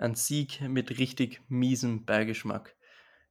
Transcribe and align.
Ein 0.00 0.14
Sieg 0.14 0.62
mit 0.62 0.98
richtig 0.98 1.42
miesem 1.50 2.06
Beigeschmack. 2.06 2.74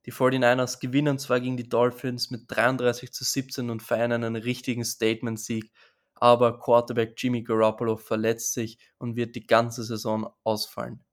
Die 0.05 0.13
49ers 0.13 0.79
gewinnen 0.79 1.17
zwar 1.17 1.39
gegen 1.39 1.57
die 1.57 1.67
Dolphins 1.67 2.29
mit 2.29 2.43
33 2.45 3.11
zu 3.11 3.23
17 3.23 3.71
und 3.71 3.81
feiern 3.81 4.11
einen 4.11 4.35
richtigen 4.35 4.85
Statement-Sieg, 4.85 5.71
aber 6.13 6.59
Quarterback 6.59 7.15
Jimmy 7.17 7.41
Garoppolo 7.41 7.97
verletzt 7.97 8.53
sich 8.53 8.77
und 8.99 9.15
wird 9.15 9.35
die 9.35 9.47
ganze 9.47 9.83
Saison 9.83 10.31
ausfallen. 10.43 11.03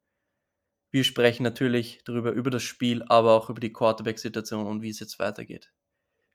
Wir 0.91 1.05
sprechen 1.05 1.45
natürlich 1.45 2.03
darüber, 2.05 2.33
über 2.33 2.51
das 2.51 2.63
Spiel, 2.63 3.03
aber 3.05 3.33
auch 3.33 3.49
über 3.49 3.61
die 3.61 3.73
Quarterback-Situation 3.73 4.67
und 4.67 4.83
wie 4.83 4.91
es 4.91 5.01
jetzt 5.01 5.19
weitergeht. 5.19 5.73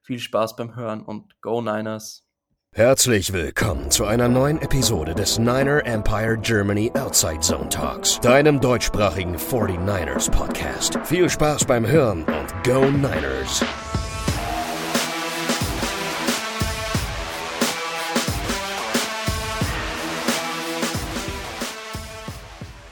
Viel 0.01 0.17
Spaß 0.17 0.55
beim 0.55 0.75
Hören 0.75 1.05
und 1.05 1.39
Go 1.41 1.61
Niners! 1.61 2.27
Herzlich 2.73 3.33
willkommen 3.33 3.91
zu 3.91 4.05
einer 4.05 4.29
neuen 4.29 4.61
Episode 4.61 5.13
des 5.13 5.37
Niner 5.37 5.85
Empire 5.85 6.37
Germany 6.37 6.89
Outside 6.93 7.41
Zone 7.41 7.67
Talks, 7.67 8.17
deinem 8.21 8.61
deutschsprachigen 8.61 9.35
49ers 9.35 10.31
Podcast. 10.31 10.97
Viel 11.03 11.29
Spaß 11.29 11.65
beim 11.65 11.85
Hören 11.85 12.23
und 12.23 12.63
Go 12.63 12.89
Niners! 12.89 13.61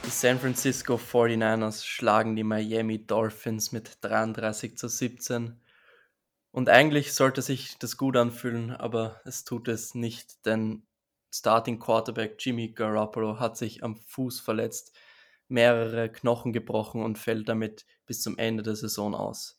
Die 0.04 0.10
San 0.10 0.38
Francisco 0.38 0.96
49ers 0.96 1.86
schlagen 1.86 2.36
die 2.36 2.44
Miami 2.44 3.06
Dolphins 3.06 3.72
mit 3.72 3.96
33 4.02 4.76
zu 4.76 4.88
17 4.88 5.58
und 6.52 6.68
eigentlich 6.68 7.12
sollte 7.12 7.42
sich 7.42 7.78
das 7.78 7.96
gut 7.96 8.16
anfühlen, 8.16 8.72
aber 8.72 9.20
es 9.24 9.44
tut 9.44 9.68
es 9.68 9.94
nicht, 9.94 10.44
denn 10.46 10.82
Starting 11.32 11.78
Quarterback 11.78 12.36
Jimmy 12.38 12.68
Garoppolo 12.68 13.38
hat 13.38 13.56
sich 13.56 13.84
am 13.84 13.96
Fuß 13.96 14.40
verletzt, 14.40 14.96
mehrere 15.48 16.10
Knochen 16.10 16.52
gebrochen 16.52 17.02
und 17.02 17.18
fällt 17.18 17.48
damit 17.48 17.86
bis 18.06 18.20
zum 18.22 18.36
Ende 18.38 18.62
der 18.62 18.74
Saison 18.76 19.14
aus. 19.14 19.58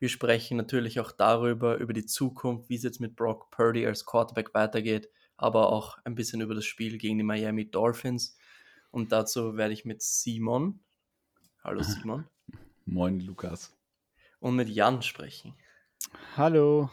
Wir 0.00 0.08
sprechen 0.08 0.56
natürlich 0.56 0.98
auch 1.00 1.12
darüber, 1.12 1.76
über 1.76 1.92
die 1.92 2.04
Zukunft, 2.04 2.68
wie 2.68 2.74
es 2.74 2.82
jetzt 2.82 3.00
mit 3.00 3.14
Brock 3.14 3.50
Purdy 3.50 3.86
als 3.86 4.04
Quarterback 4.04 4.52
weitergeht, 4.54 5.08
aber 5.36 5.72
auch 5.72 5.98
ein 6.04 6.14
bisschen 6.14 6.40
über 6.40 6.54
das 6.54 6.64
Spiel 6.64 6.98
gegen 6.98 7.16
die 7.18 7.24
Miami 7.24 7.70
Dolphins. 7.70 8.36
Und 8.90 9.12
dazu 9.12 9.56
werde 9.56 9.72
ich 9.72 9.84
mit 9.84 10.02
Simon, 10.02 10.80
hallo 11.62 11.82
Simon. 11.82 12.26
Moin 12.86 13.20
Lukas. 13.20 13.72
Und 14.40 14.56
mit 14.56 14.68
Jan 14.68 15.00
sprechen. 15.00 15.54
Hallo. 16.36 16.90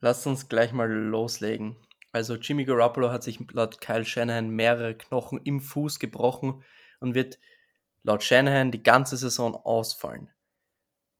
Lasst 0.00 0.26
uns 0.26 0.48
gleich 0.48 0.72
mal 0.72 0.90
loslegen. 0.90 1.76
Also 2.12 2.34
Jimmy 2.34 2.64
Garoppolo 2.64 3.10
hat 3.10 3.22
sich 3.22 3.38
laut 3.52 3.80
Kyle 3.80 4.04
Shanahan 4.04 4.50
mehrere 4.50 4.96
Knochen 4.96 5.40
im 5.44 5.60
Fuß 5.60 5.98
gebrochen 5.98 6.62
und 7.00 7.14
wird 7.14 7.38
laut 8.02 8.22
Shanahan 8.22 8.70
die 8.70 8.82
ganze 8.82 9.16
Saison 9.16 9.54
ausfallen. 9.54 10.28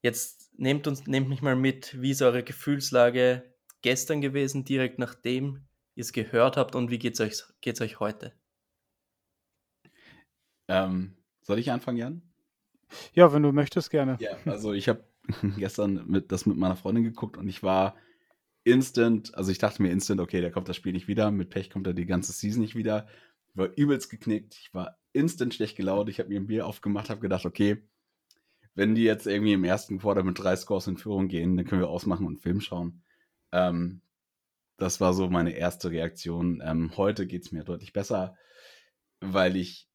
Jetzt 0.03 0.53
nehmt 0.59 0.87
uns, 0.87 1.07
nehmt 1.07 1.29
mich 1.29 1.43
mal 1.43 1.57
mit, 1.57 2.01
wie 2.03 2.11
ist 2.11 2.23
eure 2.23 2.43
Gefühlslage 2.43 3.55
gestern 3.83 4.21
gewesen, 4.21 4.65
direkt 4.65 4.99
nachdem 4.99 5.67
ihr 5.95 6.03
es 6.03 6.13
gehört 6.13 6.57
habt 6.57 6.75
und 6.75 6.91
wie 6.91 6.99
geht 6.99 7.15
es 7.15 7.21
euch, 7.21 7.43
geht's 7.61 7.81
euch 7.81 8.01
heute? 8.01 8.33
Ähm, 10.69 11.17
soll 11.43 11.59
ich 11.59 11.71
anfangen, 11.71 11.99
Jan? 11.99 12.23
Ja, 13.15 13.33
wenn 13.33 13.43
du 13.43 13.53
möchtest, 13.53 13.91
gerne. 13.91 14.17
Ja, 14.21 14.37
also 14.45 14.73
ich 14.73 14.89
habe 14.89 15.05
gestern 15.57 16.05
mit, 16.07 16.33
das 16.33 16.47
mit 16.47 16.57
meiner 16.57 16.77
Freundin 16.77 17.05
geguckt 17.05 17.37
und 17.37 17.49
ich 17.49 17.63
war 17.63 17.97
instant, 18.65 19.35
also 19.35 19.51
ich 19.51 19.59
dachte 19.59 19.83
mir 19.83 19.91
instant, 19.91 20.21
okay, 20.21 20.41
da 20.41 20.51
kommt 20.51 20.69
das 20.69 20.77
Spiel 20.77 20.93
nicht 20.93 21.09
wieder, 21.09 21.31
mit 21.31 21.51
Pech 21.51 21.71
kommt 21.71 21.87
er 21.87 21.95
die 21.95 22.07
ganze 22.07 22.33
Season 22.33 22.63
nicht 22.63 22.77
wieder. 22.77 23.09
Ich 23.49 23.57
war 23.57 23.69
übelst 23.77 24.11
geknickt, 24.11 24.55
ich 24.55 24.73
war 24.73 24.99
instant 25.13 25.55
schlecht 25.55 25.77
gelaunt, 25.77 26.09
ich 26.09 26.19
habe 26.19 26.29
mir 26.29 26.41
ein 26.41 26.47
Bier 26.47 26.67
aufgemacht, 26.67 27.11
habe 27.11 27.21
gedacht, 27.21 27.45
okay, 27.45 27.83
wenn 28.75 28.95
die 28.95 29.03
jetzt 29.03 29.27
irgendwie 29.27 29.53
im 29.53 29.65
ersten 29.65 29.99
Quarter 29.99 30.23
mit 30.23 30.39
drei 30.39 30.57
Scores 30.57 30.87
in 30.87 30.97
Führung 30.97 31.29
gehen, 31.29 31.57
dann 31.57 31.67
können 31.67 31.83
wir 31.83 31.91
ausmachen 31.91 32.27
und 32.27 32.41
Film 32.41 32.61
schauen. 32.61 33.03
Ähm, 33.53 34.01
das 34.79 35.01
war 35.01 35.13
so 35.13 35.29
meine 35.29 35.53
erste 35.53 35.91
Reaktion. 35.91 36.63
Ähm, 36.65 36.97
heute 36.97 37.27
geht 37.27 37.45
es 37.45 37.53
mir 37.53 37.65
deutlich 37.65 37.93
besser, 37.93 38.37
weil 39.21 39.57
ich 39.57 39.89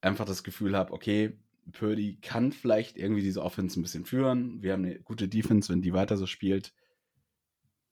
einfach 0.00 0.26
das 0.26 0.44
Gefühl 0.44 0.76
habe, 0.76 0.92
okay, 0.92 1.38
Purdy 1.72 2.18
kann 2.20 2.52
vielleicht 2.52 2.96
irgendwie 2.96 3.22
diese 3.22 3.42
Offense 3.42 3.78
ein 3.78 3.82
bisschen 3.82 4.04
führen. 4.04 4.62
Wir 4.62 4.72
haben 4.72 4.84
eine 4.84 5.00
gute 5.00 5.28
Defense, 5.28 5.72
wenn 5.72 5.82
die 5.82 5.92
weiter 5.92 6.16
so 6.16 6.26
spielt. 6.26 6.74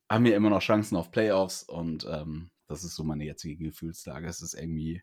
Haben 0.09 0.25
wir 0.25 0.35
immer 0.35 0.49
noch 0.49 0.61
Chancen 0.61 0.95
auf 0.95 1.11
Playoffs 1.11 1.63
und 1.63 2.07
ähm, 2.09 2.49
das 2.67 2.83
ist 2.83 2.95
so 2.95 3.03
meine 3.03 3.25
jetzige 3.25 3.63
Gefühlslage. 3.63 4.27
Es 4.27 4.41
ist 4.41 4.53
irgendwie 4.53 5.01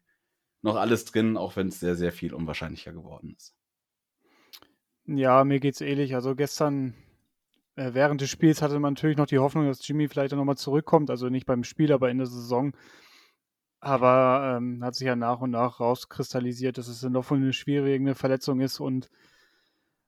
noch 0.63 0.77
alles 0.77 1.05
drin, 1.05 1.37
auch 1.37 1.57
wenn 1.57 1.69
es 1.69 1.81
sehr, 1.81 1.95
sehr 1.95 2.13
viel 2.13 2.35
unwahrscheinlicher 2.35 2.93
geworden 2.93 3.35
ist. 3.37 3.55
Ja, 5.07 5.45
mir 5.45 5.61
geht's 5.61 5.83
ähnlich. 5.83 6.15
Also 6.15 6.35
gestern 6.35 6.95
äh, 7.77 7.93
während 7.93 8.21
des 8.21 8.31
Spiels 8.31 8.63
hatte 8.63 8.79
man 8.79 8.95
natürlich 8.95 9.17
noch 9.17 9.27
die 9.27 9.39
Hoffnung, 9.39 9.67
dass 9.67 9.87
Jimmy 9.87 10.09
vielleicht 10.09 10.35
nochmal 10.35 10.57
zurückkommt. 10.57 11.11
Also 11.11 11.29
nicht 11.29 11.47
beim 11.47 11.65
Spiel, 11.65 11.93
aber 11.93 12.11
in 12.11 12.19
der 12.19 12.27
Saison. 12.27 12.73
Aber 13.85 14.57
ähm, 14.57 14.83
hat 14.83 14.95
sich 14.95 15.07
ja 15.07 15.15
nach 15.15 15.41
und 15.43 15.51
nach 15.51 15.79
rauskristallisiert, 15.79 16.79
dass 16.79 16.89
es 16.89 17.03
dann 17.03 17.13
doch 17.13 17.31
eine 17.31 17.53
schwierige 17.53 18.15
Verletzung 18.15 18.61
ist. 18.61 18.81
Und 18.81 19.11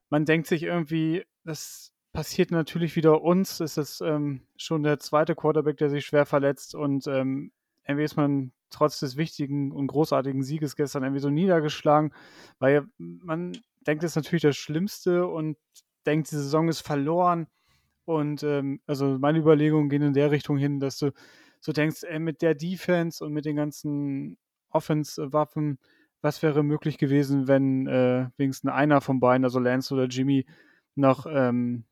man 0.09 0.25
denkt 0.25 0.47
sich 0.47 0.63
irgendwie, 0.63 1.27
das 1.45 1.93
passiert 2.15 2.51
natürlich 2.51 2.97
wieder 2.97 3.21
uns. 3.21 3.61
Es 3.61 3.77
ist 3.77 4.01
ähm, 4.01 4.47
schon 4.57 4.83
der 4.83 4.99
zweite 4.99 5.35
Quarterback, 5.35 5.77
der 5.77 5.91
sich 5.91 6.07
schwer 6.07 6.25
verletzt. 6.25 6.75
Und 6.75 7.07
ähm, 7.07 7.53
irgendwie 7.87 8.05
ist 8.05 8.17
man 8.17 8.53
trotz 8.71 8.99
des 9.01 9.19
wichtigen 9.19 9.73
und 9.73 9.89
großartigen 9.89 10.43
Sieges 10.43 10.75
gestern 10.75 11.03
irgendwie 11.03 11.21
so 11.21 11.29
niedergeschlagen, 11.29 12.15
weil 12.59 12.87
man 12.97 13.59
denkt, 13.87 14.05
es 14.05 14.13
ist 14.13 14.17
natürlich 14.17 14.43
das 14.43 14.57
Schlimmste 14.57 15.27
und 15.27 15.59
denkt, 16.07 16.31
die 16.31 16.37
Saison 16.37 16.69
ist 16.69 16.81
verloren. 16.81 17.47
Und 18.07 18.43
ähm, 18.43 18.81
also 18.87 19.19
meine 19.19 19.39
Überlegungen 19.39 19.91
gehen 19.91 20.01
in 20.01 20.15
der 20.15 20.31
Richtung 20.31 20.57
hin, 20.57 20.81
dass 20.81 20.97
du 20.97 21.13
so 21.61 21.73
denkst, 21.73 22.05
ey, 22.05 22.19
mit 22.19 22.43
der 22.43 22.55
Defense 22.55 23.25
und 23.25 23.33
mit 23.33 23.45
den 23.45 23.57
ganzen 23.57 24.39
Offense-Waffen, 24.71 25.79
was 26.23 26.43
wäre 26.43 26.63
möglich 26.63 26.99
gewesen, 26.99 27.49
wenn 27.49 27.87
äh, 27.87 28.29
wenigstens 28.37 28.71
einer 28.71 29.01
von 29.01 29.21
beiden, 29.21 29.45
also 29.45 29.59
Lance 29.59 29.95
oder 29.95 30.07
Jimmy, 30.07 30.47
noch 30.95 31.27
ähm, 31.29 31.85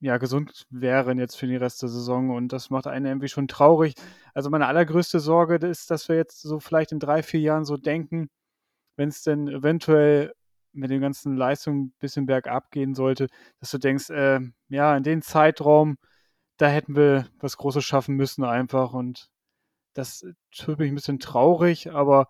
ja, 0.00 0.18
gesund 0.18 0.66
wären 0.70 1.18
jetzt 1.18 1.36
für 1.36 1.46
den 1.46 1.56
Rest 1.56 1.82
der 1.82 1.88
Saison 1.88 2.30
und 2.30 2.52
das 2.52 2.70
macht 2.70 2.86
einen 2.86 3.06
irgendwie 3.06 3.28
schon 3.28 3.48
traurig. 3.48 3.94
Also 4.34 4.50
meine 4.50 4.66
allergrößte 4.66 5.20
Sorge 5.20 5.56
ist, 5.66 5.90
dass 5.90 6.08
wir 6.08 6.16
jetzt 6.16 6.42
so 6.42 6.60
vielleicht 6.60 6.92
in 6.92 6.98
drei, 6.98 7.22
vier 7.22 7.40
Jahren 7.40 7.64
so 7.64 7.76
denken, 7.76 8.28
wenn 8.96 9.08
es 9.08 9.22
denn 9.22 9.48
eventuell 9.48 10.34
mit 10.72 10.90
den 10.90 11.00
ganzen 11.00 11.36
Leistungen 11.36 11.86
ein 11.86 11.94
bisschen 11.98 12.26
bergab 12.26 12.70
gehen 12.70 12.94
sollte, 12.94 13.28
dass 13.60 13.70
du 13.70 13.78
denkst, 13.78 14.10
äh, 14.10 14.40
ja, 14.68 14.96
in 14.96 15.02
den 15.02 15.22
Zeitraum 15.22 15.96
da 16.56 16.68
hätten 16.68 16.96
wir 16.96 17.28
was 17.40 17.56
Großes 17.56 17.84
schaffen 17.84 18.16
müssen 18.16 18.44
einfach 18.44 18.92
und 18.92 19.30
das 19.94 20.26
tut 20.50 20.78
mich 20.78 20.90
ein 20.90 20.94
bisschen 20.94 21.18
traurig, 21.18 21.92
aber 21.92 22.28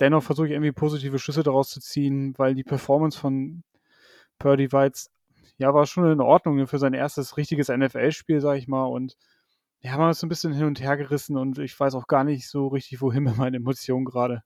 dennoch 0.00 0.22
versuche 0.22 0.46
ich 0.48 0.52
irgendwie 0.52 0.72
positive 0.72 1.18
Schlüsse 1.18 1.42
daraus 1.42 1.70
zu 1.70 1.80
ziehen, 1.80 2.34
weil 2.38 2.54
die 2.54 2.64
Performance 2.64 3.18
von 3.18 3.62
Purdy 4.38 4.68
jetzt, 4.72 5.10
ja, 5.58 5.72
war 5.74 5.86
schon 5.86 6.10
in 6.10 6.20
Ordnung 6.20 6.66
für 6.66 6.78
sein 6.78 6.94
erstes 6.94 7.36
richtiges 7.36 7.68
NFL-Spiel, 7.68 8.40
sag 8.40 8.58
ich 8.58 8.68
mal, 8.68 8.84
und 8.86 9.16
man 9.82 10.10
ist 10.10 10.20
so 10.20 10.26
ein 10.26 10.30
bisschen 10.30 10.54
hin 10.54 10.64
und 10.64 10.80
her 10.80 10.96
gerissen 10.96 11.36
und 11.36 11.58
ich 11.58 11.78
weiß 11.78 11.94
auch 11.94 12.06
gar 12.06 12.24
nicht 12.24 12.48
so 12.48 12.68
richtig, 12.68 13.00
wohin 13.02 13.24
mit 13.24 13.36
meinen 13.36 13.54
Emotionen 13.54 14.06
gerade. 14.06 14.42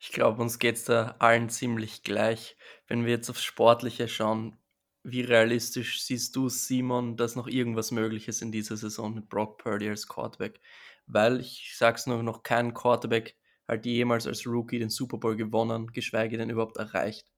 Ich 0.00 0.12
glaube, 0.12 0.42
uns 0.42 0.58
geht 0.58 0.76
es 0.76 0.84
da 0.84 1.14
allen 1.18 1.48
ziemlich 1.48 2.02
gleich. 2.02 2.56
Wenn 2.88 3.04
wir 3.04 3.12
jetzt 3.12 3.30
aufs 3.30 3.44
Sportliche 3.44 4.08
schauen, 4.08 4.56
wie 5.02 5.22
realistisch 5.22 6.02
siehst 6.02 6.36
du, 6.36 6.48
Simon, 6.48 7.16
dass 7.16 7.36
noch 7.36 7.46
irgendwas 7.46 7.90
möglich 7.90 8.28
ist 8.28 8.42
in 8.42 8.52
dieser 8.52 8.76
Saison 8.76 9.14
mit 9.14 9.28
Brock 9.28 9.58
Purdy 9.58 9.88
als 9.88 10.06
Quarterback? 10.06 10.60
Weil 11.06 11.40
ich 11.40 11.74
sag's 11.76 12.06
nur, 12.06 12.22
noch 12.22 12.42
kein 12.42 12.74
Quarterback 12.74 13.36
hat 13.66 13.86
jemals 13.86 14.26
als 14.26 14.46
Rookie 14.46 14.78
den 14.78 14.90
Super 14.90 15.18
Bowl 15.18 15.36
gewonnen, 15.36 15.92
geschweige 15.92 16.36
denn 16.36 16.50
überhaupt 16.50 16.76
erreicht. 16.76 17.30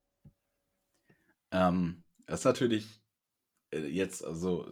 Ähm, 1.50 2.02
das 2.26 2.40
ist 2.40 2.44
natürlich 2.44 3.02
äh, 3.70 3.86
jetzt 3.86 4.24
also 4.24 4.66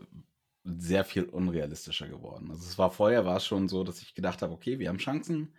sehr 0.64 1.04
viel 1.04 1.24
unrealistischer 1.24 2.08
geworden. 2.08 2.50
Also 2.50 2.66
es 2.66 2.78
war 2.78 2.90
vorher 2.90 3.24
war 3.24 3.36
es 3.36 3.46
schon 3.46 3.68
so, 3.68 3.84
dass 3.84 4.02
ich 4.02 4.14
gedacht 4.14 4.42
habe, 4.42 4.52
okay, 4.52 4.78
wir 4.78 4.88
haben 4.88 4.98
Chancen, 4.98 5.54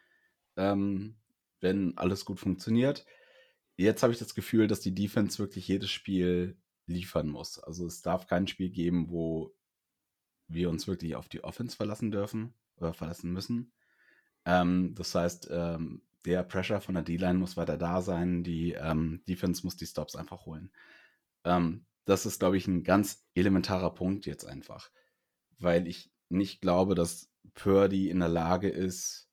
ähm, 0.57 1.15
wenn 1.59 1.97
alles 1.97 2.25
gut 2.25 2.39
funktioniert. 2.39 3.05
Jetzt 3.77 4.03
habe 4.03 4.13
ich 4.13 4.19
das 4.19 4.35
Gefühl, 4.35 4.67
dass 4.67 4.79
die 4.79 4.93
Defense 4.93 5.39
wirklich 5.39 5.67
jedes 5.67 5.89
Spiel 5.89 6.57
liefern 6.91 7.29
muss. 7.29 7.59
Also 7.59 7.85
es 7.87 8.01
darf 8.01 8.27
kein 8.27 8.47
Spiel 8.47 8.69
geben, 8.69 9.09
wo 9.09 9.53
wir 10.47 10.69
uns 10.69 10.87
wirklich 10.87 11.15
auf 11.15 11.29
die 11.29 11.43
Offense 11.43 11.75
verlassen 11.75 12.11
dürfen 12.11 12.53
oder 12.77 12.93
verlassen 12.93 13.31
müssen. 13.33 13.73
Ähm, 14.45 14.95
das 14.95 15.15
heißt, 15.15 15.49
ähm, 15.51 16.03
der 16.25 16.43
Pressure 16.43 16.81
von 16.81 16.95
der 16.95 17.03
D-Line 17.03 17.39
muss 17.39 17.57
weiter 17.57 17.77
da 17.77 18.01
sein, 18.01 18.43
die 18.43 18.73
ähm, 18.73 19.23
Defense 19.27 19.63
muss 19.65 19.77
die 19.77 19.85
Stops 19.87 20.15
einfach 20.15 20.45
holen. 20.45 20.71
Ähm, 21.45 21.85
das 22.05 22.25
ist, 22.25 22.39
glaube 22.39 22.57
ich, 22.57 22.67
ein 22.67 22.83
ganz 22.83 23.25
elementarer 23.35 23.93
Punkt 23.93 24.25
jetzt 24.25 24.45
einfach, 24.45 24.91
weil 25.59 25.87
ich 25.87 26.11
nicht 26.29 26.61
glaube, 26.61 26.95
dass 26.95 27.29
Purdy 27.55 28.09
in 28.09 28.19
der 28.19 28.29
Lage 28.29 28.69
ist, 28.69 29.29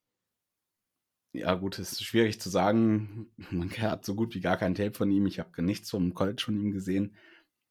Ja, 1.33 1.53
gut, 1.55 1.77
es 1.77 1.91
ist 1.91 2.03
schwierig 2.03 2.39
zu 2.41 2.49
sagen. 2.49 3.31
Man 3.51 3.69
hat 3.71 4.03
so 4.05 4.15
gut 4.15 4.33
wie 4.35 4.41
gar 4.41 4.57
kein 4.57 4.75
Tape 4.75 4.93
von 4.93 5.11
ihm. 5.11 5.25
Ich 5.27 5.39
habe 5.39 5.61
nichts 5.61 5.89
vom 5.89 6.13
College 6.13 6.41
von 6.43 6.59
ihm 6.59 6.71
gesehen. 6.71 7.15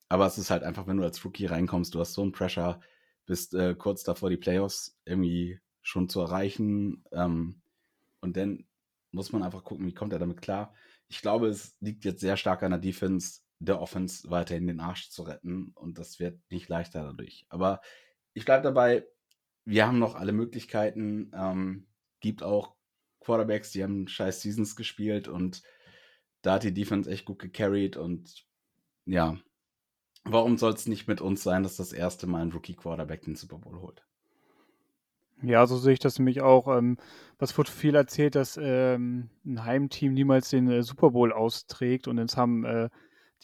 Aber 0.08 0.26
es 0.26 0.38
ist 0.38 0.50
halt 0.50 0.62
einfach, 0.62 0.86
wenn 0.86 0.96
du 0.96 1.04
als 1.04 1.24
Rookie 1.24 1.46
reinkommst, 1.46 1.94
du 1.94 2.00
hast 2.00 2.14
so 2.14 2.22
einen 2.22 2.32
Pressure, 2.32 2.80
bist 3.26 3.54
äh, 3.54 3.74
kurz 3.74 4.04
davor, 4.04 4.30
die 4.30 4.36
Playoffs 4.36 4.98
irgendwie 5.04 5.60
schon 5.82 6.08
zu 6.08 6.20
erreichen. 6.20 7.04
Ähm, 7.12 7.60
und 8.20 8.36
dann 8.36 8.66
muss 9.12 9.32
man 9.32 9.42
einfach 9.42 9.64
gucken, 9.64 9.86
wie 9.86 9.94
kommt 9.94 10.12
er 10.12 10.18
damit 10.18 10.40
klar. 10.40 10.74
Ich 11.08 11.20
glaube, 11.20 11.48
es 11.48 11.76
liegt 11.80 12.04
jetzt 12.04 12.20
sehr 12.20 12.36
stark 12.36 12.62
an 12.62 12.70
der 12.70 12.80
Defense, 12.80 13.40
der 13.58 13.80
Offense 13.80 14.30
weiterhin 14.30 14.66
den 14.66 14.80
Arsch 14.80 15.10
zu 15.10 15.22
retten. 15.22 15.72
Und 15.74 15.98
das 15.98 16.18
wird 16.18 16.40
nicht 16.50 16.68
leichter 16.68 17.04
dadurch. 17.04 17.46
Aber 17.48 17.80
ich 18.32 18.44
bleibe 18.44 18.62
dabei, 18.62 19.06
wir 19.64 19.86
haben 19.86 19.98
noch 19.98 20.14
alle 20.14 20.32
Möglichkeiten. 20.32 21.30
Ähm, 21.34 21.86
gibt 22.20 22.42
auch 22.42 22.74
Quarterbacks, 23.20 23.72
die 23.72 23.82
haben 23.82 24.08
scheiß 24.08 24.40
Seasons 24.40 24.76
gespielt 24.76 25.28
und 25.28 25.62
da 26.42 26.54
hat 26.54 26.62
die 26.62 26.72
Defense 26.72 27.10
echt 27.10 27.26
gut 27.26 27.38
gecarried 27.38 27.96
und 27.96 28.46
ja, 29.04 29.38
warum 30.32 30.56
soll 30.56 30.72
es 30.72 30.86
nicht 30.86 31.08
mit 31.08 31.20
uns 31.20 31.42
sein, 31.42 31.62
dass 31.62 31.76
das 31.76 31.92
erste 31.92 32.26
Mal 32.26 32.42
ein 32.42 32.52
Rookie-Quarterback 32.52 33.22
den 33.22 33.36
Super 33.36 33.58
Bowl 33.58 33.80
holt? 33.80 34.04
Ja, 35.42 35.66
so 35.66 35.76
sehe 35.76 35.92
ich 35.92 36.00
das 36.00 36.18
nämlich 36.18 36.40
auch. 36.40 36.66
Ähm, 36.76 36.96
was 37.38 37.56
wurde 37.56 37.70
viel 37.70 37.94
erzählt, 37.94 38.34
dass 38.34 38.58
ähm, 38.60 39.30
ein 39.46 39.64
Heimteam 39.64 40.12
niemals 40.12 40.50
den 40.50 40.68
äh, 40.68 40.82
Super 40.82 41.10
Bowl 41.10 41.32
austrägt 41.32 42.08
und 42.08 42.18
jetzt 42.18 42.36
haben 42.36 42.64
äh, 42.64 42.88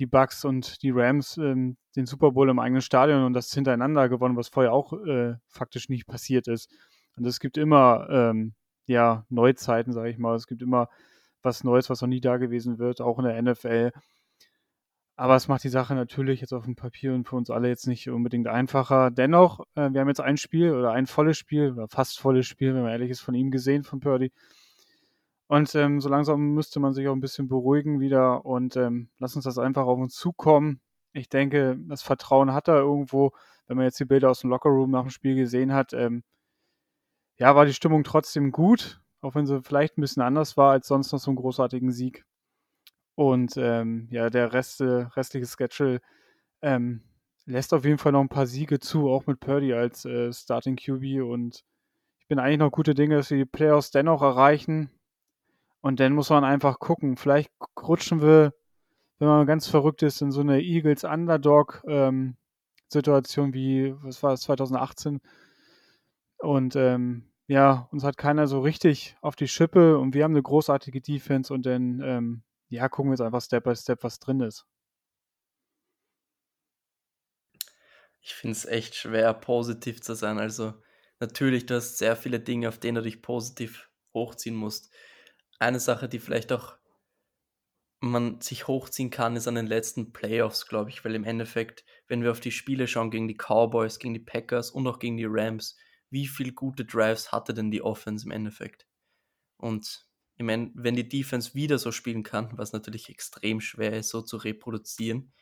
die 0.00 0.06
Bucks 0.06 0.44
und 0.44 0.82
die 0.82 0.90
Rams 0.90 1.36
ähm, 1.36 1.76
den 1.94 2.06
Super 2.06 2.32
Bowl 2.32 2.48
im 2.48 2.58
eigenen 2.58 2.82
Stadion 2.82 3.24
und 3.24 3.32
das 3.32 3.52
hintereinander 3.52 4.08
gewonnen, 4.08 4.36
was 4.36 4.48
vorher 4.48 4.72
auch 4.72 4.92
äh, 4.92 5.34
faktisch 5.46 5.88
nicht 5.88 6.06
passiert 6.06 6.48
ist. 6.48 6.68
Und 7.16 7.26
es 7.26 7.38
gibt 7.38 7.56
immer 7.56 8.08
ähm, 8.10 8.54
ja 8.86 9.24
Neuzeiten, 9.28 9.92
sage 9.92 10.10
ich 10.10 10.18
mal. 10.18 10.34
Es 10.34 10.48
gibt 10.48 10.62
immer 10.62 10.88
was 11.42 11.62
Neues, 11.62 11.90
was 11.90 12.00
noch 12.00 12.08
nie 12.08 12.20
da 12.20 12.38
gewesen 12.38 12.78
wird, 12.78 13.00
auch 13.00 13.18
in 13.18 13.24
der 13.26 13.40
NFL. 13.40 13.92
Aber 15.16 15.36
es 15.36 15.46
macht 15.46 15.62
die 15.62 15.68
Sache 15.68 15.94
natürlich 15.94 16.40
jetzt 16.40 16.52
auf 16.52 16.64
dem 16.64 16.74
Papier 16.74 17.14
und 17.14 17.28
für 17.28 17.36
uns 17.36 17.48
alle 17.48 17.68
jetzt 17.68 17.86
nicht 17.86 18.08
unbedingt 18.10 18.48
einfacher. 18.48 19.10
Dennoch, 19.12 19.60
äh, 19.76 19.90
wir 19.92 20.00
haben 20.00 20.08
jetzt 20.08 20.20
ein 20.20 20.36
Spiel 20.36 20.72
oder 20.72 20.90
ein 20.92 21.06
volles 21.06 21.38
Spiel 21.38 21.72
oder 21.72 21.88
fast 21.88 22.18
volles 22.18 22.46
Spiel, 22.46 22.74
wenn 22.74 22.82
man 22.82 22.90
ehrlich 22.90 23.10
ist, 23.10 23.20
von 23.20 23.34
ihm 23.34 23.50
gesehen, 23.52 23.84
von 23.84 24.00
Purdy. 24.00 24.32
Und 25.46 25.74
ähm, 25.76 26.00
so 26.00 26.08
langsam 26.08 26.54
müsste 26.54 26.80
man 26.80 26.94
sich 26.94 27.06
auch 27.06 27.12
ein 27.12 27.20
bisschen 27.20 27.48
beruhigen 27.48 28.00
wieder 28.00 28.44
und 28.44 28.76
ähm, 28.76 29.08
lass 29.18 29.36
uns 29.36 29.44
das 29.44 29.58
einfach 29.58 29.84
auf 29.86 29.98
uns 29.98 30.14
zukommen. 30.14 30.80
Ich 31.12 31.28
denke, 31.28 31.78
das 31.88 32.02
Vertrauen 32.02 32.52
hat 32.52 32.66
er 32.68 32.78
irgendwo, 32.78 33.32
wenn 33.66 33.76
man 33.76 33.86
jetzt 33.86 34.00
die 34.00 34.04
Bilder 34.06 34.30
aus 34.30 34.40
dem 34.40 34.50
Lockerroom 34.50 34.90
nach 34.90 35.02
dem 35.02 35.10
Spiel 35.10 35.36
gesehen 35.36 35.72
hat. 35.72 35.92
Ähm, 35.92 36.24
ja, 37.38 37.54
war 37.54 37.66
die 37.66 37.74
Stimmung 37.74 38.04
trotzdem 38.04 38.50
gut, 38.52 39.00
auch 39.20 39.34
wenn 39.34 39.46
sie 39.46 39.62
vielleicht 39.62 39.98
ein 39.98 40.00
bisschen 40.00 40.22
anders 40.22 40.56
war 40.56 40.72
als 40.72 40.88
sonst 40.88 41.12
noch 41.12 41.20
so 41.20 41.30
einen 41.30 41.36
großartigen 41.36 41.92
Sieg. 41.92 42.24
Und 43.14 43.56
ähm, 43.56 44.08
ja, 44.10 44.30
der 44.30 44.52
Rest, 44.52 44.80
restliche 44.80 45.46
Schedule 45.46 46.00
ähm, 46.62 47.02
lässt 47.46 47.74
auf 47.74 47.84
jeden 47.84 47.98
Fall 47.98 48.12
noch 48.12 48.20
ein 48.20 48.28
paar 48.28 48.46
Siege 48.46 48.78
zu, 48.80 49.08
auch 49.08 49.26
mit 49.26 49.40
Purdy 49.40 49.74
als 49.74 50.04
äh, 50.04 50.32
Starting 50.32 50.76
QB. 50.76 51.22
Und 51.22 51.64
ich 52.18 52.26
bin 52.26 52.38
eigentlich 52.38 52.58
noch 52.58 52.72
gute 52.72 52.94
Dinge, 52.94 53.16
dass 53.16 53.30
wir 53.30 53.38
die 53.38 53.44
Playoffs 53.44 53.90
dennoch 53.90 54.22
erreichen. 54.22 54.90
Und 55.80 56.00
dann 56.00 56.14
muss 56.14 56.30
man 56.30 56.44
einfach 56.44 56.78
gucken. 56.78 57.16
Vielleicht 57.16 57.50
rutschen 57.80 58.22
wir, 58.22 58.54
wenn 59.18 59.28
man 59.28 59.46
ganz 59.46 59.68
verrückt 59.68 60.02
ist, 60.02 60.22
in 60.22 60.32
so 60.32 60.40
eine 60.40 60.62
Eagles 60.62 61.04
Underdog-Situation 61.04 63.48
ähm, 63.48 63.54
wie, 63.54 63.94
was 64.02 64.22
war 64.22 64.30
das, 64.30 64.40
2018. 64.42 65.20
Und 66.38 66.76
ähm, 66.76 67.30
ja, 67.46 67.88
uns 67.92 68.04
hat 68.04 68.16
keiner 68.16 68.46
so 68.46 68.60
richtig 68.60 69.16
auf 69.20 69.36
die 69.36 69.48
Schippe 69.48 69.98
und 69.98 70.14
wir 70.14 70.24
haben 70.24 70.32
eine 70.32 70.42
großartige 70.42 71.02
Defense 71.02 71.52
und 71.52 71.66
dann 71.66 72.00
ähm, 72.02 72.42
ja, 72.74 72.88
gucken 72.88 73.10
wir 73.10 73.14
jetzt 73.14 73.20
einfach 73.22 73.42
Step 73.42 73.64
by 73.64 73.74
Step, 73.76 74.02
was 74.02 74.18
drin 74.18 74.40
ist. 74.40 74.66
Ich 78.22 78.34
finde 78.34 78.52
es 78.52 78.64
echt 78.64 78.94
schwer, 78.94 79.34
positiv 79.34 80.00
zu 80.00 80.14
sein. 80.14 80.38
Also 80.38 80.74
natürlich, 81.20 81.66
du 81.66 81.74
hast 81.74 81.98
sehr 81.98 82.16
viele 82.16 82.40
Dinge, 82.40 82.68
auf 82.68 82.78
denen 82.78 82.96
du 82.96 83.02
dich 83.02 83.22
positiv 83.22 83.90
hochziehen 84.14 84.56
musst. 84.56 84.92
Eine 85.58 85.78
Sache, 85.80 86.08
die 86.08 86.18
vielleicht 86.18 86.52
auch 86.52 86.76
man 88.00 88.40
sich 88.40 88.66
hochziehen 88.68 89.10
kann, 89.10 89.36
ist 89.36 89.48
an 89.48 89.54
den 89.54 89.66
letzten 89.66 90.12
Playoffs, 90.12 90.66
glaube 90.66 90.90
ich, 90.90 91.04
weil 91.04 91.14
im 91.14 91.24
Endeffekt, 91.24 91.84
wenn 92.06 92.22
wir 92.22 92.30
auf 92.30 92.40
die 92.40 92.50
Spiele 92.50 92.86
schauen 92.86 93.10
gegen 93.10 93.28
die 93.28 93.36
Cowboys, 93.36 93.98
gegen 93.98 94.14
die 94.14 94.20
Packers 94.20 94.70
und 94.70 94.86
auch 94.86 94.98
gegen 94.98 95.16
die 95.16 95.26
Rams, 95.26 95.76
wie 96.10 96.26
viele 96.26 96.52
gute 96.52 96.84
Drives 96.84 97.32
hatte 97.32 97.54
denn 97.54 97.70
die 97.70 97.82
Offense 97.82 98.26
im 98.26 98.30
Endeffekt? 98.30 98.86
Und 99.56 100.06
ich 100.36 100.44
meine, 100.44 100.70
wenn 100.74 100.96
die 100.96 101.08
Defense 101.08 101.54
wieder 101.54 101.78
so 101.78 101.92
spielen 101.92 102.22
kann, 102.22 102.50
was 102.56 102.72
natürlich 102.72 103.08
extrem 103.08 103.60
schwer 103.60 103.92
ist, 103.92 104.08
so 104.08 104.20
zu 104.22 104.36
reproduzieren, 104.36 105.32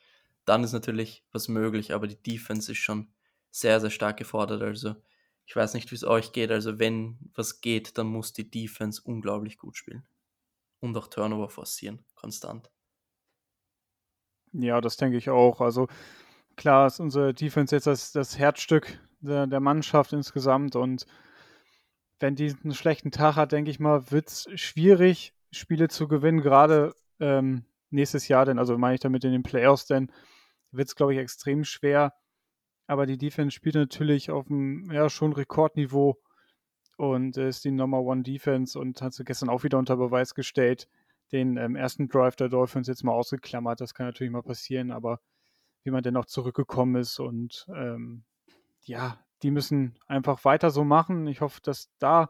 dann 0.45 0.65
ist 0.65 0.73
natürlich 0.73 1.25
was 1.33 1.49
möglich, 1.49 1.95
aber 1.95 2.07
die 2.07 2.21
Defense 2.23 2.73
ist 2.73 2.79
schon 2.79 3.13
sehr, 3.51 3.81
sehr 3.81 3.91
stark 3.91 4.17
gefordert. 4.19 4.63
Also 4.63 4.97
ich 5.47 5.57
weiß 5.57 5.75
nicht, 5.75 5.91
wie 5.91 5.95
es 5.95 6.05
euch 6.05 6.33
geht. 6.33 6.51
Also 6.51 6.79
wenn 6.79 7.19
was 7.35 7.61
geht, 7.61 7.97
dann 7.97 8.07
muss 8.07 8.33
die 8.33 8.51
Defense 8.51 9.01
unglaublich 9.05 9.59
gut 9.59 9.77
spielen. 9.77 10.05
Und 10.81 10.97
auch 10.97 11.09
Turnover 11.09 11.49
forcieren, 11.49 12.05
konstant. 12.15 12.71
Ja, 14.53 14.81
das 14.81 14.97
denke 14.97 15.17
ich 15.17 15.31
auch. 15.31 15.61
Also 15.61 15.89
klar 16.57 16.87
ist 16.87 17.01
unsere 17.01 17.33
Defense 17.33 17.75
jetzt 17.75 17.87
das, 17.87 18.13
das 18.13 18.39
Herzstück 18.39 18.99
der, 19.21 19.47
der 19.47 19.61
Mannschaft 19.61 20.13
insgesamt 20.13 20.77
und 20.77 21.07
wenn 22.23 22.37
die 22.37 22.55
einen 22.63 22.73
schlechten 22.73 23.11
Tag 23.11 23.37
hat, 23.37 23.53
denke 23.53 23.71
ich 23.71 23.81
mal, 23.81 24.11
wird 24.11 24.29
es 24.29 24.49
schwierig, 24.55 25.35
Spiele 25.51 25.89
zu 25.89 26.09
gewinnen, 26.09 26.41
gerade 26.41 26.95
ähm, 27.21 27.65
nächstes 27.91 28.29
Jahr, 28.29 28.47
denn, 28.47 28.59
also 28.59 28.79
meine 28.79 28.95
ich 28.95 29.01
damit 29.01 29.25
in 29.25 29.33
den 29.33 29.43
Playoffs, 29.43 29.87
denn 29.87 30.11
wird 30.71 30.89
es, 30.89 30.97
glaube 30.97 31.13
ich, 31.13 31.21
extrem 31.21 31.65
schwer. 31.65 32.15
Aber 32.87 33.07
die 33.07 33.19
Defense 33.19 33.55
spielt 33.55 33.75
natürlich 33.75 34.31
auf 34.31 34.51
einem 34.51 34.91
ja, 34.91 35.11
schon 35.11 35.33
Rekordniveau 35.33 36.19
und 36.97 37.37
ist 37.37 37.65
die 37.65 37.71
Number 37.71 38.01
One 38.01 38.23
Defense 38.23 38.79
und 38.79 39.03
hat 39.03 39.13
sie 39.13 39.25
gestern 39.25 39.49
auch 39.49 39.65
wieder 39.65 39.79
unter 39.79 39.97
Beweis 39.97 40.35
gestellt. 40.35 40.89
Den 41.33 41.57
ähm, 41.57 41.77
ersten 41.77 42.09
Drive 42.09 42.37
der 42.37 42.49
Dolphins 42.49 42.89
jetzt 42.89 43.05
mal 43.05 43.13
ausgeklammert, 43.13 43.81
das 43.81 43.95
kann 43.95 44.07
natürlich 44.07 44.33
mal 44.33 44.43
passieren, 44.43 44.91
aber 44.91 45.21
wie 45.83 45.91
man 45.91 46.03
denn 46.03 46.17
auch 46.17 46.27
zurückgekommen 46.27 46.97
ist 46.97 47.19
und 47.19 47.67
ähm, 47.75 48.25
ja, 48.83 49.19
die 49.43 49.51
müssen 49.51 49.99
einfach 50.07 50.45
weiter 50.45 50.71
so 50.71 50.85
machen. 50.85 51.27
Ich 51.27 51.41
hoffe, 51.41 51.61
dass 51.63 51.91
da 51.99 52.29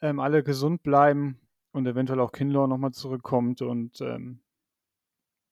ähm, 0.00 0.20
alle 0.20 0.42
gesund 0.42 0.82
bleiben 0.82 1.40
und 1.72 1.86
eventuell 1.86 2.20
auch 2.20 2.32
Kinlaw 2.32 2.66
nochmal 2.66 2.92
zurückkommt. 2.92 3.62
Und 3.62 4.00
ähm, 4.00 4.40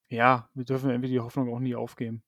ja, 0.09 0.49
wir 0.55 0.65
dürfen 0.65 0.91
irgendwie 0.91 1.11
die 1.11 1.21
Hoffnung 1.21 1.53
auch 1.53 1.61
nie 1.61 1.75
aufgeben. 1.75 2.23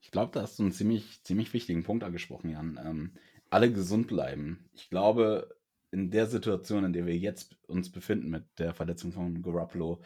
Ich 0.00 0.10
glaube, 0.10 0.32
da 0.32 0.42
hast 0.42 0.58
du 0.58 0.64
einen 0.64 0.72
ziemlich, 0.72 1.22
ziemlich 1.22 1.52
wichtigen 1.52 1.84
Punkt 1.84 2.04
angesprochen, 2.04 2.50
Jan. 2.50 2.78
Ähm, 2.84 3.14
alle 3.50 3.72
gesund 3.72 4.08
bleiben. 4.08 4.68
Ich 4.72 4.90
glaube, 4.90 5.54
in 5.90 6.10
der 6.10 6.26
Situation, 6.26 6.84
in 6.84 6.92
der 6.92 7.06
wir 7.06 7.16
jetzt 7.16 7.56
uns 7.66 7.92
befinden 7.92 8.30
mit 8.30 8.44
der 8.58 8.74
Verletzung 8.74 9.12
von 9.12 9.42
Garoppolo, 9.42 10.02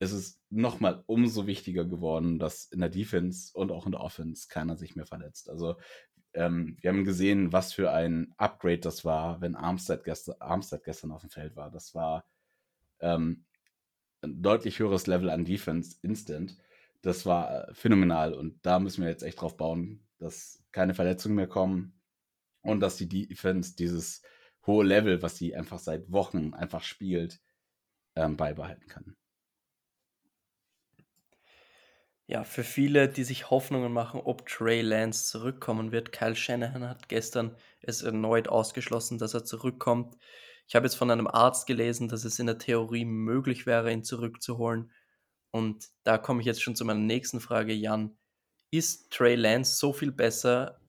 ist 0.00 0.12
es 0.12 0.40
nochmal 0.48 1.02
umso 1.06 1.46
wichtiger 1.46 1.84
geworden, 1.84 2.38
dass 2.38 2.66
in 2.66 2.80
der 2.80 2.88
Defense 2.88 3.50
und 3.56 3.70
auch 3.70 3.84
in 3.86 3.92
der 3.92 4.00
Offense 4.00 4.48
keiner 4.48 4.76
sich 4.76 4.96
mehr 4.96 5.06
verletzt. 5.06 5.50
Also 5.50 5.76
ähm, 6.34 6.76
wir 6.80 6.90
haben 6.90 7.04
gesehen, 7.04 7.52
was 7.52 7.72
für 7.72 7.92
ein 7.92 8.34
Upgrade 8.36 8.78
das 8.78 9.04
war, 9.04 9.40
wenn 9.40 9.54
Armstead, 9.54 10.04
gestern, 10.04 10.36
Armstead 10.40 10.84
gestern 10.84 11.12
auf 11.12 11.22
dem 11.22 11.30
Feld 11.30 11.56
war. 11.56 11.70
Das 11.70 11.94
war 11.94 12.24
ähm, 13.00 13.44
ein 14.22 14.42
deutlich 14.42 14.78
höheres 14.78 15.06
Level 15.06 15.30
an 15.30 15.44
Defense 15.44 15.96
instant. 16.02 16.56
Das 17.02 17.26
war 17.26 17.68
äh, 17.68 17.74
phänomenal 17.74 18.34
und 18.34 18.64
da 18.64 18.78
müssen 18.78 19.02
wir 19.02 19.10
jetzt 19.10 19.22
echt 19.22 19.40
drauf 19.40 19.56
bauen, 19.56 20.06
dass 20.18 20.62
keine 20.72 20.94
Verletzungen 20.94 21.36
mehr 21.36 21.48
kommen 21.48 22.00
und 22.62 22.80
dass 22.80 22.96
die 22.96 23.08
Defense 23.08 23.76
dieses 23.76 24.22
hohe 24.66 24.84
Level, 24.84 25.22
was 25.22 25.36
sie 25.38 25.54
einfach 25.54 25.78
seit 25.78 26.10
Wochen 26.12 26.54
einfach 26.54 26.82
spielt, 26.82 27.40
ähm, 28.16 28.36
beibehalten 28.36 28.86
kann 28.88 29.16
ja, 32.28 32.44
für 32.44 32.62
viele, 32.62 33.08
die 33.08 33.24
sich 33.24 33.50
Hoffnungen 33.50 33.92
machen, 33.92 34.20
ob 34.22 34.46
Trey 34.46 34.82
Lance 34.82 35.26
zurückkommen 35.26 35.92
wird. 35.92 36.12
Kyle 36.12 36.36
Shanahan 36.36 36.86
hat 36.86 37.08
gestern 37.08 37.56
es 37.80 38.02
erneut 38.02 38.48
ausgeschlossen, 38.48 39.16
dass 39.18 39.32
er 39.32 39.44
zurückkommt. 39.44 40.14
Ich 40.68 40.76
habe 40.76 40.86
jetzt 40.86 40.96
von 40.96 41.10
einem 41.10 41.26
Arzt 41.26 41.66
gelesen, 41.66 42.08
dass 42.08 42.24
es 42.24 42.38
in 42.38 42.46
der 42.46 42.58
Theorie 42.58 43.06
möglich 43.06 43.64
wäre, 43.64 43.90
ihn 43.90 44.04
zurückzuholen. 44.04 44.92
Und 45.52 45.88
da 46.04 46.18
komme 46.18 46.40
ich 46.40 46.46
jetzt 46.46 46.62
schon 46.62 46.76
zu 46.76 46.84
meiner 46.84 47.00
nächsten 47.00 47.40
Frage, 47.40 47.72
Jan. 47.72 48.18
Ist 48.70 49.10
Trey 49.10 49.34
Lance 49.34 49.76
so 49.76 49.94
viel 49.94 50.12
besser 50.12 50.82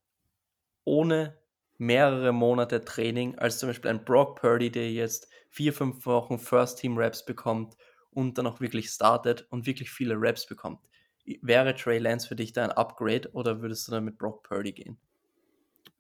ohne 0.84 1.39
mehrere 1.77 2.34
Monate 2.34 2.84
Training 2.84 3.39
als 3.39 3.60
zum 3.60 3.69
Beispiel 3.69 3.91
ein 3.91 4.03
Brock 4.03 4.41
Purdy, 4.41 4.72
der 4.72 4.91
jetzt 4.91 5.29
vier, 5.50 5.72
fünf 5.72 6.05
Wochen 6.05 6.38
First 6.38 6.79
Team 6.79 6.98
Raps 6.98 7.24
bekommt 7.24 7.77
und 8.12 8.38
dann 8.38 8.48
auch 8.48 8.60
wirklich 8.60 8.89
startet 8.89 9.48
und 9.50 9.65
wirklich 9.65 9.89
viele 9.89 10.15
Raps 10.17 10.46
bekommt? 10.46 10.89
Wäre 11.42 11.76
Trey 11.76 12.00
Lance 12.00 12.28
für 12.28 12.36
dich 12.36 12.54
da 12.54 12.64
ein 12.64 12.72
Upgrade 12.72 13.30
oder 13.34 13.62
würdest 13.62 13.88
du 13.88 13.92
dann 13.92 14.06
mit 14.06 14.18
Brock 14.18 14.44
Purdy 14.44 14.72
gehen? 14.72 14.98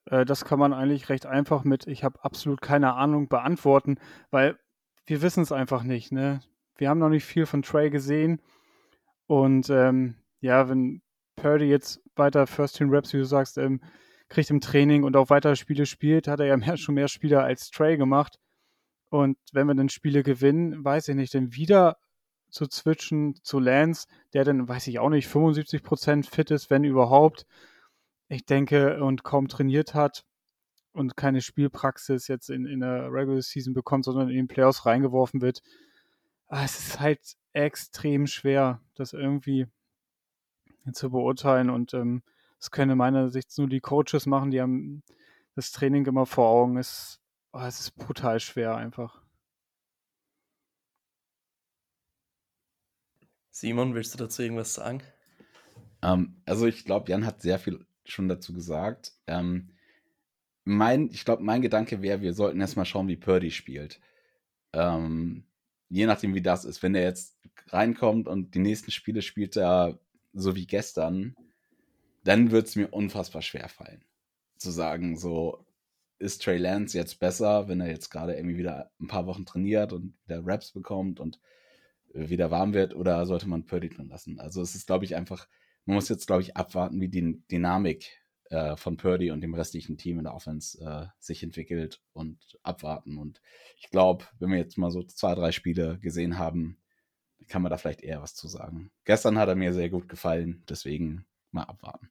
Äh, 0.05 0.25
das 0.25 0.45
kann 0.45 0.59
man 0.59 0.73
eigentlich 0.73 1.09
recht 1.09 1.25
einfach 1.25 1.63
mit, 1.63 1.87
ich 1.87 2.03
habe 2.03 2.23
absolut 2.23 2.61
keine 2.61 2.95
Ahnung, 2.95 3.29
beantworten, 3.29 3.99
weil 4.31 4.57
wir 5.05 5.21
wissen 5.21 5.43
es 5.43 5.51
einfach 5.51 5.83
nicht, 5.83 6.11
ne? 6.11 6.41
Wir 6.77 6.89
haben 6.89 6.99
noch 6.99 7.09
nicht 7.09 7.25
viel 7.25 7.45
von 7.45 7.61
Trey 7.61 7.89
gesehen. 7.89 8.41
Und 9.27 9.69
ähm, 9.69 10.15
ja, 10.39 10.69
wenn 10.69 11.01
Purdy 11.35 11.65
jetzt 11.65 12.01
weiter 12.15 12.47
First 12.47 12.77
Team 12.77 12.89
Raps, 12.89 13.13
wie 13.13 13.17
du 13.17 13.25
sagst, 13.25 13.57
ähm, 13.57 13.81
kriegt 14.29 14.49
im 14.49 14.61
Training 14.61 15.03
und 15.03 15.17
auch 15.17 15.29
weitere 15.29 15.55
Spiele 15.55 15.85
spielt, 15.85 16.27
hat 16.27 16.39
er 16.39 16.45
ja 16.45 16.57
mehr, 16.57 16.77
schon 16.77 16.95
mehr 16.95 17.07
Spieler 17.07 17.43
als 17.43 17.69
Trey 17.69 17.97
gemacht. 17.97 18.39
Und 19.09 19.37
wenn 19.51 19.67
wir 19.67 19.75
dann 19.75 19.89
Spiele 19.89 20.23
gewinnen, 20.23 20.85
weiß 20.85 21.09
ich 21.09 21.15
nicht, 21.15 21.33
dann 21.33 21.53
wieder 21.53 21.97
zu 22.49 22.65
switchen 22.69 23.35
zu 23.43 23.59
Lance, 23.59 24.07
der 24.33 24.43
dann, 24.43 24.67
weiß 24.67 24.87
ich 24.87 24.99
auch 24.99 25.09
nicht, 25.09 25.29
75% 25.29 26.29
fit 26.29 26.51
ist, 26.51 26.69
wenn 26.69 26.83
überhaupt. 26.83 27.45
Ich 28.27 28.45
denke, 28.45 29.03
und 29.03 29.23
kaum 29.23 29.47
trainiert 29.47 29.93
hat 29.93 30.25
und 30.93 31.17
keine 31.17 31.41
Spielpraxis 31.41 32.27
jetzt 32.27 32.49
in, 32.49 32.65
in 32.65 32.81
der 32.81 33.11
Regular 33.11 33.41
Season 33.41 33.73
bekommt, 33.73 34.05
sondern 34.05 34.29
in 34.29 34.35
den 34.35 34.47
Playoffs 34.47 34.85
reingeworfen 34.85 35.41
wird. 35.41 35.61
Ah, 36.47 36.63
es 36.63 36.79
ist 36.79 36.99
halt 36.99 37.37
extrem 37.53 38.27
schwer, 38.27 38.81
das 38.95 39.13
irgendwie 39.13 39.67
zu 40.93 41.09
beurteilen 41.11 41.69
und 41.69 41.93
ähm, 41.93 42.23
das 42.59 42.71
können 42.71 42.97
meiner 42.97 43.29
Sicht 43.29 43.57
nur 43.57 43.67
die 43.67 43.79
Coaches 43.79 44.25
machen, 44.25 44.51
die 44.51 44.61
haben 44.61 45.03
das 45.55 45.71
Training 45.71 46.05
immer 46.05 46.25
vor 46.25 46.47
Augen. 46.49 46.77
Es, 46.77 47.19
oh, 47.53 47.59
es 47.59 47.79
ist 47.79 47.91
brutal 47.91 48.39
schwer 48.39 48.75
einfach. 48.75 49.21
Simon, 53.51 53.95
willst 53.95 54.13
du 54.13 54.17
dazu 54.17 54.41
irgendwas 54.41 54.73
sagen? 54.73 55.01
Ähm, 56.01 56.41
also 56.45 56.65
ich 56.67 56.85
glaube, 56.85 57.11
Jan 57.11 57.25
hat 57.25 57.41
sehr 57.41 57.59
viel 57.59 57.85
schon 58.05 58.27
dazu 58.27 58.53
gesagt. 58.53 59.13
Ähm, 59.27 59.69
mein, 60.63 61.09
ich 61.09 61.25
glaube, 61.25 61.43
mein 61.43 61.61
Gedanke 61.61 62.01
wäre, 62.01 62.21
wir 62.21 62.33
sollten 62.33 62.61
erstmal 62.61 62.85
schauen, 62.85 63.07
wie 63.07 63.17
Purdy 63.17 63.51
spielt. 63.51 63.99
Ähm, 64.73 65.45
je 65.89 66.05
nachdem, 66.05 66.35
wie 66.35 66.41
das 66.41 66.65
ist. 66.65 66.83
Wenn 66.83 66.95
er 66.95 67.03
jetzt 67.03 67.37
reinkommt 67.67 68.27
und 68.27 68.55
die 68.55 68.59
nächsten 68.59 68.91
Spiele 68.91 69.21
spielt 69.21 69.57
er 69.57 69.99
so 70.33 70.55
wie 70.55 70.67
gestern, 70.67 71.35
dann 72.23 72.51
wird 72.51 72.67
es 72.67 72.75
mir 72.75 72.89
unfassbar 72.89 73.41
schwer 73.41 73.69
fallen. 73.69 74.03
Zu 74.57 74.71
sagen, 74.71 75.17
so, 75.17 75.65
ist 76.19 76.43
Trey 76.43 76.57
Lance 76.57 76.97
jetzt 76.97 77.19
besser, 77.19 77.67
wenn 77.67 77.79
er 77.79 77.87
jetzt 77.87 78.09
gerade 78.09 78.35
irgendwie 78.35 78.57
wieder 78.57 78.91
ein 78.99 79.07
paar 79.07 79.25
Wochen 79.25 79.45
trainiert 79.45 79.93
und 79.93 80.13
wieder 80.25 80.45
Raps 80.45 80.71
bekommt 80.71 81.19
und 81.19 81.39
wieder 82.13 82.51
warm 82.51 82.73
wird, 82.73 82.95
oder 82.95 83.25
sollte 83.25 83.47
man 83.47 83.65
Purdy 83.65 83.89
drin 83.89 84.09
lassen? 84.09 84.39
Also 84.39 84.61
es 84.61 84.75
ist, 84.75 84.87
glaube 84.87 85.05
ich, 85.05 85.15
einfach, 85.15 85.47
man 85.85 85.95
muss 85.95 86.09
jetzt, 86.09 86.27
glaube 86.27 86.41
ich, 86.41 86.57
abwarten, 86.57 86.99
wie 87.01 87.09
die 87.09 87.41
Dynamik 87.51 88.19
äh, 88.49 88.75
von 88.75 88.97
Purdy 88.97 89.31
und 89.31 89.41
dem 89.41 89.53
restlichen 89.53 89.97
Team 89.97 90.17
in 90.17 90.23
der 90.23 90.33
Offense 90.33 90.83
äh, 90.83 91.07
sich 91.19 91.43
entwickelt 91.43 92.01
und 92.13 92.57
abwarten. 92.63 93.17
Und 93.17 93.41
ich 93.77 93.89
glaube, 93.89 94.25
wenn 94.39 94.51
wir 94.51 94.57
jetzt 94.57 94.77
mal 94.77 94.91
so 94.91 95.03
zwei, 95.03 95.35
drei 95.35 95.51
Spiele 95.51 95.99
gesehen 95.99 96.37
haben, 96.37 96.77
kann 97.47 97.61
man 97.61 97.69
da 97.69 97.77
vielleicht 97.77 98.01
eher 98.01 98.21
was 98.21 98.35
zu 98.35 98.47
sagen. 98.47 98.91
Gestern 99.05 99.37
hat 99.37 99.49
er 99.49 99.55
mir 99.55 99.73
sehr 99.73 99.89
gut 99.89 100.09
gefallen, 100.09 100.63
deswegen 100.67 101.25
mal 101.51 101.63
abwarten. 101.63 102.09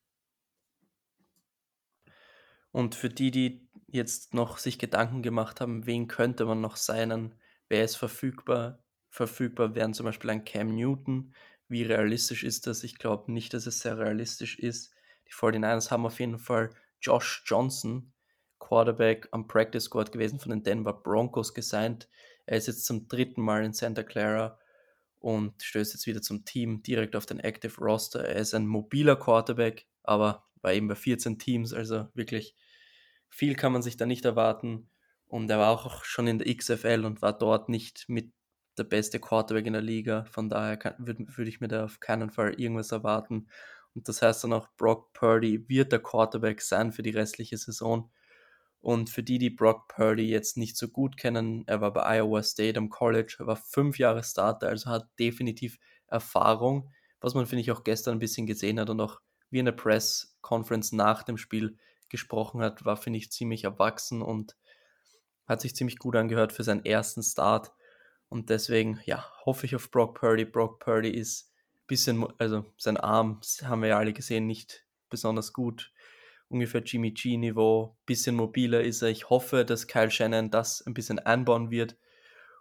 Und 2.70 2.94
für 2.94 3.08
die, 3.08 3.30
die 3.30 3.68
jetzt 3.86 4.34
noch 4.34 4.58
sich 4.58 4.78
Gedanken 4.78 5.22
gemacht 5.22 5.60
haben, 5.60 5.86
wen 5.86 6.06
könnte 6.06 6.44
man 6.44 6.60
noch 6.60 6.76
sein, 6.76 7.34
wer 7.68 7.84
ist 7.84 7.96
verfügbar? 7.96 8.84
Verfügbar 9.10 9.74
wären 9.74 9.94
zum 9.94 10.06
Beispiel 10.06 10.30
ein 10.30 10.44
Cam 10.44 10.74
Newton. 10.74 11.34
Wie 11.68 11.82
realistisch 11.82 12.44
ist 12.44 12.66
das? 12.66 12.84
Ich 12.84 12.98
glaube 12.98 13.32
nicht, 13.32 13.54
dass 13.54 13.66
es 13.66 13.80
sehr 13.80 13.98
realistisch 13.98 14.58
ist. 14.58 14.92
Die 15.26 15.32
49ers 15.32 15.90
haben 15.90 16.06
auf 16.06 16.20
jeden 16.20 16.38
Fall 16.38 16.70
Josh 17.00 17.42
Johnson, 17.46 18.12
Quarterback 18.58 19.28
am 19.30 19.46
Practice 19.46 19.84
Squad 19.84 20.12
gewesen 20.12 20.40
von 20.40 20.50
den 20.50 20.62
Denver 20.62 20.92
Broncos 20.92 21.54
gesigned. 21.54 22.08
Er 22.46 22.58
ist 22.58 22.66
jetzt 22.66 22.86
zum 22.86 23.08
dritten 23.08 23.42
Mal 23.42 23.64
in 23.64 23.72
Santa 23.72 24.02
Clara 24.02 24.58
und 25.20 25.62
stößt 25.62 25.94
jetzt 25.94 26.06
wieder 26.06 26.22
zum 26.22 26.44
Team 26.44 26.82
direkt 26.82 27.16
auf 27.16 27.26
den 27.26 27.40
Active 27.40 27.76
Roster. 27.80 28.24
Er 28.24 28.36
ist 28.36 28.54
ein 28.54 28.66
mobiler 28.66 29.16
Quarterback, 29.16 29.86
aber 30.02 30.46
war 30.62 30.72
eben 30.72 30.88
bei 30.88 30.94
14 30.94 31.38
Teams, 31.38 31.72
also 31.72 32.08
wirklich 32.14 32.56
viel 33.28 33.54
kann 33.54 33.72
man 33.72 33.82
sich 33.82 33.96
da 33.96 34.06
nicht 34.06 34.24
erwarten. 34.24 34.88
Und 35.26 35.50
er 35.50 35.58
war 35.58 35.70
auch 35.70 36.04
schon 36.04 36.26
in 36.26 36.38
der 36.38 36.54
XFL 36.54 37.04
und 37.04 37.20
war 37.20 37.36
dort 37.36 37.68
nicht 37.68 38.08
mit 38.08 38.32
der 38.78 38.84
beste 38.84 39.20
Quarterback 39.20 39.66
in 39.66 39.72
der 39.72 39.82
Liga. 39.82 40.24
Von 40.30 40.48
daher 40.48 40.78
würde 40.98 41.26
würd 41.28 41.48
ich 41.48 41.60
mir 41.60 41.68
da 41.68 41.84
auf 41.84 42.00
keinen 42.00 42.30
Fall 42.30 42.54
irgendwas 42.54 42.92
erwarten. 42.92 43.48
Und 43.94 44.08
das 44.08 44.22
heißt 44.22 44.44
dann 44.44 44.52
auch, 44.52 44.68
Brock 44.76 45.12
Purdy 45.12 45.68
wird 45.68 45.92
der 45.92 46.00
Quarterback 46.00 46.60
sein 46.60 46.92
für 46.92 47.02
die 47.02 47.10
restliche 47.10 47.56
Saison. 47.56 48.10
Und 48.80 49.10
für 49.10 49.22
die, 49.22 49.38
die 49.38 49.50
Brock 49.50 49.88
Purdy 49.88 50.28
jetzt 50.28 50.56
nicht 50.56 50.76
so 50.76 50.88
gut 50.88 51.16
kennen, 51.16 51.64
er 51.66 51.80
war 51.80 51.92
bei 51.92 52.18
Iowa 52.18 52.42
State 52.42 52.78
am 52.78 52.90
College, 52.90 53.36
er 53.40 53.46
war 53.46 53.56
fünf 53.56 53.98
Jahre 53.98 54.22
Starter, 54.22 54.68
also 54.68 54.90
hat 54.90 55.08
definitiv 55.18 55.78
Erfahrung, 56.06 56.92
was 57.20 57.34
man, 57.34 57.46
finde 57.46 57.62
ich, 57.62 57.72
auch 57.72 57.82
gestern 57.82 58.16
ein 58.16 58.20
bisschen 58.20 58.46
gesehen 58.46 58.78
hat 58.78 58.88
und 58.88 59.00
auch 59.00 59.20
wie 59.50 59.58
in 59.58 59.64
der 59.64 59.72
Press 59.72 60.36
Conference 60.42 60.92
nach 60.92 61.22
dem 61.22 61.36
Spiel 61.36 61.76
gesprochen 62.08 62.62
hat, 62.62 62.84
war, 62.84 62.96
finde 62.96 63.18
ich, 63.18 63.32
ziemlich 63.32 63.64
erwachsen 63.64 64.22
und 64.22 64.56
hat 65.46 65.60
sich 65.60 65.74
ziemlich 65.74 65.98
gut 65.98 66.16
angehört 66.16 66.52
für 66.52 66.62
seinen 66.62 66.84
ersten 66.84 67.22
Start. 67.22 67.72
Und 68.28 68.50
deswegen, 68.50 69.00
ja, 69.04 69.24
hoffe 69.44 69.66
ich 69.66 69.74
auf 69.74 69.90
Brock 69.90 70.18
Purdy. 70.18 70.44
Brock 70.44 70.80
Purdy 70.80 71.10
ist 71.10 71.50
ein 71.50 71.86
bisschen, 71.86 72.26
also 72.38 72.64
sein 72.76 72.96
Arm, 72.96 73.40
haben 73.64 73.82
wir 73.82 73.90
ja 73.90 73.98
alle 73.98 74.12
gesehen, 74.12 74.46
nicht 74.46 74.84
besonders 75.08 75.52
gut. 75.52 75.92
Ungefähr 76.48 76.82
Jimmy 76.82 77.10
G-Niveau, 77.10 77.96
bisschen 78.06 78.36
mobiler 78.36 78.82
ist 78.82 79.02
er. 79.02 79.08
Ich 79.08 79.30
hoffe, 79.30 79.64
dass 79.64 79.86
Kyle 79.86 80.10
Shannon 80.10 80.50
das 80.50 80.82
ein 80.86 80.94
bisschen 80.94 81.18
einbauen 81.18 81.70
wird. 81.70 81.96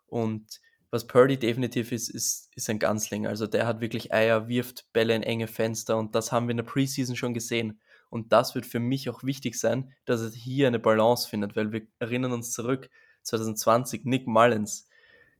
Und 0.08 0.62
was 0.90 1.08
Purdy 1.08 1.38
definitiv 1.38 1.92
ist, 1.92 2.10
ist, 2.10 2.50
ist 2.56 2.70
ein 2.70 2.80
Ganzling. 2.80 3.28
Also 3.28 3.48
der 3.48 3.68
hat 3.68 3.82
wirklich 3.82 4.14
Eier, 4.14 4.48
wirft 4.48 4.92
Bälle 4.94 5.16
in 5.16 5.24
enge 5.24 5.48
Fenster 5.48 5.98
und 5.98 6.16
das 6.16 6.32
haben 6.32 6.48
wir 6.48 6.52
in 6.52 6.58
der 6.58 6.64
Preseason 6.64 7.16
schon 7.16 7.34
gesehen. 7.34 7.80
Und 8.10 8.32
das 8.32 8.56
wird 8.56 8.66
für 8.66 8.80
mich 8.80 9.10
auch 9.10 9.24
wichtig 9.24 9.60
sein, 9.60 9.92
dass 10.06 10.22
er 10.22 10.32
hier 10.32 10.68
eine 10.68 10.80
Balance 10.80 11.28
findet, 11.28 11.58
weil 11.58 11.74
wir 11.74 11.88
erinnern 12.00 12.32
uns 12.32 12.52
zurück, 12.52 12.90
2020, 13.24 14.06
Nick 14.06 14.28
Mullins, 14.28 14.88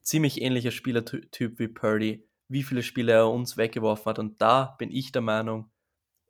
ziemlich 0.08 0.42
ähnlicher 0.42 0.72
Spielertyp 0.72 1.60
wie 1.60 1.68
Purdy, 1.68 2.26
wie 2.48 2.64
viele 2.64 2.82
Spiele 2.82 3.12
er 3.12 3.30
uns 3.30 3.58
weggeworfen 3.58 4.06
hat. 4.06 4.20
Und 4.20 4.42
da 4.42 4.76
bin 4.80 4.90
ich 4.90 5.12
der 5.12 5.22
Meinung, 5.22 5.70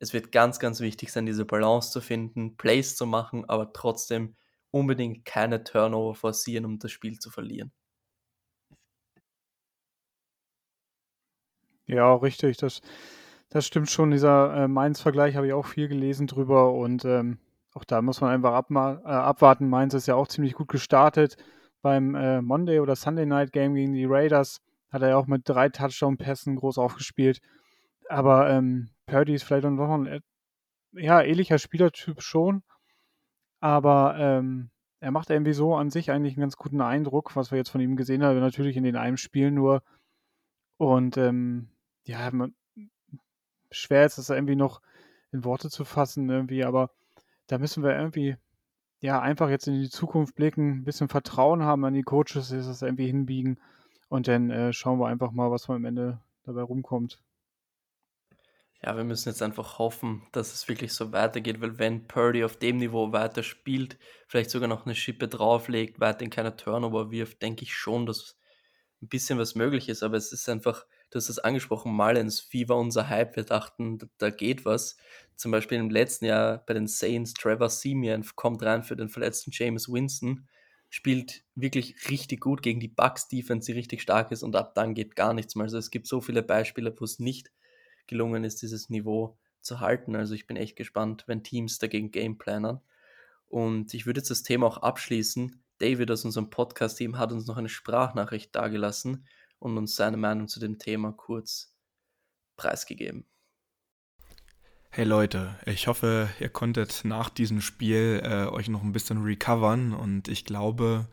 es 0.00 0.12
wird 0.12 0.32
ganz, 0.32 0.58
ganz 0.58 0.80
wichtig 0.80 1.12
sein, 1.12 1.26
diese 1.26 1.44
Balance 1.44 1.92
zu 1.92 2.00
finden, 2.00 2.56
Plays 2.56 2.96
zu 2.96 3.06
machen, 3.06 3.48
aber 3.48 3.72
trotzdem 3.72 4.36
unbedingt 4.72 5.24
keine 5.24 5.62
Turnover 5.62 6.14
forcieren, 6.16 6.64
um 6.64 6.78
das 6.80 6.90
Spiel 6.90 7.20
zu 7.20 7.30
verlieren. 7.30 7.72
Ja, 11.86 12.14
richtig. 12.16 12.56
Das, 12.58 12.80
das 13.48 13.64
stimmt 13.64 13.90
schon. 13.90 14.10
Dieser 14.10 14.54
äh, 14.64 14.68
Mainz-Vergleich 14.68 15.36
habe 15.36 15.46
ich 15.46 15.52
auch 15.52 15.66
viel 15.66 15.86
gelesen 15.88 16.26
drüber 16.26 16.72
und 16.74 17.04
ähm, 17.04 17.38
auch 17.74 17.84
da 17.84 18.02
muss 18.02 18.20
man 18.20 18.30
einfach 18.30 18.60
äh, 18.70 19.08
abwarten. 19.08 19.68
Mainz 19.68 19.94
ist 19.94 20.08
ja 20.08 20.16
auch 20.16 20.26
ziemlich 20.26 20.54
gut 20.54 20.68
gestartet. 20.68 21.36
Beim 21.82 22.14
äh, 22.14 22.42
Monday 22.42 22.80
oder 22.80 22.96
Sunday 22.96 23.26
Night 23.26 23.52
Game 23.52 23.74
gegen 23.74 23.92
die 23.92 24.06
Raiders 24.06 24.60
hat 24.90 25.02
er 25.02 25.10
ja 25.10 25.16
auch 25.16 25.26
mit 25.26 25.42
drei 25.48 25.68
Touchdown-Pässen 25.68 26.56
groß 26.56 26.78
aufgespielt. 26.78 27.40
Aber 28.08 28.50
ähm, 28.50 28.90
Purdy 29.06 29.34
ist 29.34 29.44
vielleicht 29.44 29.64
noch 29.64 29.90
ein 29.90 30.06
äh, 30.06 30.20
ja, 30.92 31.22
ähnlicher 31.22 31.58
Spielertyp 31.58 32.22
schon. 32.22 32.62
Aber 33.60 34.16
ähm, 34.18 34.70
er 35.00 35.10
macht 35.10 35.30
irgendwie 35.30 35.52
so 35.52 35.74
an 35.76 35.90
sich 35.90 36.10
eigentlich 36.10 36.34
einen 36.34 36.42
ganz 36.42 36.56
guten 36.56 36.80
Eindruck, 36.80 37.36
was 37.36 37.50
wir 37.50 37.58
jetzt 37.58 37.70
von 37.70 37.80
ihm 37.80 37.96
gesehen 37.96 38.22
haben. 38.22 38.40
Natürlich 38.40 38.76
in 38.76 38.84
den 38.84 38.96
einem 38.96 39.16
Spiel 39.16 39.50
nur. 39.50 39.82
Und 40.78 41.16
ähm, 41.16 41.68
ja, 42.04 42.30
schwer 43.70 44.06
ist 44.06 44.18
es 44.18 44.30
irgendwie 44.30 44.56
noch 44.56 44.80
in 45.32 45.44
Worte 45.44 45.70
zu 45.70 45.84
fassen 45.84 46.28
irgendwie, 46.30 46.64
aber 46.64 46.90
da 47.46 47.58
müssen 47.58 47.82
wir 47.82 47.96
irgendwie 47.96 48.36
ja 49.00 49.20
einfach 49.20 49.48
jetzt 49.48 49.68
in 49.68 49.74
die 49.80 49.90
Zukunft 49.90 50.34
blicken, 50.34 50.78
ein 50.78 50.84
bisschen 50.84 51.08
Vertrauen 51.08 51.62
haben 51.62 51.84
an 51.84 51.94
die 51.94 52.02
Coaches, 52.02 52.48
dass 52.48 52.66
das 52.66 52.82
irgendwie 52.82 53.06
hinbiegen 53.06 53.58
und 54.08 54.28
dann 54.28 54.50
äh, 54.50 54.72
schauen 54.72 54.98
wir 54.98 55.06
einfach 55.06 55.30
mal, 55.30 55.50
was 55.50 55.68
am 55.68 55.84
Ende 55.84 56.20
dabei 56.44 56.62
rumkommt. 56.62 57.20
Ja, 58.82 58.96
wir 58.96 59.02
müssen 59.02 59.28
jetzt 59.28 59.42
einfach 59.42 59.78
hoffen, 59.80 60.22
dass 60.30 60.54
es 60.54 60.68
wirklich 60.68 60.92
so 60.92 61.12
weitergeht, 61.12 61.60
weil 61.60 61.78
wenn 61.78 62.06
Purdy 62.06 62.44
auf 62.44 62.56
dem 62.56 62.76
Niveau 62.76 63.12
weiter 63.12 63.42
spielt, 63.42 63.98
vielleicht 64.28 64.50
sogar 64.50 64.68
noch 64.68 64.86
eine 64.86 64.94
Schippe 64.94 65.26
drauflegt, 65.26 65.98
weiterhin 65.98 66.30
keine 66.30 66.54
Turnover 66.54 67.10
wirft, 67.10 67.42
denke 67.42 67.64
ich 67.64 67.74
schon, 67.74 68.06
dass 68.06 68.38
ein 69.02 69.08
bisschen 69.08 69.38
was 69.38 69.56
möglich 69.56 69.88
ist, 69.88 70.04
aber 70.04 70.16
es 70.16 70.32
ist 70.32 70.48
einfach, 70.48 70.86
du 71.10 71.16
hast 71.16 71.28
es 71.28 71.38
angesprochen, 71.38 71.92
Mullins, 71.92 72.48
wie 72.50 72.68
war 72.68 72.76
unser 72.76 73.08
Hype? 73.08 73.36
Wir 73.36 73.44
dachten, 73.44 73.98
da 74.18 74.30
geht 74.30 74.64
was. 74.64 74.96
Zum 75.36 75.52
Beispiel 75.52 75.78
im 75.78 75.90
letzten 75.90 76.26
Jahr 76.26 76.58
bei 76.66 76.74
den 76.74 76.86
Saints, 76.86 77.32
Trevor 77.34 77.70
Simeon 77.70 78.24
kommt 78.34 78.62
rein 78.62 78.82
für 78.82 78.96
den 78.96 79.08
verletzten 79.08 79.50
James 79.52 79.88
Winston, 79.88 80.48
spielt 80.90 81.44
wirklich 81.54 82.10
richtig 82.10 82.40
gut 82.40 82.62
gegen 82.62 82.80
die 82.80 82.88
Bucks-Defense, 82.88 83.66
die 83.66 83.78
richtig 83.78 84.02
stark 84.02 84.32
ist 84.32 84.42
und 84.42 84.56
ab 84.56 84.74
dann 84.74 84.94
geht 84.94 85.16
gar 85.16 85.34
nichts 85.34 85.54
mehr. 85.54 85.64
Also 85.64 85.78
es 85.78 85.90
gibt 85.90 86.06
so 86.06 86.20
viele 86.20 86.42
Beispiele, 86.42 86.94
wo 86.98 87.04
es 87.04 87.18
nicht 87.18 87.52
gelungen 88.06 88.44
ist, 88.44 88.62
dieses 88.62 88.90
Niveau 88.90 89.38
zu 89.60 89.80
halten. 89.80 90.16
Also 90.16 90.34
ich 90.34 90.46
bin 90.46 90.56
echt 90.56 90.76
gespannt, 90.76 91.24
wenn 91.26 91.44
Teams 91.44 91.78
dagegen 91.78 92.10
gameplanen. 92.10 92.80
Und 93.48 93.94
ich 93.94 94.06
würde 94.06 94.20
jetzt 94.20 94.30
das 94.30 94.42
Thema 94.42 94.66
auch 94.66 94.78
abschließen. 94.78 95.62
David 95.78 96.10
aus 96.10 96.24
unserem 96.24 96.50
Podcast-Team 96.50 97.18
hat 97.18 97.32
uns 97.32 97.46
noch 97.46 97.56
eine 97.56 97.68
Sprachnachricht 97.68 98.54
dargelassen 98.54 99.26
und 99.58 99.76
uns 99.76 99.96
seine 99.96 100.16
Meinung 100.16 100.48
zu 100.48 100.60
dem 100.60 100.78
Thema 100.78 101.12
kurz 101.12 101.74
preisgegeben. 102.56 103.24
Hey 104.90 105.04
Leute, 105.04 105.54
ich 105.66 105.86
hoffe, 105.86 106.28
ihr 106.40 106.48
konntet 106.48 107.04
nach 107.04 107.28
diesem 107.28 107.60
Spiel 107.60 108.20
äh, 108.24 108.46
euch 108.46 108.68
noch 108.68 108.82
ein 108.82 108.92
bisschen 108.92 109.22
recovern 109.22 109.92
und 109.92 110.28
ich 110.28 110.44
glaube, 110.44 111.06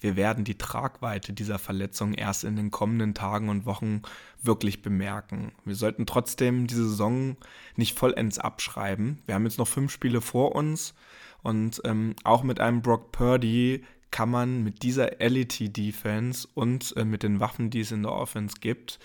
wir 0.00 0.16
werden 0.16 0.44
die 0.44 0.58
Tragweite 0.58 1.32
dieser 1.32 1.58
Verletzung 1.58 2.12
erst 2.12 2.44
in 2.44 2.56
den 2.56 2.70
kommenden 2.70 3.14
Tagen 3.14 3.48
und 3.48 3.66
Wochen 3.66 4.02
wirklich 4.42 4.82
bemerken. 4.82 5.52
Wir 5.64 5.76
sollten 5.76 6.06
trotzdem 6.06 6.66
die 6.66 6.74
Saison 6.74 7.36
nicht 7.76 7.98
vollends 7.98 8.38
abschreiben. 8.38 9.22
Wir 9.26 9.36
haben 9.36 9.44
jetzt 9.44 9.58
noch 9.58 9.68
fünf 9.68 9.92
Spiele 9.92 10.20
vor 10.20 10.54
uns 10.54 10.94
und 11.42 11.80
ähm, 11.84 12.16
auch 12.24 12.42
mit 12.42 12.60
einem 12.60 12.82
Brock 12.82 13.12
Purdy 13.12 13.84
kann 14.10 14.30
man 14.30 14.62
mit 14.64 14.82
dieser 14.82 15.10
LET-Defense 15.18 16.48
und 16.54 16.96
äh, 16.96 17.04
mit 17.04 17.22
den 17.22 17.40
Waffen, 17.40 17.70
die 17.70 17.80
es 17.80 17.92
in 17.92 18.02
der 18.02 18.12
Offense 18.12 18.56
gibt, 18.60 18.98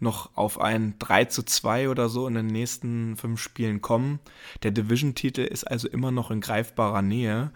noch 0.00 0.36
auf 0.36 0.60
ein 0.60 0.94
3 0.98 1.26
zu 1.26 1.42
2 1.42 1.88
oder 1.88 2.08
so 2.08 2.26
in 2.26 2.34
den 2.34 2.46
nächsten 2.46 3.16
fünf 3.16 3.40
Spielen 3.40 3.80
kommen. 3.80 4.18
Der 4.62 4.70
Division-Titel 4.70 5.42
ist 5.42 5.64
also 5.64 5.88
immer 5.88 6.10
noch 6.10 6.30
in 6.30 6.40
greifbarer 6.40 7.02
Nähe. 7.02 7.52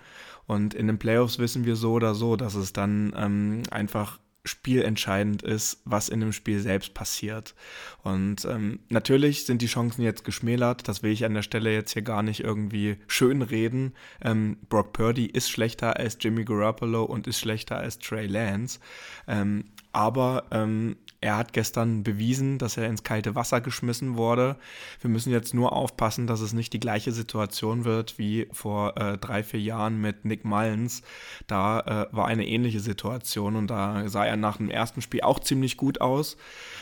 Und 0.47 0.75
in 0.75 0.87
den 0.87 0.99
Playoffs 0.99 1.39
wissen 1.39 1.65
wir 1.65 1.77
so 1.77 1.93
oder 1.93 2.15
so, 2.15 2.37
dass 2.37 2.55
es 2.55 2.75
dann 2.75 3.15
ähm, 3.17 3.63
einfach 3.71 4.19
spielentscheidend 4.45 5.43
ist, 5.43 5.81
was 5.85 6.09
in 6.09 6.21
dem 6.21 6.33
Spiel 6.33 6.61
selbst 6.61 6.95
passiert. 6.95 7.55
Und 8.03 8.45
ähm, 8.45 8.81
natürlich 8.91 9.47
sind 9.47 9.63
die 9.63 9.67
Chancen 9.67 10.03
jetzt 10.03 10.25
geschmälert. 10.25 10.87
Das 10.87 11.03
will 11.03 11.13
ich 11.13 11.25
an 11.25 11.35
der 11.35 11.43
Stelle 11.43 11.73
jetzt 11.73 11.93
hier 11.93 12.03
gar 12.03 12.23
nicht 12.23 12.41
irgendwie 12.41 12.99
schön 13.07 13.43
reden. 13.43 13.95
Ähm, 14.23 14.59
Brock 14.69 14.93
Purdy 14.93 15.27
ist 15.27 15.51
schlechter 15.51 15.97
als 15.97 16.19
Jimmy 16.21 16.45
Garoppolo 16.45 17.05
und 17.05 17.27
ist 17.27 17.41
schlechter 17.41 17.79
als 17.79 17.99
Trey 17.99 18.27
Lance. 18.27 18.81
Ähm, 19.27 19.65
aber 19.93 20.45
ähm, 20.51 20.97
er 21.25 21.39
hat 21.39 21.55
gestern 21.55 22.03
bewiesen, 22.03 22.59
dass 22.59 22.77
er 22.77 22.87
ins 22.87 23.03
kalte 23.03 23.35
Wasser 23.35 23.63
geschmissen 23.63 24.19
wurde. 24.19 24.57
Wir 25.01 25.09
müssen 25.09 25.33
jetzt 25.33 25.55
nur 25.55 25.73
aufpassen, 25.73 26.27
dass 26.27 26.43
es 26.43 26.53
nicht 26.53 26.75
die 26.75 26.81
gleiche 26.81 27.13
Situation 27.13 27.87
wird 27.87 28.19
wie 28.19 28.47
vor 28.53 28.99
äh, 28.99 29.17
drei, 29.17 29.43
vier 29.43 29.61
Jahren 29.61 30.03
mit 30.03 30.27
Nick 30.27 30.45
Mullins. 30.45 31.01
Da 31.47 31.81
äh, 31.81 32.15
war 32.15 32.27
eine 32.27 32.47
ähnliche 32.47 32.81
Situation 32.81 33.57
und 33.57 33.69
da 33.69 34.07
sah 34.07 34.27
er 34.27 34.37
nach 34.37 34.59
dem 34.59 34.69
ersten 34.69 35.01
Spiel 35.01 35.23
auch 35.23 35.39
ziemlich 35.39 35.79
gut 35.79 36.03
aus. 36.03 36.37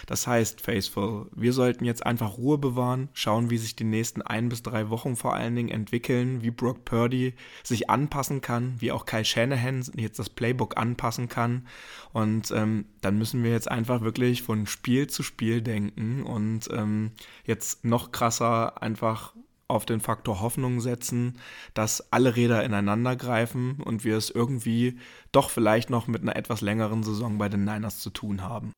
Das 0.07 0.27
heißt, 0.27 0.61
Faithful, 0.61 1.31
wir 1.37 1.53
sollten 1.53 1.85
jetzt 1.85 2.05
einfach 2.05 2.37
Ruhe 2.37 2.59
bewahren, 2.59 3.11
schauen, 3.13 3.49
wie 3.49 3.59
sich 3.59 3.77
die 3.77 3.85
nächsten 3.85 4.23
ein 4.23 4.49
bis 4.49 4.65
drei 4.65 4.91
Wochen 4.91 5.15
vor 5.15 5.35
allen 5.35 5.55
Dingen 5.55 5.69
entwickeln, 5.69 6.43
wie 6.43 6.51
Brock 6.51 6.85
Purdy 6.85 7.35
sich 7.63 7.89
anpassen 7.89 8.41
kann, 8.41 8.75
wie 8.81 8.91
auch 8.91 9.07
Kyle 9.07 9.25
Shanahan 9.25 9.85
jetzt 9.95 10.19
das 10.19 10.31
Playbook 10.31 10.77
anpassen 10.77 11.29
kann. 11.29 11.69
Und 12.13 12.51
ähm, 12.51 12.87
dann 13.01 13.17
müssen 13.19 13.45
wir 13.45 13.53
jetzt 13.53 13.71
einfach 13.71 14.01
wirklich 14.01 14.32
wirklich 14.33 14.43
von 14.43 14.67
Spiel 14.67 15.09
zu 15.09 15.23
Spiel 15.23 15.61
denken 15.61 16.23
und 16.23 16.69
ähm, 16.71 17.13
jetzt 17.45 17.85
noch 17.85 18.13
krasser 18.13 18.81
einfach 18.83 19.35
auf 19.69 19.85
den 19.85 20.01
Faktor 20.01 20.41
Hoffnung 20.41 20.81
setzen, 20.81 21.39
dass 21.75 22.13
alle 22.13 22.35
Räder 22.35 22.65
ineinander 22.65 23.15
greifen 23.15 23.83
und 23.83 24.05
wir 24.05 24.17
es 24.17 24.31
irgendwie 24.31 24.99
doch 25.33 25.51
vielleicht 25.51 25.91
noch 25.91 26.07
mit 26.07 26.23
einer 26.23 26.37
etwas 26.37 26.63
längeren 26.63 27.03
Saison 27.03 27.37
bei 27.37 27.51
den 27.51 27.65
Niners 27.65 28.01
zu 28.01 28.09
tun 28.09 28.41
haben. 28.41 28.73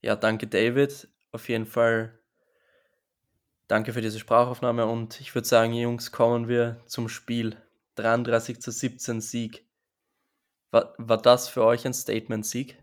Ja, 0.00 0.16
danke 0.16 0.46
David. 0.46 1.08
Auf 1.32 1.48
jeden 1.50 1.66
Fall 1.66 2.18
danke 3.68 3.92
für 3.92 4.00
diese 4.00 4.18
Sprachaufnahme 4.18 4.86
und 4.86 5.20
ich 5.20 5.34
würde 5.34 5.46
sagen, 5.46 5.74
Jungs, 5.74 6.10
kommen 6.10 6.48
wir 6.48 6.80
zum 6.86 7.10
Spiel. 7.10 7.56
33 7.96 8.60
zu 8.60 8.70
17 8.70 9.20
Sieg. 9.20 9.66
War, 10.70 10.94
war 10.96 11.20
das 11.20 11.48
für 11.48 11.64
euch 11.64 11.86
ein 11.86 11.92
Statement-Sieg? 11.92 12.78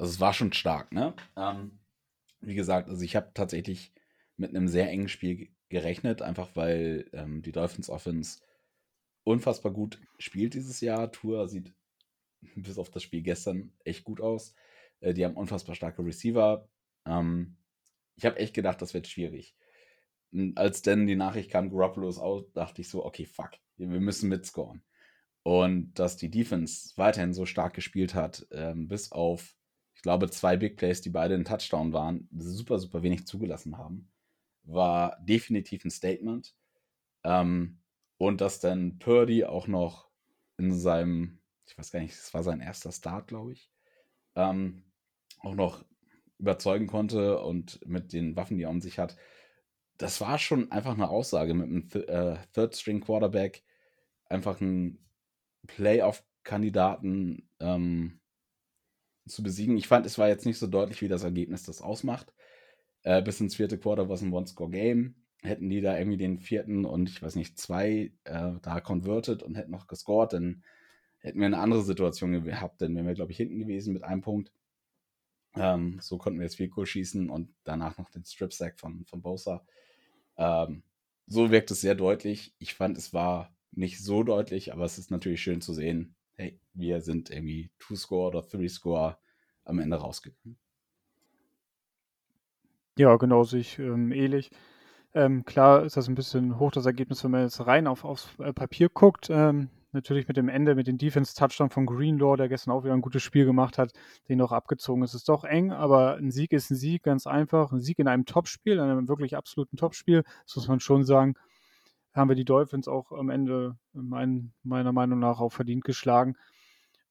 Also 0.00 0.12
es 0.12 0.20
war 0.20 0.32
schon 0.32 0.54
stark, 0.54 0.92
ne? 0.92 1.14
Ähm, 1.36 1.78
wie 2.40 2.54
gesagt, 2.54 2.88
also 2.88 3.02
ich 3.04 3.16
habe 3.16 3.32
tatsächlich 3.34 3.92
mit 4.38 4.48
einem 4.48 4.66
sehr 4.66 4.88
engen 4.88 5.10
Spiel 5.10 5.50
gerechnet, 5.68 6.22
einfach 6.22 6.56
weil 6.56 7.10
ähm, 7.12 7.42
die 7.42 7.52
Dolphins 7.52 7.90
Offense 7.90 8.40
unfassbar 9.24 9.72
gut 9.72 10.00
spielt 10.18 10.54
dieses 10.54 10.80
Jahr. 10.80 11.12
Tour 11.12 11.48
sieht 11.48 11.74
bis 12.56 12.78
auf 12.78 12.88
das 12.88 13.02
Spiel 13.02 13.20
gestern 13.20 13.74
echt 13.84 14.04
gut 14.04 14.22
aus. 14.22 14.54
Äh, 15.00 15.12
die 15.12 15.22
haben 15.22 15.36
unfassbar 15.36 15.74
starke 15.74 16.02
Receiver. 16.02 16.66
Ähm, 17.04 17.58
ich 18.16 18.24
habe 18.24 18.38
echt 18.38 18.54
gedacht, 18.54 18.80
das 18.80 18.94
wird 18.94 19.06
schwierig. 19.06 19.54
Und 20.32 20.56
als 20.56 20.80
dann 20.80 21.06
die 21.06 21.16
Nachricht 21.16 21.50
kam, 21.50 21.68
Garoppolo 21.68 22.08
ist 22.08 22.20
out, 22.20 22.56
dachte 22.56 22.80
ich 22.80 22.88
so, 22.88 23.04
okay, 23.04 23.26
fuck, 23.26 23.50
wir 23.76 23.86
müssen 23.86 24.30
mitscoren. 24.30 24.82
Und 25.42 25.92
dass 25.98 26.16
die 26.16 26.30
Defense 26.30 26.94
weiterhin 26.96 27.34
so 27.34 27.44
stark 27.44 27.74
gespielt 27.74 28.14
hat, 28.14 28.46
ähm, 28.50 28.88
bis 28.88 29.12
auf 29.12 29.59
ich 30.00 30.02
glaube, 30.02 30.30
zwei 30.30 30.56
Big 30.56 30.78
Plays, 30.78 31.02
die 31.02 31.10
beide 31.10 31.34
ein 31.34 31.44
Touchdown 31.44 31.92
waren, 31.92 32.26
super, 32.34 32.78
super 32.78 33.02
wenig 33.02 33.26
zugelassen 33.26 33.76
haben, 33.76 34.10
war 34.62 35.18
definitiv 35.20 35.84
ein 35.84 35.90
Statement. 35.90 36.56
Ähm, 37.22 37.82
und 38.16 38.40
dass 38.40 38.60
dann 38.60 38.98
Purdy 38.98 39.44
auch 39.44 39.66
noch 39.66 40.08
in 40.56 40.72
seinem, 40.72 41.42
ich 41.66 41.76
weiß 41.76 41.92
gar 41.92 42.00
nicht, 42.00 42.14
das 42.14 42.32
war 42.32 42.42
sein 42.42 42.62
erster 42.62 42.92
Start, 42.92 43.28
glaube 43.28 43.52
ich, 43.52 43.70
ähm, 44.36 44.84
auch 45.40 45.54
noch 45.54 45.84
überzeugen 46.38 46.86
konnte 46.86 47.38
und 47.38 47.86
mit 47.86 48.14
den 48.14 48.36
Waffen, 48.36 48.56
die 48.56 48.62
er 48.62 48.70
um 48.70 48.80
sich 48.80 48.98
hat, 48.98 49.18
das 49.98 50.22
war 50.22 50.38
schon 50.38 50.72
einfach 50.72 50.94
eine 50.94 51.10
Aussage 51.10 51.52
mit 51.52 51.66
einem 51.66 51.90
Th 51.90 52.08
äh, 52.08 52.38
Third-String-Quarterback, 52.54 53.64
einfach 54.24 54.62
ein 54.62 55.06
Playoff-Kandidaten, 55.66 57.50
ähm, 57.60 58.19
zu 59.30 59.42
besiegen. 59.42 59.76
Ich 59.76 59.88
fand, 59.88 60.06
es 60.06 60.18
war 60.18 60.28
jetzt 60.28 60.46
nicht 60.46 60.58
so 60.58 60.66
deutlich, 60.66 61.02
wie 61.02 61.08
das 61.08 61.24
Ergebnis 61.24 61.64
das 61.64 61.82
ausmacht. 61.82 62.32
Äh, 63.02 63.22
bis 63.22 63.40
ins 63.40 63.56
vierte 63.56 63.78
Quarter 63.78 64.08
war 64.08 64.14
es 64.14 64.22
ein 64.22 64.32
One-Score-Game. 64.32 65.14
Hätten 65.42 65.70
die 65.70 65.80
da 65.80 65.96
irgendwie 65.96 66.18
den 66.18 66.38
vierten 66.38 66.84
und 66.84 67.08
ich 67.08 67.22
weiß 67.22 67.34
nicht, 67.36 67.58
zwei 67.58 68.12
äh, 68.24 68.52
da 68.60 68.80
converted 68.80 69.42
und 69.42 69.54
hätten 69.54 69.70
noch 69.70 69.86
gescored, 69.86 70.34
dann 70.34 70.62
hätten 71.20 71.38
wir 71.38 71.46
eine 71.46 71.58
andere 71.58 71.82
Situation 71.82 72.44
gehabt, 72.44 72.82
dann 72.82 72.94
wären 72.94 73.06
wir, 73.06 73.14
glaube 73.14 73.32
ich, 73.32 73.38
hinten 73.38 73.58
gewesen 73.58 73.94
mit 73.94 74.04
einem 74.04 74.20
Punkt. 74.20 74.52
Ähm, 75.54 75.98
so 76.00 76.18
konnten 76.18 76.38
wir 76.38 76.44
jetzt 76.44 76.56
viel 76.56 76.68
Goal 76.68 76.86
schießen 76.86 77.30
und 77.30 77.54
danach 77.64 77.96
noch 77.98 78.10
den 78.10 78.24
Strip-Sack 78.24 78.78
von, 78.78 79.04
von 79.06 79.22
Bosa. 79.22 79.64
Ähm, 80.36 80.82
so 81.26 81.50
wirkt 81.50 81.70
es 81.70 81.80
sehr 81.80 81.94
deutlich. 81.94 82.54
Ich 82.58 82.74
fand, 82.74 82.98
es 82.98 83.12
war 83.12 83.54
nicht 83.72 84.02
so 84.02 84.22
deutlich, 84.22 84.72
aber 84.72 84.84
es 84.84 84.98
ist 84.98 85.10
natürlich 85.10 85.42
schön 85.42 85.60
zu 85.60 85.72
sehen, 85.72 86.16
hey, 86.40 86.58
wir 86.72 87.00
sind 87.02 87.30
irgendwie 87.30 87.70
Two-Score 87.78 88.28
oder 88.28 88.42
Three-Score 88.42 89.18
am 89.64 89.78
Ende 89.78 89.98
rausgegangen. 89.98 90.58
Ja, 92.98 93.16
genau, 93.16 93.44
sehe 93.44 93.60
ich 93.60 93.78
ähm, 93.78 94.10
ähnlich. 94.10 94.50
Ähm, 95.12 95.44
klar 95.44 95.84
ist 95.84 95.96
das 95.96 96.08
ein 96.08 96.14
bisschen 96.14 96.58
hoch, 96.58 96.70
das 96.70 96.86
Ergebnis, 96.86 97.22
wenn 97.24 97.30
man 97.30 97.42
jetzt 97.42 97.66
rein 97.66 97.86
auf, 97.86 98.04
aufs 98.04 98.28
äh, 98.38 98.52
Papier 98.52 98.88
guckt. 98.88 99.28
Ähm, 99.30 99.68
natürlich 99.92 100.28
mit 100.28 100.36
dem 100.36 100.48
Ende, 100.48 100.74
mit 100.74 100.86
dem 100.86 100.98
Defense-Touchdown 100.98 101.70
von 101.70 101.84
Greenlaw, 101.84 102.36
der 102.36 102.48
gestern 102.48 102.72
auch 102.72 102.84
wieder 102.84 102.94
ein 102.94 103.00
gutes 103.00 103.22
Spiel 103.22 103.44
gemacht 103.44 103.76
hat, 103.76 103.92
den 104.28 104.38
noch 104.38 104.52
abgezogen 104.52 105.02
ist. 105.02 105.14
Ist 105.14 105.28
doch 105.28 105.44
eng, 105.44 105.72
aber 105.72 106.16
ein 106.16 106.30
Sieg 106.30 106.52
ist 106.52 106.70
ein 106.70 106.76
Sieg, 106.76 107.02
ganz 107.02 107.26
einfach. 107.26 107.72
Ein 107.72 107.80
Sieg 107.80 107.98
in 107.98 108.08
einem 108.08 108.24
Topspiel, 108.24 108.74
in 108.74 108.80
einem 108.80 109.08
wirklich 109.08 109.36
absoluten 109.36 109.76
Topspiel, 109.76 110.22
das 110.44 110.56
muss 110.56 110.68
man 110.68 110.80
schon 110.80 111.04
sagen 111.04 111.34
haben 112.12 112.28
wir 112.28 112.36
die 112.36 112.44
Dolphins 112.44 112.88
auch 112.88 113.12
am 113.12 113.30
Ende 113.30 113.76
mein, 113.92 114.52
meiner 114.62 114.92
Meinung 114.92 115.18
nach 115.18 115.40
auch 115.40 115.52
verdient 115.52 115.84
geschlagen. 115.84 116.36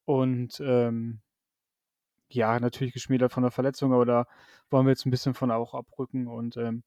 Und 0.06 0.60
ähm, 0.60 1.22
ja, 2.30 2.60
natürlich 2.60 2.94
geschmälert 2.94 3.32
von 3.32 3.44
der 3.44 3.52
Verletzung, 3.52 3.94
aber 3.94 4.06
da 4.06 4.26
wollen 4.70 4.86
wir 4.86 4.92
jetzt 4.92 5.06
ein 5.06 5.12
bisschen 5.12 5.34
von 5.34 5.52
auch 5.52 5.74
abrücken. 5.74 6.28
Und 6.28 6.58
ähm, 6.58 6.84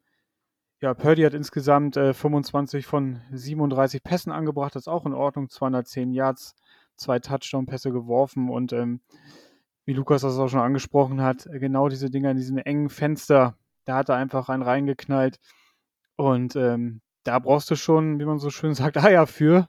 ja, 0.80 0.94
Purdy 0.94 1.22
hat 1.22 1.34
insgesamt 1.34 1.96
äh, 1.96 2.14
25 2.14 2.86
von 2.86 3.20
37 3.32 4.02
Pässen 4.02 4.32
angebracht, 4.32 4.74
das 4.74 4.84
ist 4.84 4.88
auch 4.88 5.06
in 5.06 5.14
Ordnung. 5.14 5.48
210 5.48 6.12
Yards, 6.12 6.54
zwei 6.96 7.18
Touchdown-Pässe 7.18 7.92
geworfen 7.92 8.50
und 8.50 8.72
ähm, 8.72 9.00
wie 9.84 9.94
Lukas 9.94 10.22
das 10.22 10.38
auch 10.38 10.48
schon 10.48 10.60
angesprochen 10.60 11.22
hat, 11.22 11.48
genau 11.50 11.88
diese 11.88 12.10
Dinger 12.10 12.30
in 12.30 12.36
diesen 12.36 12.58
engen 12.58 12.88
Fenster, 12.88 13.56
da 13.84 13.96
hat 13.96 14.08
er 14.08 14.16
einfach 14.16 14.48
einen 14.48 14.62
reingeknallt. 14.62 15.40
Und 16.16 16.54
ähm, 16.56 17.00
da 17.24 17.38
brauchst 17.38 17.70
du 17.70 17.76
schon, 17.76 18.18
wie 18.20 18.24
man 18.24 18.38
so 18.38 18.50
schön 18.50 18.74
sagt, 18.74 18.96
Eier 18.96 19.26
für. 19.26 19.68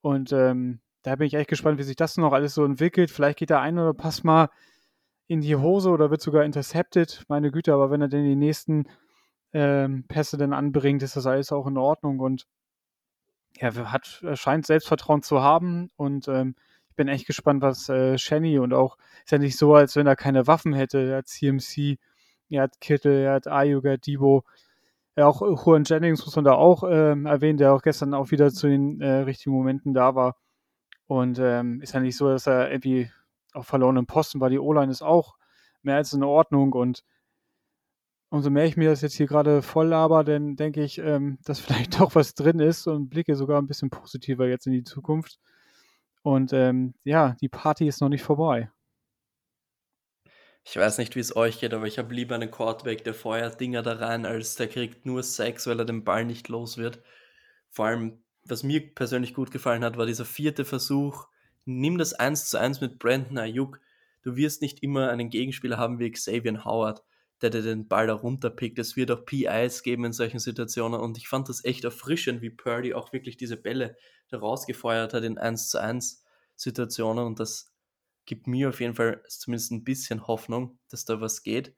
Und 0.00 0.32
ähm, 0.32 0.80
da 1.02 1.16
bin 1.16 1.26
ich 1.26 1.34
echt 1.34 1.48
gespannt, 1.48 1.78
wie 1.78 1.84
sich 1.84 1.96
das 1.96 2.16
noch 2.16 2.32
alles 2.32 2.54
so 2.54 2.64
entwickelt. 2.64 3.10
Vielleicht 3.10 3.38
geht 3.38 3.50
der 3.50 3.60
ein 3.60 3.78
oder 3.78 3.94
Pass 3.94 4.24
mal 4.24 4.50
in 5.26 5.40
die 5.40 5.56
Hose 5.56 5.90
oder 5.90 6.10
wird 6.10 6.22
sogar 6.22 6.44
intercepted. 6.44 7.24
Meine 7.28 7.50
Güte, 7.50 7.72
aber 7.74 7.90
wenn 7.90 8.00
er 8.00 8.08
denn 8.08 8.24
die 8.24 8.36
nächsten 8.36 8.86
ähm, 9.52 10.04
Pässe 10.08 10.36
dann 10.38 10.52
anbringt, 10.52 11.02
ist 11.02 11.16
das 11.16 11.26
alles 11.26 11.52
auch 11.52 11.66
in 11.66 11.76
Ordnung. 11.76 12.20
Und 12.20 12.46
ja, 13.56 13.74
hat, 13.92 14.22
scheint 14.34 14.66
Selbstvertrauen 14.66 15.22
zu 15.22 15.42
haben. 15.42 15.90
Und 15.96 16.28
ähm, 16.28 16.54
ich 16.90 16.96
bin 16.96 17.08
echt 17.08 17.26
gespannt, 17.26 17.62
was 17.62 17.88
äh, 17.88 18.18
Shenny 18.18 18.58
und 18.58 18.72
auch 18.72 18.96
ist 19.24 19.32
ja 19.32 19.38
nicht 19.38 19.56
so, 19.56 19.74
als 19.74 19.96
wenn 19.96 20.06
er 20.06 20.16
keine 20.16 20.46
Waffen 20.46 20.72
hätte. 20.72 20.98
Er 20.98 21.18
hat 21.18 21.28
CMC, 21.28 21.98
er 22.50 22.62
hat 22.62 22.80
Kittel, 22.80 23.12
er 23.12 23.34
hat 23.34 23.46
Ayuga, 23.46 23.96
Debo 23.96 24.44
Ja, 25.18 25.26
auch 25.26 25.42
Juan 25.42 25.82
Jennings 25.82 26.24
muss 26.24 26.36
man 26.36 26.44
da 26.44 26.52
auch 26.52 26.84
ähm, 26.88 27.26
erwähnen, 27.26 27.58
der 27.58 27.74
auch 27.74 27.82
gestern 27.82 28.14
auch 28.14 28.30
wieder 28.30 28.52
zu 28.52 28.68
den 28.68 29.00
äh, 29.00 29.22
richtigen 29.22 29.50
Momenten 29.50 29.92
da 29.92 30.14
war. 30.14 30.36
Und 31.08 31.40
ähm, 31.40 31.80
ist 31.80 31.92
ja 31.92 31.98
nicht 31.98 32.16
so, 32.16 32.28
dass 32.28 32.46
er 32.46 32.70
irgendwie 32.70 33.10
auf 33.52 33.66
verlorenen 33.66 34.06
Posten 34.06 34.40
war. 34.40 34.48
Die 34.48 34.60
O-Line 34.60 34.92
ist 34.92 35.02
auch 35.02 35.34
mehr 35.82 35.96
als 35.96 36.12
in 36.12 36.22
Ordnung 36.22 36.72
und 36.72 37.02
umso 38.28 38.48
mehr 38.50 38.66
ich 38.66 38.76
mir 38.76 38.90
das 38.90 39.00
jetzt 39.00 39.14
hier 39.14 39.26
gerade 39.26 39.60
voll 39.60 39.88
laber, 39.88 40.22
dann 40.22 40.54
denke 40.54 40.84
ich, 40.84 40.98
ähm, 40.98 41.38
dass 41.44 41.58
vielleicht 41.58 41.98
doch 41.98 42.14
was 42.14 42.36
drin 42.36 42.60
ist 42.60 42.86
und 42.86 43.08
blicke 43.10 43.34
sogar 43.34 43.60
ein 43.60 43.66
bisschen 43.66 43.90
positiver 43.90 44.46
jetzt 44.46 44.68
in 44.68 44.72
die 44.72 44.84
Zukunft. 44.84 45.40
Und 46.22 46.52
ähm, 46.52 46.94
ja, 47.02 47.34
die 47.40 47.48
Party 47.48 47.88
ist 47.88 48.00
noch 48.00 48.08
nicht 48.08 48.22
vorbei. 48.22 48.70
Ich 50.70 50.76
weiß 50.76 50.98
nicht, 50.98 51.16
wie 51.16 51.20
es 51.20 51.34
euch 51.34 51.60
geht, 51.60 51.72
aber 51.72 51.86
ich 51.86 51.98
habe 51.98 52.14
lieber 52.14 52.34
einen 52.34 52.50
Quarterback, 52.50 53.02
der 53.02 53.14
feuert 53.14 53.58
Dinger 53.58 53.80
da 53.80 53.94
rein, 53.94 54.26
als 54.26 54.56
der 54.56 54.68
kriegt 54.68 55.06
nur 55.06 55.22
Sex, 55.22 55.66
weil 55.66 55.78
er 55.78 55.86
den 55.86 56.04
Ball 56.04 56.26
nicht 56.26 56.48
los 56.50 56.76
wird. 56.76 57.00
Vor 57.70 57.86
allem, 57.86 58.22
was 58.44 58.64
mir 58.64 58.94
persönlich 58.94 59.32
gut 59.32 59.50
gefallen 59.50 59.82
hat, 59.82 59.96
war 59.96 60.04
dieser 60.04 60.26
vierte 60.26 60.66
Versuch. 60.66 61.26
Nimm 61.64 61.96
das 61.96 62.12
1 62.12 62.50
zu 62.50 62.60
1 62.60 62.82
mit 62.82 62.98
Brandon 62.98 63.38
Ayuk. 63.38 63.80
Du 64.22 64.36
wirst 64.36 64.60
nicht 64.60 64.82
immer 64.82 65.08
einen 65.08 65.30
Gegenspieler 65.30 65.78
haben 65.78 65.98
wie 66.00 66.10
Xavier 66.10 66.66
Howard, 66.66 67.02
der 67.40 67.48
dir 67.48 67.62
den 67.62 67.88
Ball 67.88 68.06
da 68.06 68.12
runterpickt. 68.12 68.78
Es 68.78 68.94
wird 68.94 69.10
auch 69.10 69.24
PIs 69.24 69.82
geben 69.82 70.04
in 70.04 70.12
solchen 70.12 70.38
Situationen 70.38 71.00
und 71.00 71.16
ich 71.16 71.28
fand 71.28 71.48
das 71.48 71.64
echt 71.64 71.84
erfrischend, 71.84 72.42
wie 72.42 72.50
Purdy 72.50 72.92
auch 72.92 73.14
wirklich 73.14 73.38
diese 73.38 73.56
Bälle 73.56 73.96
da 74.28 74.36
rausgefeuert 74.36 75.14
hat 75.14 75.24
in 75.24 75.38
1 75.38 75.70
zu 75.70 75.80
1 75.80 76.24
Situationen 76.56 77.24
und 77.24 77.40
das 77.40 77.72
gibt 78.28 78.46
mir 78.46 78.68
auf 78.68 78.80
jeden 78.80 78.94
Fall 78.94 79.22
zumindest 79.26 79.72
ein 79.72 79.84
bisschen 79.84 80.26
Hoffnung, 80.26 80.78
dass 80.90 81.06
da 81.06 81.20
was 81.20 81.42
geht. 81.42 81.74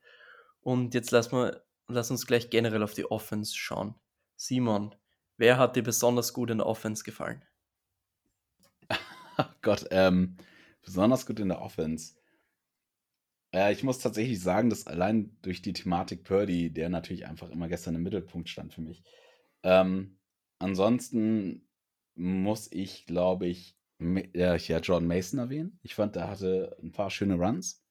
Und 0.59 0.93
jetzt 0.93 1.09
lass, 1.11 1.31
mal, 1.31 1.63
lass 1.87 2.11
uns 2.11 2.27
gleich 2.27 2.49
generell 2.49 2.83
auf 2.83 2.93
die 2.93 3.09
Offense 3.09 3.55
schauen. 3.55 3.95
Simon, 4.35 4.93
wer 5.37 5.57
hat 5.57 5.77
dir 5.77 5.81
besonders 5.81 6.33
gut 6.33 6.51
in 6.51 6.57
der 6.57 6.67
Offense 6.67 7.05
gefallen? 7.05 7.41
Gott, 9.61 9.87
ähm, 9.91 10.35
besonders 10.83 11.25
gut 11.25 11.39
in 11.39 11.47
der 11.47 11.61
Offense. 11.61 12.15
Äh, 13.53 13.71
ich 13.71 13.83
muss 13.83 13.99
tatsächlich 13.99 14.41
sagen, 14.41 14.69
dass 14.69 14.87
allein 14.87 15.37
durch 15.43 15.61
die 15.61 15.73
Thematik 15.73 16.25
Purdy, 16.25 16.69
der 16.69 16.89
natürlich 16.89 17.27
einfach 17.27 17.49
immer 17.49 17.69
gestern 17.69 17.95
im 17.95 18.03
Mittelpunkt 18.03 18.49
stand 18.49 18.73
für 18.73 18.81
mich. 18.81 19.03
Ähm, 19.63 20.19
ansonsten 20.59 21.65
muss 22.15 22.69
ich, 22.73 23.05
glaube 23.05 23.47
ich, 23.47 23.77
ja, 24.33 24.55
ich 24.55 24.67
ja 24.67 24.79
John 24.79 25.07
Mason 25.07 25.39
erwähnen. 25.39 25.79
Ich 25.83 25.95
fand, 25.95 26.15
der 26.15 26.29
hatte 26.29 26.77
ein 26.81 26.91
paar 26.91 27.09
schöne 27.09 27.35
Runs. 27.35 27.83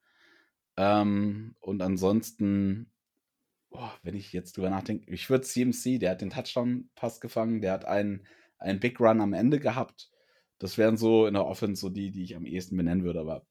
Ähm, 0.77 1.55
und 1.61 1.83
ansonsten, 1.83 2.90
boah, 3.70 3.92
wenn 4.03 4.16
ich 4.16 4.33
jetzt 4.33 4.57
drüber 4.57 4.70
nachdenke, 4.70 5.12
ich 5.12 5.31
würde 5.31 5.44
CMC, 5.44 5.99
der 5.99 6.12
hat 6.12 6.20
den 6.20 6.31
Touchdown-Pass 6.31 7.20
gefangen, 7.20 7.61
der 7.61 7.73
hat 7.73 7.85
einen, 7.85 8.27
einen 8.59 8.81
Big 8.81 9.01
Run 9.01 9.20
am 9.20 9.33
Ende 9.33 9.61
gehabt. 9.61 10.11
Das 10.59 10.79
wären 10.79 10.96
so 10.96 11.27
in 11.27 11.35
der 11.35 11.46
Offense 11.46 11.81
so 11.81 11.88
die, 11.88 12.11
die 12.11 12.25
ich 12.25 12.37
am 12.37 12.46
ehesten 12.46 12.77
benennen 12.77 13.05
würde, 13.05 13.20
aber 13.20 13.46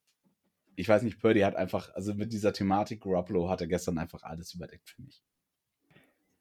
ich 0.75 0.87
weiß 0.87 1.01
nicht, 1.01 1.19
Purdy 1.19 1.41
hat 1.41 1.55
einfach, 1.55 1.93
also 1.93 2.13
mit 2.13 2.31
dieser 2.31 2.53
Thematik 2.53 3.01
Garoppolo 3.01 3.49
hat 3.49 3.61
er 3.61 3.67
gestern 3.67 3.97
einfach 3.97 4.23
alles 4.23 4.53
überdeckt 4.53 4.87
für 4.89 5.01
mich. 5.01 5.21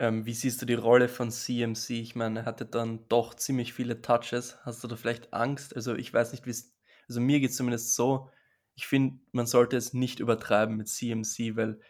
Ähm, 0.01 0.27
wie 0.27 0.35
siehst 0.35 0.63
du 0.63 0.67
die 0.67 0.75
Rolle 0.75 1.09
von 1.09 1.31
CMC? 1.31 1.91
Ich 1.91 2.15
meine, 2.15 2.41
er 2.41 2.45
hatte 2.47 2.65
dann 2.67 3.09
doch 3.09 3.35
ziemlich 3.35 3.73
viele 3.73 4.01
Touches. 4.01 4.59
Hast 4.63 4.83
du 4.85 4.89
da 4.89 4.97
vielleicht 4.97 5.33
Angst? 5.33 5.75
Also 5.75 5.95
ich 5.97 6.13
weiß 6.13 6.33
nicht, 6.33 6.47
wie 6.47 6.51
es, 6.51 6.73
also 7.09 7.21
mir 7.21 7.41
geht 7.41 7.51
es 7.51 7.57
zumindest 7.57 7.95
so, 7.95 8.31
ich 8.77 8.87
finde, 8.87 9.19
man 9.33 9.47
sollte 9.47 9.77
es 9.77 9.93
nicht 9.93 10.21
übertreiben 10.21 10.77
mit 10.77 10.89
CMC, 10.89 11.57
weil 11.57 11.81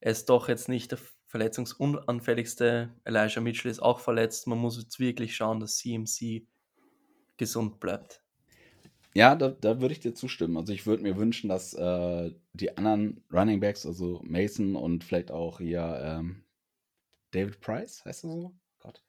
er 0.00 0.12
ist 0.12 0.30
doch 0.30 0.48
jetzt 0.48 0.70
nicht 0.70 0.90
der 0.90 0.98
verletzungsunanfälligste. 1.26 2.94
Elijah 3.04 3.42
Mitchell 3.42 3.70
ist 3.70 3.82
auch 3.82 4.00
verletzt. 4.00 4.46
Man 4.46 4.56
muss 4.56 4.78
jetzt 4.78 4.98
wirklich 4.98 5.36
schauen, 5.36 5.60
dass 5.60 5.76
CMC 5.76 6.46
gesund 7.36 7.78
bleibt. 7.78 8.22
Ja, 9.14 9.34
da, 9.34 9.50
da 9.50 9.82
würde 9.82 9.92
ich 9.92 10.00
dir 10.00 10.14
zustimmen. 10.14 10.56
Also 10.56 10.72
ich 10.72 10.86
würde 10.86 11.02
mir 11.02 11.18
wünschen, 11.18 11.50
dass 11.50 11.74
äh, 11.74 12.32
die 12.54 12.76
anderen 12.76 13.22
Running 13.30 13.60
Backs, 13.60 13.84
also 13.84 14.22
Mason 14.24 14.76
und 14.76 15.04
vielleicht 15.04 15.30
auch 15.30 15.58
hier 15.58 16.00
ähm, 16.02 16.44
David 17.30 17.60
Price, 17.60 18.04
heißt 18.04 18.24
er 18.24 18.30
so? 18.30 18.54
Gott, 18.80 19.02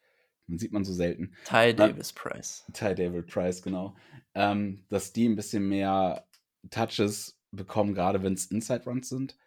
den 0.47 0.59
sieht 0.59 0.71
man 0.71 0.83
so 0.83 0.93
selten. 0.93 1.33
Ty 1.45 1.73
Davis 1.73 2.13
Price. 2.13 2.65
Ty 2.73 2.95
David 2.95 3.27
Price, 3.27 3.61
genau. 3.61 3.95
Ähm, 4.33 4.85
dass 4.89 5.13
die 5.13 5.27
ein 5.27 5.35
bisschen 5.35 5.67
mehr 5.67 6.25
Touches 6.69 7.39
bekommen, 7.51 7.93
gerade 7.93 8.23
wenn 8.23 8.33
es 8.33 8.45
Inside 8.47 8.85
Runs 8.85 9.09
sind. 9.09 9.37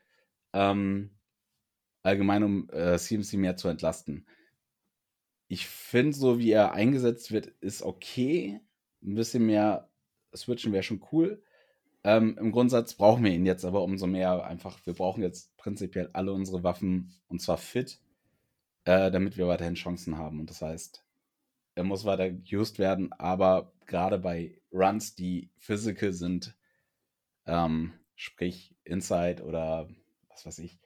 Ähm, 0.52 1.10
allgemein, 2.02 2.42
um 2.42 2.70
äh, 2.70 2.98
CMC 2.98 3.34
mehr 3.34 3.56
zu 3.56 3.68
entlasten. 3.68 4.26
Ich 5.48 5.66
finde, 5.66 6.16
so 6.16 6.38
wie 6.38 6.50
er 6.50 6.72
eingesetzt 6.72 7.32
wird, 7.32 7.46
ist 7.60 7.82
okay. 7.82 8.60
Ein 9.02 9.14
bisschen 9.14 9.46
mehr 9.46 9.90
switchen 10.34 10.72
wäre 10.72 10.82
schon 10.82 11.04
cool. 11.12 11.42
Ähm, 12.02 12.36
Im 12.38 12.52
Grundsatz 12.52 12.94
brauchen 12.94 13.24
wir 13.24 13.32
ihn 13.32 13.46
jetzt 13.46 13.64
aber 13.64 13.82
umso 13.82 14.06
mehr 14.06 14.44
einfach. 14.44 14.78
Wir 14.84 14.92
brauchen 14.92 15.22
jetzt 15.22 15.56
prinzipiell 15.56 16.10
alle 16.12 16.32
unsere 16.32 16.62
Waffen 16.62 17.12
und 17.28 17.40
zwar 17.40 17.56
fit 17.56 18.00
äh, 18.84 19.10
damit 19.10 19.36
wir 19.36 19.48
weiterhin 19.48 19.74
Chancen 19.74 20.18
haben. 20.18 20.40
Und 20.40 20.50
das 20.50 20.62
heißt, 20.62 21.04
er 21.74 21.84
muss 21.84 22.04
weiter 22.04 22.30
used 22.52 22.78
werden, 22.78 23.12
aber 23.12 23.72
gerade 23.86 24.18
bei 24.18 24.60
Runs, 24.72 25.14
die 25.14 25.50
physical 25.58 26.12
sind, 26.12 26.56
ähm, 27.46 27.92
sprich 28.14 28.76
Inside 28.84 29.42
oder 29.44 29.88
was 30.28 30.46
weiß 30.46 30.58
ich, 30.60 30.80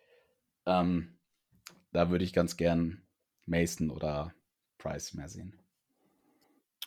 ähm, 0.66 1.18
da 1.92 2.10
würde 2.10 2.24
ich 2.24 2.32
ganz 2.32 2.56
gern 2.56 3.02
Mason 3.46 3.90
oder 3.90 4.34
Price 4.78 5.14
mehr 5.14 5.28
sehen. 5.28 5.58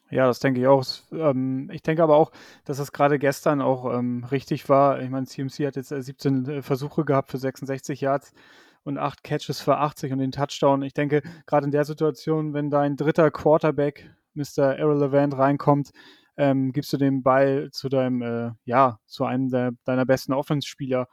Ja, 0.09 0.27
das 0.27 0.39
denke 0.39 0.59
ich 0.59 0.67
auch. 0.67 0.85
Ähm, 1.11 1.69
ich 1.71 1.81
denke 1.81 2.03
aber 2.03 2.17
auch, 2.17 2.31
dass 2.65 2.79
es 2.79 2.91
gerade 2.91 3.17
gestern 3.17 3.61
auch 3.61 3.97
ähm, 3.97 4.25
richtig 4.25 4.67
war. 4.67 5.01
Ich 5.01 5.09
meine, 5.09 5.25
CMC 5.25 5.65
hat 5.65 5.77
jetzt 5.77 5.89
17 5.89 6.45
äh, 6.49 6.61
Versuche 6.61 7.05
gehabt 7.05 7.31
für 7.31 7.37
66 7.37 8.01
Yards 8.01 8.33
und 8.83 8.97
acht 8.97 9.23
Catches 9.23 9.61
für 9.61 9.77
80 9.77 10.11
und 10.13 10.19
den 10.19 10.31
Touchdown. 10.31 10.81
Ich 10.81 10.93
denke, 10.93 11.21
gerade 11.45 11.65
in 11.65 11.71
der 11.71 11.85
Situation, 11.85 12.53
wenn 12.53 12.69
dein 12.69 12.95
dritter 12.95 13.31
Quarterback, 13.31 14.09
Mr. 14.33 14.77
Irrelevant, 14.79 15.37
reinkommt, 15.37 15.91
ähm, 16.37 16.71
gibst 16.71 16.91
du 16.93 16.97
den 16.97 17.23
Ball 17.23 17.69
zu 17.71 17.89
deinem, 17.89 18.21
äh, 18.21 18.51
ja, 18.65 18.99
zu 19.05 19.25
einem 19.25 19.49
der, 19.49 19.71
deiner 19.83 20.05
besten 20.05 20.33
Offense-Spieler. 20.33 21.07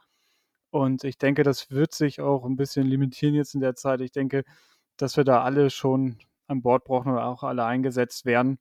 Und 0.71 1.03
ich 1.03 1.17
denke, 1.17 1.43
das 1.43 1.71
wird 1.71 1.93
sich 1.93 2.21
auch 2.21 2.45
ein 2.45 2.55
bisschen 2.55 2.87
limitieren 2.87 3.35
jetzt 3.35 3.55
in 3.55 3.61
der 3.61 3.75
Zeit. 3.75 4.01
Ich 4.01 4.11
denke, 4.11 4.43
dass 4.97 5.17
wir 5.17 5.23
da 5.23 5.43
alle 5.43 5.69
schon 5.69 6.17
an 6.47 6.61
Bord 6.61 6.83
brauchen 6.83 7.11
oder 7.11 7.25
auch 7.25 7.43
alle 7.43 7.65
eingesetzt 7.65 8.25
werden. 8.25 8.59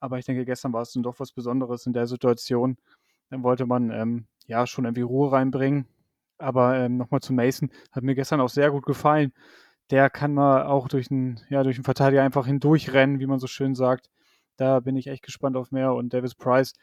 Aber 0.00 0.18
ich 0.18 0.26
denke, 0.26 0.44
gestern 0.44 0.72
war 0.72 0.82
es 0.82 0.92
dann 0.92 1.02
doch 1.02 1.20
was 1.20 1.32
Besonderes 1.32 1.86
in 1.86 1.92
der 1.92 2.06
Situation. 2.06 2.76
Dann 3.30 3.42
wollte 3.42 3.66
man 3.66 3.90
ähm, 3.90 4.26
ja 4.46 4.66
schon 4.66 4.84
irgendwie 4.84 5.02
Ruhe 5.02 5.32
reinbringen. 5.32 5.86
Aber 6.38 6.76
ähm, 6.76 6.96
nochmal 6.96 7.20
zu 7.20 7.32
Mason, 7.32 7.70
hat 7.92 8.02
mir 8.02 8.14
gestern 8.14 8.40
auch 8.40 8.48
sehr 8.48 8.70
gut 8.70 8.84
gefallen. 8.84 9.32
Der 9.90 10.10
kann 10.10 10.34
mal 10.34 10.64
auch 10.66 10.88
durch 10.88 11.10
einen, 11.10 11.40
ja, 11.50 11.62
durch 11.62 11.76
einen 11.76 11.84
Verteidiger 11.84 12.22
einfach 12.22 12.46
hindurchrennen, 12.46 13.20
wie 13.20 13.26
man 13.26 13.38
so 13.38 13.46
schön 13.46 13.74
sagt. 13.74 14.10
Da 14.56 14.80
bin 14.80 14.96
ich 14.96 15.06
echt 15.06 15.22
gespannt 15.22 15.56
auf 15.56 15.72
mehr. 15.72 15.94
Und 15.94 16.12
Davis 16.12 16.34
Price 16.34 16.74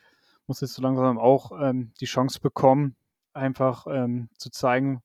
muss 0.48 0.62
jetzt 0.62 0.74
so 0.74 0.82
langsam 0.82 1.18
auch 1.18 1.52
ähm, 1.60 1.94
die 2.00 2.06
Chance 2.06 2.40
bekommen, 2.40 2.96
einfach 3.34 3.88
ähm, 3.90 4.30
zu 4.38 4.50
zeigen, 4.52 5.02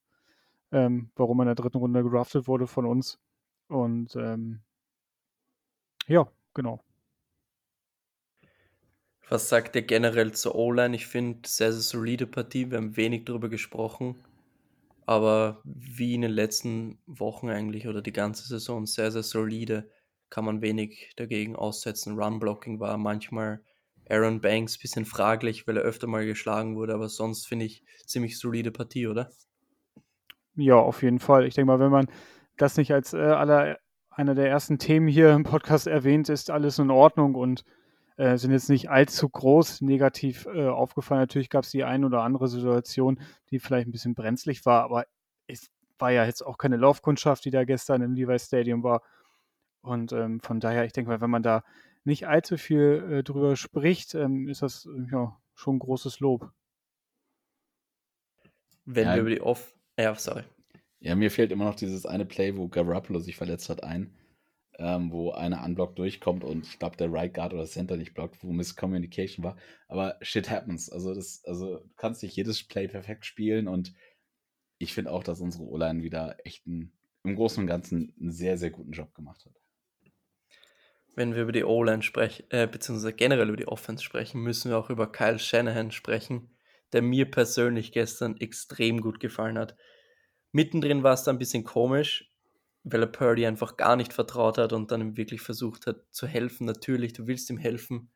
ähm, 0.73 1.11
warum 1.17 1.41
er 1.41 1.45
in 1.45 1.47
der 1.49 1.55
dritten 1.55 1.79
Runde 1.79 2.03
gedraftet 2.03 2.47
wurde 2.47 2.67
von 2.67 2.87
uns. 2.87 3.19
Und 3.69 4.15
ähm, 4.17 4.61
ja, 6.07 6.27
genau. 6.55 6.81
Was 9.29 9.49
sagt 9.49 9.75
ihr 9.75 9.83
generell 9.83 10.33
zur 10.33 10.55
O-Line? 10.55 10.95
Ich 10.95 11.07
finde, 11.07 11.49
sehr, 11.49 11.73
sehr 11.73 11.83
solide 11.83 12.29
Partie. 12.29 12.71
Wir 12.71 12.79
haben 12.79 12.97
wenig 12.97 13.25
darüber 13.25 13.49
gesprochen 13.49 14.17
aber 15.07 15.63
wie 15.65 16.15
in 16.15 16.23
den 16.23 16.33
letzten 16.33 16.99
Wochen 17.07 17.49
eigentlich 17.49 17.87
oder 17.87 18.03
die 18.03 18.13
ganze 18.13 18.47
Saison 18.47 18.87
sehr, 18.87 19.13
sehr 19.13 19.23
solide, 19.23 19.89
kann 20.29 20.45
man 20.45 20.61
wenig 20.61 21.13
dagegen 21.17 21.55
aussetzen. 21.55 22.19
Run-Blocking 22.19 22.81
war 22.81 22.99
manchmal 22.99 23.63
Aaron 24.11 24.41
Banks 24.41 24.77
ein 24.77 24.83
bisschen 24.83 25.05
fraglich, 25.05 25.67
weil 25.67 25.77
er 25.77 25.85
öfter 25.85 26.09
mal 26.09 26.27
geschlagen 26.27 26.75
wurde, 26.77 26.95
aber 26.95 27.09
sonst 27.09 27.47
finde 27.47 27.67
ich 27.67 27.85
ziemlich 28.05 28.39
solide 28.39 28.73
Partie, 28.73 29.07
oder? 29.07 29.31
Ja, 30.57 30.77
auf 30.77 31.03
jeden 31.03 31.21
Fall. 31.21 31.47
Ich 31.47 31.55
denke 31.55 31.67
mal, 31.67 31.81
wenn 31.81 31.91
man 31.91 32.09
das 32.57 32.77
nicht 32.77 32.93
als 32.93 33.15
äh, 33.15 33.19
aller, 33.19 33.79
einer 34.11 34.35
der 34.35 34.49
ersten 34.49 34.79
Themen 34.79 35.07
hier 35.07 35.33
im 35.33 35.45
Podcast 35.45 35.87
erwähnt, 35.87 36.29
ist 36.29 36.51
alles 36.51 36.79
in 36.79 36.91
Ordnung 36.91 37.35
und 37.37 37.65
äh, 38.17 38.37
sind 38.37 38.53
jetzt 38.53 38.71
nicht 38.71 38.91
allzu 38.91 39.29
groß 39.29 39.83
negativ 39.83 40.47
äh, 40.47 40.69
aufgefallen. 40.69 41.21
Natürlich 41.21 41.51
gab 41.51 41.65
es 41.65 41.71
die 41.71 41.85
ein 41.85 42.05
oder 42.05 42.23
andere 42.23 42.49
Situation, 42.49 43.21
die 43.51 43.59
vielleicht 43.59 43.89
ein 43.89 43.93
bisschen 43.93 44.15
brenzlig 44.15 44.65
war, 44.65 44.85
aber 44.85 45.07
es 45.47 45.71
war 45.99 46.11
ja 46.11 46.25
jetzt 46.25 46.43
auch 46.43 46.59
keine 46.59 46.77
Laufkundschaft, 46.77 47.45
die 47.45 47.51
da 47.51 47.65
gestern 47.65 48.03
im 48.03 48.15
Levi 48.15 48.39
Stadium 48.39 48.83
war. 48.83 49.03
Und 49.83 50.13
ähm, 50.13 50.41
von 50.41 50.61
daher, 50.61 50.85
ich 50.85 50.93
denke 50.93 51.11
mal, 51.11 51.21
wenn 51.21 51.31
man 51.31 51.43
da 51.43 51.63
nicht 52.05 52.27
allzu 52.27 52.57
viel 52.57 53.05
äh, 53.11 53.23
drüber 53.23 53.57
spricht, 53.57 54.15
ähm, 54.15 54.49
ist 54.49 54.63
das 54.63 54.89
ja 55.11 55.39
schon 55.55 55.77
ein 55.77 55.81
großes 55.81 56.21
Lob. 56.21 56.51
Wenn 58.85 59.07
ja, 59.07 59.15
wir 59.15 59.21
über 59.23 59.31
die 59.31 59.41
Off. 59.41 59.75
Ja, 59.99 60.15
sorry. 60.15 60.45
Ja, 61.01 61.15
mir 61.15 61.31
fehlt 61.31 61.53
immer 61.53 61.65
noch 61.65 61.75
dieses 61.75 62.07
eine 62.07 62.25
Play, 62.25 62.57
wo 62.57 62.69
Garoppolo 62.69 63.19
sich 63.19 63.37
verletzt 63.37 63.69
hat, 63.69 63.83
ein. 63.83 64.15
Ähm, 64.79 65.11
wo 65.11 65.31
einer 65.33 65.65
unblocked 65.65 65.99
durchkommt 65.99 66.45
und 66.45 66.67
ich 66.67 66.79
glaube, 66.79 66.97
der 66.97 67.13
Right 67.13 67.33
Guard 67.33 67.55
oder 67.55 67.65
Center 67.65 67.97
nicht 67.97 68.15
blockt, 68.15 68.43
wo 68.43 68.53
Miscommunication 68.53 69.45
war. 69.45 69.57
Aber 69.89 70.19
shit 70.21 70.51
happens. 70.51 70.91
Also, 70.91 71.15
das, 71.15 71.43
also 71.45 71.79
du 71.79 71.95
kannst 71.97 72.23
nicht 72.23 72.37
jedes 72.37 72.63
Play 72.63 72.89
perfekt 72.89 73.25
spielen 73.25 73.69
und 73.69 73.95
ich 74.79 74.93
finde 74.93 75.13
auch, 75.13 75.25
dass 75.25 75.41
unsere 75.41 75.65
O-Line 75.65 76.03
wieder 76.03 76.37
echt 76.45 76.67
einen, 76.67 76.93
im 77.25 77.37
Großen 77.37 77.63
und 77.63 77.67
Ganzen 77.67 78.15
einen 78.21 78.31
sehr, 78.31 78.59
sehr 78.59 78.71
guten 78.71 78.93
Job 78.93 79.15
gemacht 79.15 79.45
hat. 79.47 79.55
Wenn 81.15 81.35
wir 81.35 81.43
über 81.43 81.53
die 81.53 81.65
O-Line 81.65 82.03
sprechen, 82.03 82.45
äh, 82.51 82.67
beziehungsweise 82.67 83.15
generell 83.15 83.49
über 83.49 83.57
die 83.57 83.69
Offense 83.69 84.05
sprechen, 84.05 84.43
müssen 84.43 84.71
wir 84.71 84.77
auch 84.77 84.91
über 84.91 85.11
Kyle 85.11 85.39
Shanahan 85.39 85.91
sprechen, 85.91 86.51
der 86.93 87.01
mir 87.01 87.31
persönlich 87.31 87.93
gestern 87.93 88.37
extrem 88.37 89.01
gut 89.01 89.19
gefallen 89.19 89.57
hat. 89.57 89.77
Mittendrin 90.53 91.03
war 91.03 91.15
es 91.15 91.25
da 91.25 91.31
ein 91.31 91.39
bisschen 91.39 91.65
komisch, 91.65 92.31
weil 92.89 93.03
er 93.03 93.09
Purdy 93.09 93.47
einfach 93.47 93.77
gar 93.77 93.97
nicht 93.97 94.13
vertraut 94.13 94.59
hat 94.59 94.73
und 94.73 94.93
dann 94.93 95.17
wirklich 95.17 95.41
versucht 95.41 95.87
hat 95.87 95.97
zu 96.13 96.27
helfen. 96.27 96.67
Natürlich, 96.67 97.13
du 97.13 97.27
willst 97.27 97.51
ihm 97.51 97.59
helfen, 97.59 98.11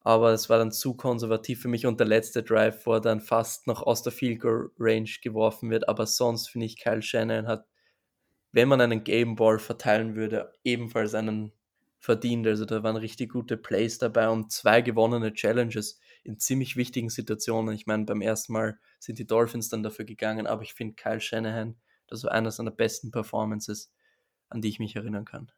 aber 0.00 0.32
es 0.32 0.50
war 0.50 0.58
dann 0.58 0.72
zu 0.72 0.94
konservativ 0.94 1.62
für 1.62 1.68
mich 1.68 1.86
und 1.86 2.00
der 2.00 2.08
letzte 2.08 2.42
Drive, 2.42 2.86
wo 2.86 2.94
er 2.94 3.00
dann 3.00 3.20
fast 3.20 3.68
noch 3.68 3.82
aus 3.82 4.02
der 4.02 4.12
Field 4.12 4.40
Goal 4.40 4.70
Range 4.78 5.10
geworfen 5.22 5.70
wird. 5.70 5.88
Aber 5.88 6.06
sonst 6.06 6.48
finde 6.48 6.66
ich, 6.66 6.78
Kyle 6.78 7.02
Shannon 7.02 7.46
hat, 7.46 7.66
wenn 8.52 8.68
man 8.68 8.80
einen 8.80 9.04
Game 9.04 9.36
Ball 9.36 9.60
verteilen 9.60 10.16
würde, 10.16 10.52
ebenfalls 10.64 11.14
einen 11.14 11.52
verdient. 12.00 12.46
Also 12.48 12.64
da 12.64 12.82
waren 12.82 12.96
richtig 12.96 13.32
gute 13.32 13.56
Plays 13.56 13.98
dabei 13.98 14.28
und 14.28 14.50
zwei 14.50 14.82
gewonnene 14.82 15.32
Challenges 15.32 16.00
in 16.24 16.40
ziemlich 16.40 16.76
wichtigen 16.76 17.10
Situationen. 17.10 17.74
Ich 17.74 17.86
meine, 17.86 18.04
beim 18.04 18.20
ersten 18.22 18.52
Mal 18.54 18.78
sind 18.98 19.20
die 19.20 19.26
Dolphins 19.26 19.68
dann 19.68 19.84
dafür 19.84 20.04
gegangen, 20.04 20.48
aber 20.48 20.62
ich 20.62 20.74
finde 20.74 20.94
Kyle 20.94 21.20
Shanahan 21.20 21.76
das 22.14 22.24
war 22.24 22.32
einer 22.32 22.50
seiner 22.50 22.70
besten 22.70 23.10
Performances, 23.10 23.92
an 24.48 24.60
die 24.60 24.68
ich 24.68 24.78
mich 24.78 24.96
erinnern 24.96 25.24
kann. 25.24 25.50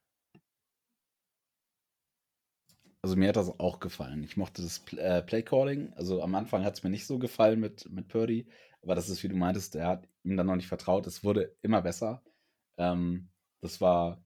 Also 3.03 3.15
mir 3.17 3.29
hat 3.29 3.37
das 3.37 3.61
auch 3.61 3.79
gefallen. 3.79 4.25
Ich 4.25 4.37
mochte 4.37 4.63
das 4.63 4.83
äh, 4.95 5.23
Playcalling. 5.23 5.93
Also 5.93 6.23
am 6.23 6.35
Anfang 6.35 6.65
hat 6.65 6.75
es 6.75 6.83
mir 6.83 6.91
nicht 6.91 7.07
so 7.07 7.19
gefallen 7.19 7.61
mit, 7.61 7.89
mit 7.89 8.09
Purdy, 8.09 8.49
aber 8.83 8.95
das 8.95 9.09
ist, 9.09 9.23
wie 9.23 9.29
du 9.29 9.37
meintest, 9.37 9.77
er 9.77 9.87
hat 9.87 10.09
ihm 10.25 10.37
dann 10.37 10.47
noch 10.47 10.57
nicht 10.57 10.69
vertraut. 10.69 11.07
Es 11.07 11.23
wurde 11.23 11.57
immer 11.63 11.83
besser. 11.83 12.25
Ähm, 12.79 13.29
das 13.61 13.81
war 13.81 14.25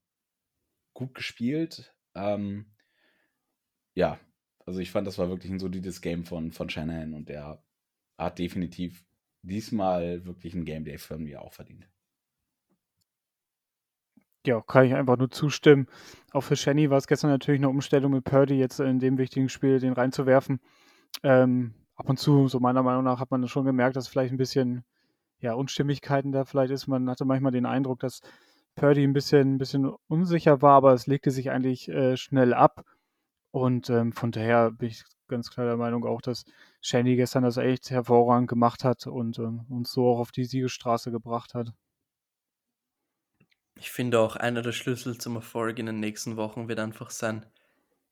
gut 0.95 1.15
gespielt. 1.15 1.95
Ähm, 2.15 2.73
ja, 3.95 4.19
also 4.65 4.81
ich 4.81 4.91
fand, 4.91 5.07
das 5.07 5.19
war 5.19 5.29
wirklich 5.29 5.53
ein 5.53 5.59
solides 5.59 6.01
Game 6.01 6.25
von, 6.25 6.53
von 6.53 6.71
Shanahan 6.71 7.15
und 7.15 7.29
er 7.29 7.63
hat 8.17 8.39
definitiv 8.39 9.05
diesmal 9.43 10.25
wirklich 10.25 10.55
ein 10.55 10.65
Game 10.65 10.85
Day 10.85 10.99
für 10.99 11.19
mich 11.19 11.37
auch 11.37 11.53
verdient. 11.53 11.89
Ja, 14.47 14.61
kann 14.63 14.87
ich 14.87 14.95
einfach 14.95 15.19
nur 15.19 15.31
zustimmen. 15.31 15.87
Auch 16.33 16.41
für 16.43 16.57
Shenny 16.57 16.89
war 16.89 16.97
es 16.97 17.07
gestern 17.07 17.31
natürlich 17.31 17.61
eine 17.61 17.69
Umstellung 17.69 18.13
mit 18.13 18.25
Purdy 18.25 18.55
jetzt 18.59 18.81
in 18.81 18.99
dem 18.99 19.19
wichtigen 19.19 19.49
Spiel 19.51 19.79
den 19.81 19.93
reinzuwerfen. 19.93 20.61
Ähm, 21.23 21.75
ab 21.97 22.09
und 22.09 22.19
zu, 22.19 22.49
so 22.49 22.61
meiner 22.61 22.83
Meinung 22.83 23.05
nach, 23.05 23.21
hat 23.21 23.31
man 23.31 23.47
schon 23.49 23.67
gemerkt, 23.67 23.97
dass 23.97 24.09
vielleicht 24.09 24.33
ein 24.33 24.39
bisschen 24.39 24.85
ja, 25.41 25.55
Unstimmigkeiten 25.55 26.33
da 26.33 26.45
vielleicht 26.45 26.73
ist. 26.73 26.87
Man 26.89 27.09
hatte 27.11 27.25
manchmal 27.27 27.53
den 27.53 27.67
Eindruck, 27.67 28.01
dass 28.01 28.21
Purdy 28.77 29.05
ein 29.05 29.13
bisschen, 29.13 29.55
ein 29.57 29.59
bisschen 29.59 29.93
unsicher 30.09 30.63
war, 30.63 30.77
aber 30.77 30.95
es 30.95 31.07
legte 31.07 31.31
sich 31.31 31.51
eigentlich 31.51 31.89
äh, 31.89 32.17
schnell 32.17 32.55
ab. 32.55 32.85
Und 33.53 33.91
ähm, 33.91 34.13
von 34.13 34.33
daher 34.33 34.71
bin 34.73 34.89
ich 34.91 35.05
ganz 35.29 35.51
klar 35.51 35.67
der 35.67 35.77
Meinung 35.77 36.05
auch, 36.07 36.23
dass 36.23 36.45
Shandy 36.81 37.17
gestern 37.17 37.45
das 37.45 37.57
echt 37.59 37.91
hervorragend 37.91 38.49
gemacht 38.49 38.85
hat 38.85 39.07
und 39.07 39.39
ähm, 39.39 39.67
uns 39.69 39.93
so 39.93 40.09
auch 40.09 40.21
auf 40.21 40.33
die 40.33 40.45
Siegesstraße 40.45 41.11
gebracht 41.11 41.55
hat. 41.55 41.73
Ich 43.81 43.91
finde 43.91 44.21
auch 44.21 44.37
einer 44.37 44.61
der 44.61 44.73
Schlüssel 44.73 45.17
zum 45.17 45.37
Erfolg 45.37 45.79
in 45.79 45.87
den 45.87 46.01
nächsten 46.01 46.37
Wochen 46.37 46.69
wird 46.69 46.79
einfach 46.79 47.09
sein, 47.09 47.47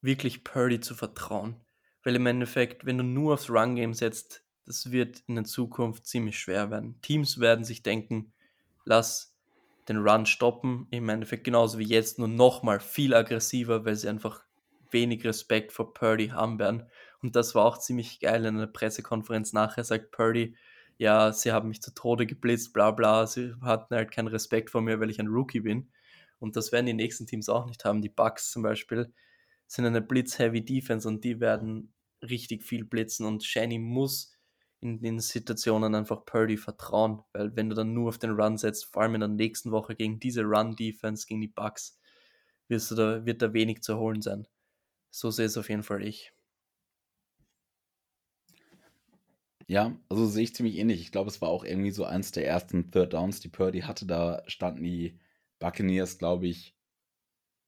wirklich 0.01 0.43
Purdy 0.43 0.81
zu 0.81 0.95
vertrauen. 0.95 1.57
Weil 2.03 2.17
im 2.17 2.25
Endeffekt, 2.25 2.87
wenn 2.87 2.97
du 2.97 3.05
nur 3.05 3.35
aufs 3.35 3.51
Run-Game 3.51 3.93
setzt, 3.93 4.43
das 4.65 4.93
wird 4.93 5.23
in 5.27 5.35
der 5.35 5.45
Zukunft 5.45 6.07
ziemlich 6.07 6.39
schwer 6.39 6.71
werden. 6.71 6.99
Teams 7.03 7.39
werden 7.39 7.67
sich 7.67 7.83
denken, 7.83 8.33
lass 8.87 9.37
den 9.91 9.99
Run 9.99 10.25
stoppen. 10.25 10.87
Im 10.91 11.11
Endeffekt 11.11 11.45
genauso 11.45 11.79
wie 11.79 11.87
jetzt, 11.87 12.19
nur 12.19 12.29
nochmal 12.29 12.81
viel 12.81 13.13
aggressiver, 13.13 13.85
weil 13.85 13.97
sie 13.97 14.09
einfach 14.09 14.45
wenig 14.91 15.23
Respekt 15.27 15.73
vor 15.73 15.93
Purdy 15.93 16.29
haben 16.29 16.59
werden. 16.59 16.89
Und 17.21 17.37
das 17.37 17.55
war 17.55 17.67
auch 17.67 17.77
ziemlich 17.77 18.21
geil 18.21 18.47
in 18.47 18.57
der 18.57 18.69
Pressekonferenz 18.69 19.53
nachher, 19.53 19.85
sagt 19.85 20.13
Purdy, 20.13 20.57
ja, 20.99 21.33
sie 21.33 21.53
haben 21.53 21.69
mich 21.69 21.81
zu 21.81 21.95
Tode 21.95 22.27
geblitzt, 22.27 22.73
bla 22.73 22.91
bla, 22.91 23.27
sie 23.27 23.55
hatten 23.63 23.95
halt 23.95 24.11
keinen 24.11 24.29
Respekt 24.29 24.71
vor 24.71 24.83
mir, 24.83 25.01
weil 25.01 25.11
ich 25.11 25.21
ein 25.21 25.29
Rookie 25.29 25.61
bin. 25.61 25.91
Und 26.41 26.57
das 26.57 26.73
werden 26.73 26.87
die 26.87 26.95
nächsten 26.95 27.27
Teams 27.27 27.49
auch 27.49 27.67
nicht 27.67 27.85
haben. 27.85 28.03
Die 28.03 28.09
Bucks 28.09 28.51
zum 28.51 28.63
Beispiel 28.63 29.13
sind 29.67 29.87
eine 29.87 30.03
blitz-heavy 30.03 30.65
Defense 30.65 31.09
und 31.09 31.25
die 31.25 31.41
werden 31.41 31.95
richtig 32.23 32.65
viel 32.65 32.85
blitzen 32.85 33.27
und 33.27 33.45
Shani 33.45 33.79
muss 33.79 34.33
in 34.81 35.01
den 35.01 35.21
Situationen 35.21 35.95
einfach 35.95 36.25
Purdy 36.25 36.57
vertrauen, 36.57 37.23
weil 37.33 37.55
wenn 37.57 37.69
du 37.69 37.75
dann 37.75 37.95
nur 37.95 38.09
auf 38.09 38.19
den 38.19 38.31
Run 38.31 38.57
setzt, 38.59 38.87
vor 38.87 39.03
allem 39.03 39.15
in 39.17 39.21
der 39.21 39.29
nächsten 39.29 39.73
Woche 39.73 39.97
gegen 39.97 40.21
diese 40.21 40.43
Run-Defense, 40.43 41.27
gegen 41.27 41.41
die 41.41 41.49
Bucks, 41.49 41.99
wirst 42.69 42.91
du 42.91 42.95
da, 42.95 43.27
wird 43.27 43.43
da 43.43 43.53
wenig 43.53 43.83
zu 43.83 43.99
holen 43.99 44.23
sein. 44.23 44.47
So 45.11 45.31
sehe 45.31 45.47
es 45.47 45.57
auf 45.57 45.69
jeden 45.69 45.83
Fall 45.83 46.03
ich. 46.05 46.33
Ja, 49.69 49.95
also 50.09 50.27
sehe 50.27 50.45
ich 50.45 50.55
ziemlich 50.55 50.77
ähnlich. 50.79 51.01
Ich 51.03 51.13
glaube, 51.13 51.29
es 51.29 51.41
war 51.43 51.51
auch 51.51 51.63
irgendwie 51.65 51.91
so 51.91 52.05
eins 52.05 52.33
der 52.33 52.47
ersten 52.47 52.91
Third 52.91 53.13
Downs, 53.13 53.41
die 53.41 53.49
Purdy 53.51 53.81
hatte. 53.83 54.07
Da 54.07 54.43
standen 54.47 54.83
die 54.83 55.19
Buccaneers, 55.59 56.17
glaube 56.19 56.47
ich. 56.49 56.75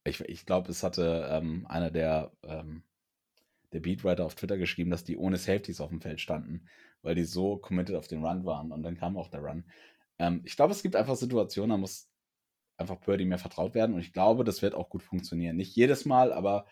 Ich, 0.03 0.19
ich 0.21 0.45
glaube, 0.47 0.71
es 0.71 0.83
hatte 0.83 1.27
ähm, 1.31 1.67
einer 1.67 1.91
der, 1.91 2.31
ähm, 2.43 2.83
der 3.73 3.81
Beatwriter 3.81 4.25
auf 4.25 4.35
Twitter 4.35 4.57
geschrieben, 4.57 4.91
dass 4.91 5.03
die 5.03 5.17
ohne 5.17 5.37
Safeties 5.37 5.81
auf 5.81 5.89
dem 5.89 6.01
Feld 6.01 6.21
standen, 6.21 6.67
weil 7.03 7.15
die 7.15 7.23
so 7.25 7.57
committed 7.57 7.95
auf 7.95 8.07
den 8.07 8.25
Run 8.25 8.45
waren. 8.45 8.71
Und 8.71 8.83
dann 8.83 8.97
kam 8.97 9.17
auch 9.17 9.29
der 9.29 9.41
Run. 9.41 9.65
Ähm, 10.19 10.41
ich 10.45 10.55
glaube, 10.55 10.73
es 10.73 10.83
gibt 10.83 10.95
einfach 10.95 11.15
Situationen, 11.15 11.71
da 11.71 11.77
muss 11.77 12.09
einfach 12.77 12.99
Purdy 13.01 13.25
mehr 13.25 13.39
vertraut 13.39 13.75
werden. 13.75 13.93
Und 13.95 14.01
ich 14.01 14.13
glaube, 14.13 14.43
das 14.43 14.63
wird 14.63 14.75
auch 14.75 14.89
gut 14.89 15.03
funktionieren. 15.03 15.57
Nicht 15.57 15.75
jedes 15.75 16.05
Mal, 16.05 16.33
aber 16.33 16.65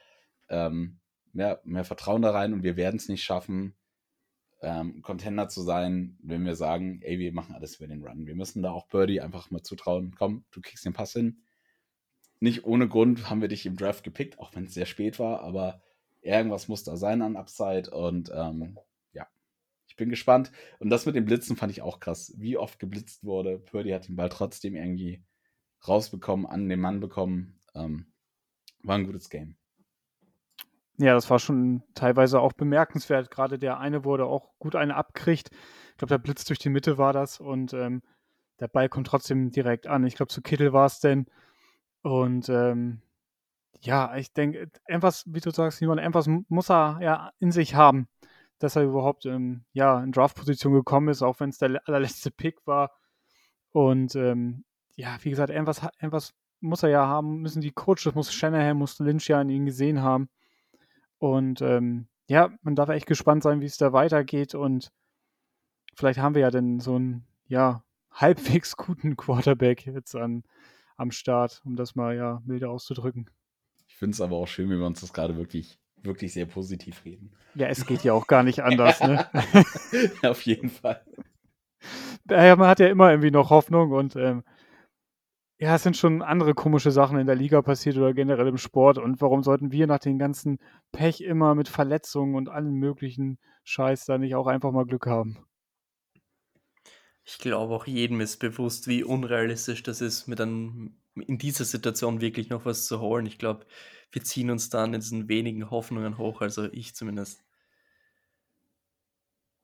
ähm, 0.50 1.00
mehr, 1.34 1.62
mehr 1.66 1.86
Vertrauen 1.86 2.24
da 2.24 2.32
rein 2.32 2.54
und 2.54 2.64
wir 2.64 2.78
werden 2.78 2.98
es 2.98 3.10
nicht 3.10 3.24
schaffen, 3.24 3.76
ähm, 4.62 5.02
Contender 5.02 5.48
zu 5.48 5.62
sein, 5.62 6.18
wenn 6.22 6.46
wir 6.46 6.56
sagen, 6.56 7.02
ey, 7.02 7.20
wir 7.20 7.34
machen 7.34 7.56
alles 7.56 7.78
für 7.78 7.88
den 7.88 8.04
Run. 8.04 8.28
Wir 8.28 8.36
müssen 8.36 8.62
da 8.62 8.72
auch 8.72 8.88
Birdie 8.88 9.22
einfach 9.22 9.52
mal 9.52 9.62
zutrauen, 9.62 10.16
komm, 10.18 10.46
du 10.52 10.62
kriegst 10.62 10.86
den 10.86 10.94
Pass 10.94 11.14
hin. 11.14 11.42
Nicht 12.40 12.66
ohne 12.66 12.88
Grund 12.88 13.30
haben 13.30 13.42
wir 13.42 13.48
dich 13.48 13.66
im 13.66 13.76
Draft 13.76 14.04
gepickt, 14.04 14.40
auch 14.40 14.56
wenn 14.56 14.66
es 14.66 14.74
sehr 14.74 14.86
spät 14.86 15.20
war, 15.20 15.42
aber 15.42 15.82
irgendwas 16.22 16.68
muss 16.68 16.84
da 16.84 16.98
sein 16.98 17.22
an 17.22 17.36
Upside 17.36 17.92
und 17.92 18.32
ähm, 18.34 18.78
ja, 19.14 19.28
ich 19.88 19.96
bin 19.96 20.10
gespannt. 20.10 20.52
Und 20.80 20.90
das 20.90 21.06
mit 21.06 21.16
dem 21.16 21.26
Blitzen 21.26 21.56
fand 21.56 21.72
ich 21.72 21.82
auch 21.82 22.00
krass, 22.00 22.34
wie 22.38 22.58
oft 22.58 22.80
geblitzt 22.80 23.24
wurde. 23.24 23.60
Purdy 23.60 23.92
hat 23.92 24.08
den 24.08 24.16
Ball 24.16 24.30
trotzdem 24.30 24.76
irgendwie 24.76 25.24
rausbekommen, 25.88 26.46
an 26.46 26.70
den 26.70 26.80
Mann 26.80 27.00
bekommen. 27.00 27.62
Ähm, 27.76 28.08
war 28.84 28.96
ein 28.96 29.06
gutes 29.06 29.30
Game. 29.30 29.59
Ja, 31.00 31.14
das 31.14 31.30
war 31.30 31.40
schon 31.40 31.82
teilweise 31.96 32.42
auch 32.42 32.52
bemerkenswert. 32.52 33.32
Gerade 33.32 33.58
der 33.58 33.80
eine 33.80 34.04
wurde 34.04 34.26
auch 34.26 34.50
gut 34.60 34.76
eine 34.76 34.96
abkriegt. 34.96 35.50
Ich 35.92 35.98
glaube, 35.98 36.10
der 36.10 36.18
Blitz 36.18 36.44
durch 36.44 36.60
die 36.60 36.70
Mitte 36.70 36.98
war 36.98 37.14
das 37.14 37.40
und 37.40 37.74
ähm, 37.74 38.02
der 38.60 38.68
Ball 38.68 38.90
kommt 38.90 39.08
trotzdem 39.08 39.50
direkt 39.50 39.88
an. 39.88 40.06
Ich 40.06 40.16
glaube, 40.16 40.28
zu 40.28 40.42
Kittel 40.42 40.74
war 40.74 40.86
es 40.88 41.00
denn. 41.00 41.28
Und 42.02 42.50
ähm, 42.50 43.02
ja, 43.80 44.14
ich 44.18 44.34
denke, 44.34 44.70
etwas, 44.86 45.24
wie 45.26 45.40
du 45.40 45.52
sagst, 45.52 45.78
Simon, 45.78 46.00
etwas 46.00 46.28
muss 46.50 46.70
er 46.70 47.00
ja 47.02 47.32
in 47.40 47.54
sich 47.54 47.76
haben, 47.76 48.10
dass 48.60 48.76
er 48.76 48.84
überhaupt 48.84 49.26
ähm, 49.26 49.64
ja, 49.72 50.04
in 50.04 50.12
Draft-Position 50.12 50.74
gekommen 50.74 51.08
ist, 51.08 51.22
auch 51.22 51.40
wenn 51.40 51.50
es 51.50 51.60
der 51.60 51.82
allerletzte 51.86 52.30
Pick 52.32 52.68
war. 52.68 52.92
Und 53.72 54.16
ähm, 54.16 54.66
ja, 54.96 55.18
wie 55.22 55.30
gesagt, 55.30 55.50
irgendwas, 55.50 55.82
irgendwas 56.02 56.34
muss 56.60 56.84
er 56.84 56.90
ja 56.90 57.08
haben, 57.08 57.38
müssen 57.42 57.62
die 57.62 57.72
Coaches, 57.72 58.14
muss 58.16 58.34
Shanahan, 58.34 58.76
muss 58.78 59.00
Lynch 59.00 59.30
ja 59.30 59.40
in 59.42 59.50
ihn 59.50 59.66
gesehen 59.66 60.02
haben. 60.02 60.30
Und 61.20 61.62
ähm, 61.62 62.08
ja, 62.28 62.50
man 62.62 62.76
darf 62.76 62.90
echt 62.90 63.06
gespannt 63.06 63.44
sein, 63.44 63.62
wie 63.62 63.66
es 63.66 63.78
da 63.78 63.94
weitergeht. 63.94 64.56
Und 64.56 64.92
vielleicht 65.96 66.20
haben 66.20 66.36
wir 66.36 66.42
ja 66.42 66.52
dann 66.52 66.80
so 66.80 66.96
einen, 66.96 67.28
ja, 67.48 67.84
halbwegs 68.12 68.76
guten 68.76 69.16
Quarterback 69.16 69.86
jetzt 69.86 70.16
an, 70.16 70.44
am 70.98 71.12
Start, 71.12 71.62
um 71.64 71.76
das 71.76 71.96
mal 71.96 72.16
ja 72.16 72.42
milde 72.46 72.70
auszudrücken. 72.70 73.30
Ich 73.88 73.96
finde 73.96 74.16
es 74.16 74.22
aber 74.22 74.38
auch 74.38 74.48
schön, 74.48 74.70
wenn 74.70 74.80
wir 74.80 74.88
uns 74.88 75.02
das 75.02 75.14
gerade 75.14 75.38
wirklich, 75.38 75.80
wirklich 75.98 76.34
sehr 76.34 76.46
positiv 76.46 77.06
reden. 77.06 77.32
Ja, 77.56 77.68
es 77.68 77.86
geht 77.86 78.04
ja 78.04 78.14
auch 78.14 78.28
gar 78.28 78.44
nicht 78.44 78.62
anders, 78.62 79.00
ne? 79.02 79.28
Auf 80.24 80.42
jeden 80.44 80.70
Fall. 80.70 81.04
Ja, 82.30 82.56
man 82.58 82.68
hat 82.68 82.80
ja 82.80 82.88
immer 82.88 83.10
irgendwie 83.10 83.32
noch 83.32 83.50
Hoffnung 83.50 83.92
und 83.92 84.16
ähm, 84.16 84.44
ja, 85.60 85.76
es 85.76 85.84
sind 85.84 85.98
schon 85.98 86.22
andere 86.22 86.54
komische 86.54 86.90
Sachen 86.90 87.20
in 87.20 87.28
der 87.28 87.36
Liga 87.36 87.62
passiert 87.62 87.98
oder 87.98 88.14
generell 88.14 88.48
im 88.48 88.58
Sport. 88.58 88.98
Und 88.98 89.20
warum 89.20 89.44
sollten 89.44 89.74
wir 89.74 89.88
nach 89.88 90.00
dem 90.00 90.18
ganzen 90.18 90.58
Pech 90.94 91.20
immer 91.20 91.54
mit 91.54 91.68
Verletzungen 91.68 92.36
und 92.36 92.48
allen 92.48 92.76
möglichen 92.76 93.40
Scheiß 93.66 94.06
da 94.06 94.18
nicht 94.18 94.36
auch 94.36 94.48
einfach 94.48 94.72
mal 94.72 94.86
Glück 94.86 95.06
haben? 95.06 95.38
Ich 97.26 97.38
glaube, 97.40 97.76
auch 97.76 97.86
jedem 97.86 98.22
ist 98.22 98.38
bewusst, 98.38 98.88
wie 98.88 99.04
unrealistisch 99.04 99.84
das 99.84 100.00
ist, 100.00 100.28
mit 100.28 100.40
einem 100.40 100.96
in 101.16 101.38
dieser 101.38 101.66
Situation 101.66 102.22
wirklich 102.22 102.50
noch 102.50 102.64
was 102.64 102.86
zu 102.86 103.02
holen. 103.02 103.26
Ich 103.26 103.38
glaube, 103.38 103.66
wir 104.12 104.24
ziehen 104.24 104.50
uns 104.50 104.70
dann 104.70 104.94
in 104.94 105.02
diesen 105.02 105.28
wenigen 105.28 105.70
Hoffnungen 105.70 106.18
hoch, 106.18 106.40
also 106.40 106.72
ich 106.72 106.96
zumindest. 106.96 107.44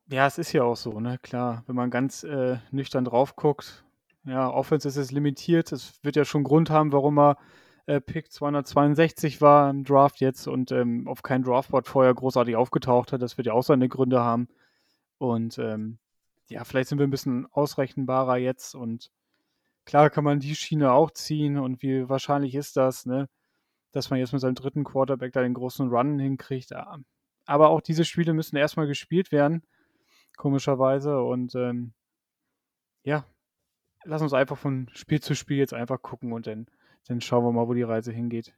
Ja, 0.08 0.27
es 0.27 0.38
ist 0.38 0.51
ja 0.51 0.63
auch 0.63 0.75
so, 0.75 0.99
ne? 0.99 1.17
Klar, 1.19 1.63
wenn 1.67 1.75
man 1.75 1.89
ganz 1.89 2.23
äh, 2.23 2.58
nüchtern 2.71 3.05
drauf 3.05 3.36
guckt, 3.38 3.85
ja, 4.25 4.49
Offense 4.49 4.88
ist 4.88 4.97
es 4.97 5.11
limitiert. 5.11 5.71
Es 5.71 6.03
wird 6.03 6.15
ja 6.15 6.25
schon 6.25 6.43
Grund 6.43 6.69
haben, 6.69 6.91
warum 6.91 7.19
er 7.19 7.38
äh, 7.85 8.01
Pick 8.01 8.31
262 8.31 9.41
war 9.41 9.69
im 9.69 9.83
Draft 9.83 10.19
jetzt 10.19 10.47
und 10.47 10.71
ähm, 10.71 11.07
auf 11.07 11.23
kein 11.23 11.43
Draftboard 11.43 11.88
vorher 11.88 12.13
großartig 12.13 12.55
aufgetaucht 12.55 13.11
hat. 13.11 13.21
Das 13.21 13.38
wird 13.38 13.47
ja 13.47 13.53
auch 13.53 13.63
seine 13.63 13.89
Gründe 13.89 14.21
haben. 14.21 14.47
Und 15.17 15.59
ähm, 15.59 15.99
ja, 16.49 16.63
vielleicht 16.63 16.89
sind 16.89 16.99
wir 16.99 17.07
ein 17.07 17.11
bisschen 17.11 17.47
ausrechenbarer 17.51 18.38
jetzt 18.38 18.75
und 18.75 19.11
klar 19.85 20.09
kann 20.09 20.23
man 20.23 20.39
die 20.39 20.55
Schiene 20.55 20.91
auch 20.91 21.11
ziehen 21.11 21.57
und 21.57 21.81
wie 21.81 22.09
wahrscheinlich 22.09 22.55
ist 22.55 22.77
das, 22.77 23.05
ne? 23.05 23.29
Dass 23.91 24.09
man 24.09 24.19
jetzt 24.19 24.33
mit 24.33 24.41
seinem 24.41 24.55
dritten 24.55 24.83
Quarterback 24.83 25.33
da 25.33 25.41
den 25.41 25.53
großen 25.53 25.89
Run 25.89 26.19
hinkriegt. 26.19 26.73
Aber 27.45 27.69
auch 27.69 27.81
diese 27.81 28.05
Spiele 28.05 28.33
müssen 28.33 28.57
erstmal 28.57 28.88
gespielt 28.88 29.31
werden 29.31 29.63
komischerweise. 30.38 31.21
Und 31.21 31.55
ähm, 31.55 31.93
ja, 33.03 33.25
lass 34.06 34.22
uns 34.22 34.34
einfach 34.34 34.58
von 34.58 34.89
Spiel 34.94 35.22
zu 35.22 35.36
Spiel 35.36 35.58
jetzt 35.58 35.74
einfach 35.74 36.02
gucken 36.02 36.34
und 36.34 36.48
dann, 36.48 36.68
dann 37.08 37.22
schauen 37.22 37.44
wir 37.44 37.52
mal, 37.52 37.68
wo 37.68 37.74
die 37.74 37.84
Reise 37.84 38.12
hingeht. 38.12 38.56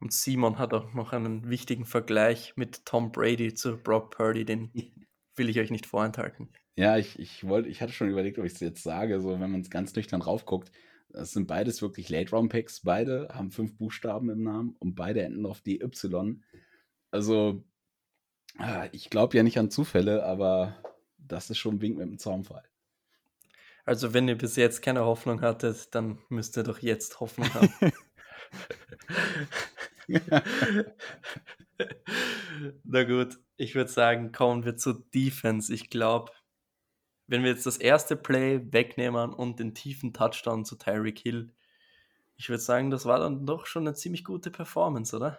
Und 0.00 0.12
Simon 0.12 0.58
hat 0.58 0.74
auch 0.74 0.92
noch 0.92 1.12
einen 1.12 1.48
wichtigen 1.48 1.84
Vergleich 1.84 2.54
mit 2.56 2.84
Tom 2.84 3.12
Brady 3.12 3.54
zu 3.54 3.76
Brock 3.76 4.10
Purdy, 4.16 4.44
den 4.44 4.70
will 5.36 5.48
ich 5.48 5.58
euch 5.58 5.70
nicht 5.70 5.86
vorenthalten. 5.86 6.48
Ja, 6.76 6.98
ich, 6.98 7.18
ich 7.18 7.46
wollte, 7.46 7.68
ich 7.68 7.80
hatte 7.80 7.92
schon 7.92 8.10
überlegt, 8.10 8.38
ob 8.38 8.44
ich 8.44 8.54
es 8.54 8.60
jetzt 8.60 8.82
sage, 8.82 9.20
so 9.20 9.38
wenn 9.40 9.50
man 9.50 9.60
es 9.60 9.70
ganz 9.70 9.94
nüchtern 9.94 10.20
drauf 10.20 10.44
guckt. 10.44 10.72
Das 11.08 11.30
sind 11.30 11.46
beides 11.46 11.80
wirklich 11.80 12.08
Late-Round-Picks. 12.08 12.80
Beide 12.80 13.28
haben 13.32 13.52
fünf 13.52 13.76
Buchstaben 13.76 14.30
im 14.30 14.42
Namen 14.42 14.74
und 14.80 14.96
beide 14.96 15.22
enden 15.22 15.46
auf 15.46 15.60
die 15.60 15.80
Y. 15.80 16.42
Also 17.12 17.62
Ah, 18.58 18.88
ich 18.92 19.10
glaube 19.10 19.36
ja 19.36 19.42
nicht 19.42 19.58
an 19.58 19.70
Zufälle, 19.70 20.24
aber 20.24 20.76
das 21.18 21.50
ist 21.50 21.58
schon 21.58 21.76
ein 21.76 21.80
Wink 21.80 21.98
mit 21.98 22.06
dem 22.06 22.18
Zaunfall. 22.18 22.62
Also, 23.84 24.14
wenn 24.14 24.28
ihr 24.28 24.38
bis 24.38 24.56
jetzt 24.56 24.80
keine 24.82 25.04
Hoffnung 25.04 25.42
hattet, 25.42 25.94
dann 25.94 26.18
müsst 26.28 26.56
ihr 26.56 26.62
doch 26.62 26.78
jetzt 26.78 27.20
Hoffnung 27.20 27.52
haben. 27.52 27.70
Na 32.84 33.04
gut, 33.04 33.38
ich 33.56 33.74
würde 33.74 33.90
sagen, 33.90 34.32
kommen 34.32 34.64
wir 34.64 34.76
zur 34.76 35.04
Defense. 35.14 35.72
Ich 35.72 35.90
glaube, 35.90 36.32
wenn 37.26 37.42
wir 37.42 37.50
jetzt 37.50 37.66
das 37.66 37.76
erste 37.76 38.16
Play 38.16 38.72
wegnehmen 38.72 39.32
und 39.32 39.58
den 39.58 39.74
tiefen 39.74 40.12
Touchdown 40.12 40.64
zu 40.64 40.76
Tyreek 40.76 41.18
Hill, 41.18 41.52
ich 42.36 42.48
würde 42.48 42.62
sagen, 42.62 42.90
das 42.90 43.06
war 43.06 43.18
dann 43.18 43.46
doch 43.46 43.66
schon 43.66 43.86
eine 43.86 43.94
ziemlich 43.94 44.24
gute 44.24 44.50
Performance, 44.50 45.14
oder? 45.14 45.38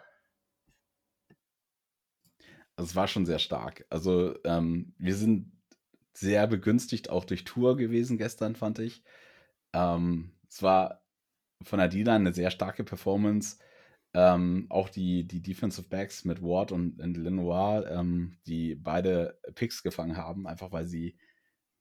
Es 2.78 2.96
war 2.96 3.08
schon 3.08 3.26
sehr 3.26 3.40
stark. 3.40 3.86
Also 3.90 4.36
ähm, 4.44 4.94
wir 4.98 5.16
sind 5.16 5.52
sehr 6.18 6.48
begünstigt 6.48 7.10
auch 7.10 7.26
durch 7.26 7.44
Tour 7.44 7.78
gewesen 7.78 8.18
gestern, 8.18 8.56
fand 8.56 8.80
ich. 8.80 9.04
Ähm, 9.74 10.32
es 10.50 10.62
war 10.64 11.04
von 11.64 11.80
D-Line 11.80 12.16
eine 12.16 12.34
sehr 12.34 12.52
starke 12.52 12.84
Performance. 12.84 13.58
Ähm, 14.14 14.68
auch 14.70 14.88
die, 14.88 15.28
die 15.28 15.42
Defensive 15.42 15.90
Backs 15.90 16.24
mit 16.24 16.42
Ward 16.42 16.72
und, 16.72 17.02
und 17.02 17.18
Lenoir, 17.18 17.86
ähm, 17.92 18.38
die 18.48 18.76
beide 18.76 19.38
Picks 19.56 19.84
gefangen 19.84 20.16
haben, 20.16 20.48
einfach 20.48 20.72
weil 20.72 20.86
sie 20.86 21.18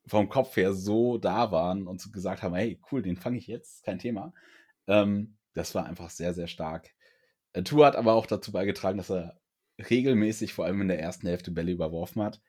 vom 0.07 0.29
Kopf 0.29 0.57
her 0.57 0.75
so 0.75 1.17
da 1.19 1.53
waren 1.53 1.87
und 1.87 2.13
gesagt 2.13 2.43
haben, 2.43 2.55
hey, 2.55 2.81
cool, 2.91 3.03
den 3.03 3.17
fange 3.17 3.39
ich 3.39 3.47
jetzt, 3.47 3.85
kein 3.85 4.01
Thema. 4.01 4.35
Ähm, 4.89 5.37
das 5.55 5.75
war 5.77 5.87
einfach 5.87 6.11
sehr, 6.11 6.35
sehr 6.35 6.49
stark. 6.49 6.91
Äh, 7.53 7.63
Tour 7.63 7.87
hat 7.87 7.97
aber 7.97 8.15
auch 8.15 8.27
dazu 8.27 8.53
beigetragen, 8.53 8.99
dass 8.99 9.11
er 9.11 9.41
regelmäßig, 9.89 10.53
vor 10.53 10.65
allem 10.65 10.83
in 10.83 10.89
der 10.89 11.01
ersten 11.01 11.27
Hälfte, 11.29 11.53
Bälle 11.53 11.73
überworfen 11.73 12.23
hat. 12.23 12.41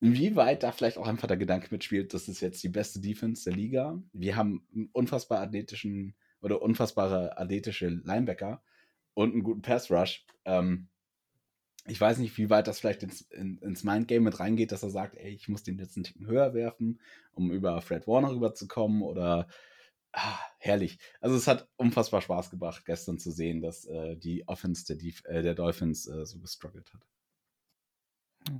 Inwieweit 0.00 0.62
da 0.62 0.72
vielleicht 0.72 0.96
auch 0.96 1.06
einfach 1.06 1.28
der 1.28 1.36
Gedanke 1.36 1.68
mitspielt, 1.70 2.14
das 2.14 2.26
ist 2.28 2.40
jetzt 2.40 2.62
die 2.62 2.70
beste 2.70 3.00
Defense 3.00 3.44
der 3.44 3.54
Liga. 3.54 4.02
Wir 4.12 4.34
haben 4.34 4.66
einen 4.74 4.88
unfassbar 4.92 5.40
athletischen 5.40 6.14
oder 6.40 6.62
unfassbare 6.62 7.36
athletische 7.36 7.88
Linebacker 7.88 8.62
und 9.12 9.32
einen 9.32 9.42
guten 9.42 9.60
Pass 9.60 9.90
Rush. 9.90 10.24
Ähm, 10.46 10.88
ich 11.86 12.00
weiß 12.00 12.18
nicht, 12.18 12.36
wie 12.38 12.48
weit 12.50 12.66
das 12.66 12.80
vielleicht 12.80 13.02
ins, 13.02 13.22
in, 13.22 13.58
ins 13.58 13.84
Mindgame 13.84 14.20
mit 14.20 14.40
reingeht, 14.40 14.72
dass 14.72 14.82
er 14.82 14.90
sagt, 14.90 15.16
ey, 15.16 15.32
ich 15.32 15.48
muss 15.48 15.62
den 15.62 15.78
jetzt 15.78 15.96
einen 15.96 16.04
Ticken 16.04 16.26
höher 16.26 16.54
werfen, 16.54 17.00
um 17.32 17.50
über 17.50 17.80
Fred 17.82 18.06
Warner 18.06 18.30
rüberzukommen 18.30 19.02
oder 19.02 19.48
ah, 20.12 20.38
herrlich. 20.58 20.98
Also 21.20 21.36
es 21.36 21.46
hat 21.46 21.68
unfassbar 21.76 22.20
Spaß 22.20 22.50
gemacht, 22.50 22.84
gestern 22.84 23.18
zu 23.18 23.30
sehen, 23.30 23.60
dass 23.60 23.86
äh, 23.86 24.16
die 24.16 24.46
Offense 24.48 24.86
der, 24.86 24.96
Def 24.96 25.22
äh, 25.26 25.42
der 25.42 25.54
Dolphins 25.54 26.06
äh, 26.06 26.24
so 26.24 26.38
gestruggelt 26.38 26.92
hat. 26.92 27.02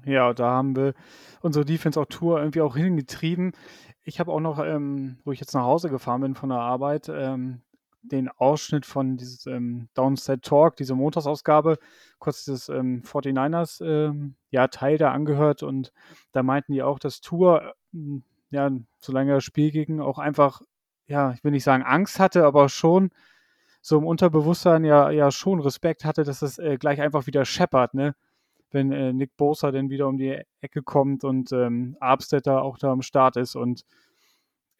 Ja, 0.05 0.33
da 0.35 0.51
haben 0.51 0.77
wir 0.77 0.95
unsere 1.41 1.65
Defense 1.65 2.01
auch 2.01 2.07
Tour 2.07 2.39
irgendwie 2.39 2.61
auch 2.61 2.77
hingetrieben. 2.77 3.53
Ich 4.03 4.21
habe 4.21 4.33
auch 4.33 4.41
noch, 4.41 4.59
ähm, 4.59 5.19
wo 5.25 5.33
ich 5.33 5.41
jetzt 5.41 5.55
nach 5.55 5.65
Hause 5.65 5.89
gefahren 5.91 6.21
bin 6.21 6.35
von 6.35 6.51
der 6.51 6.59
Arbeit, 6.59 7.09
ähm, 7.09 7.63
den 8.03 8.29
Ausschnitt 8.29 8.87
von 8.87 9.17
dieses 9.17 9.47
ähm, 9.47 9.89
Downside 9.95 10.41
Talk, 10.41 10.77
diese 10.77 10.95
Montagsausgabe, 10.95 11.79
kurz 12.19 12.45
dieses 12.45 12.69
ähm, 12.71 13.03
49ers 13.05 13.85
ähm, 13.85 14.37
ja, 14.51 14.69
Teil 14.69 14.97
da 14.97 15.13
angehört 15.13 15.63
und 15.63 15.93
da 16.33 16.43
meinten 16.43 16.73
die 16.73 16.83
auch, 16.83 16.99
dass 16.99 17.21
Tour, 17.21 17.75
äh, 17.95 17.99
ja, 18.51 18.71
solange 18.99 19.35
das 19.35 19.45
Spiel 19.45 19.71
ging, 19.71 20.01
auch 20.01 20.19
einfach 20.19 20.63
ja, 21.11 21.33
ich 21.33 21.45
will 21.45 21.51
nicht 21.51 21.65
sagen 21.65 21.83
Angst 21.83 22.21
hatte, 22.21 22.45
aber 22.47 22.69
schon 22.69 23.11
so 23.83 23.99
im 23.99 24.05
Unterbewusstsein 24.07 24.85
ja, 24.85 25.11
ja 25.11 25.31
schon 25.31 25.61
Respekt 25.61 26.05
hatte, 26.05 26.25
dass 26.25 26.43
es 26.43 26.59
äh, 26.59 26.77
gleich 26.79 27.01
einfach 27.01 27.27
wieder 27.27 27.45
scheppert, 27.45 27.95
ne? 27.95 28.15
Wenn 28.71 28.93
äh, 28.93 29.13
Nick 29.13 29.37
Bosa 29.37 29.71
dann 29.71 29.91
wieder 29.91 30.09
um 30.09 30.17
die 30.17 30.41
Ecke 30.61 30.83
kommt 30.83 31.25
und 31.25 31.53
ähm, 31.53 31.97
Armstetter 32.01 32.63
auch 32.63 32.79
da 32.79 32.93
am 32.93 33.03
Start 33.03 33.37
ist 33.37 33.57
und 33.57 33.85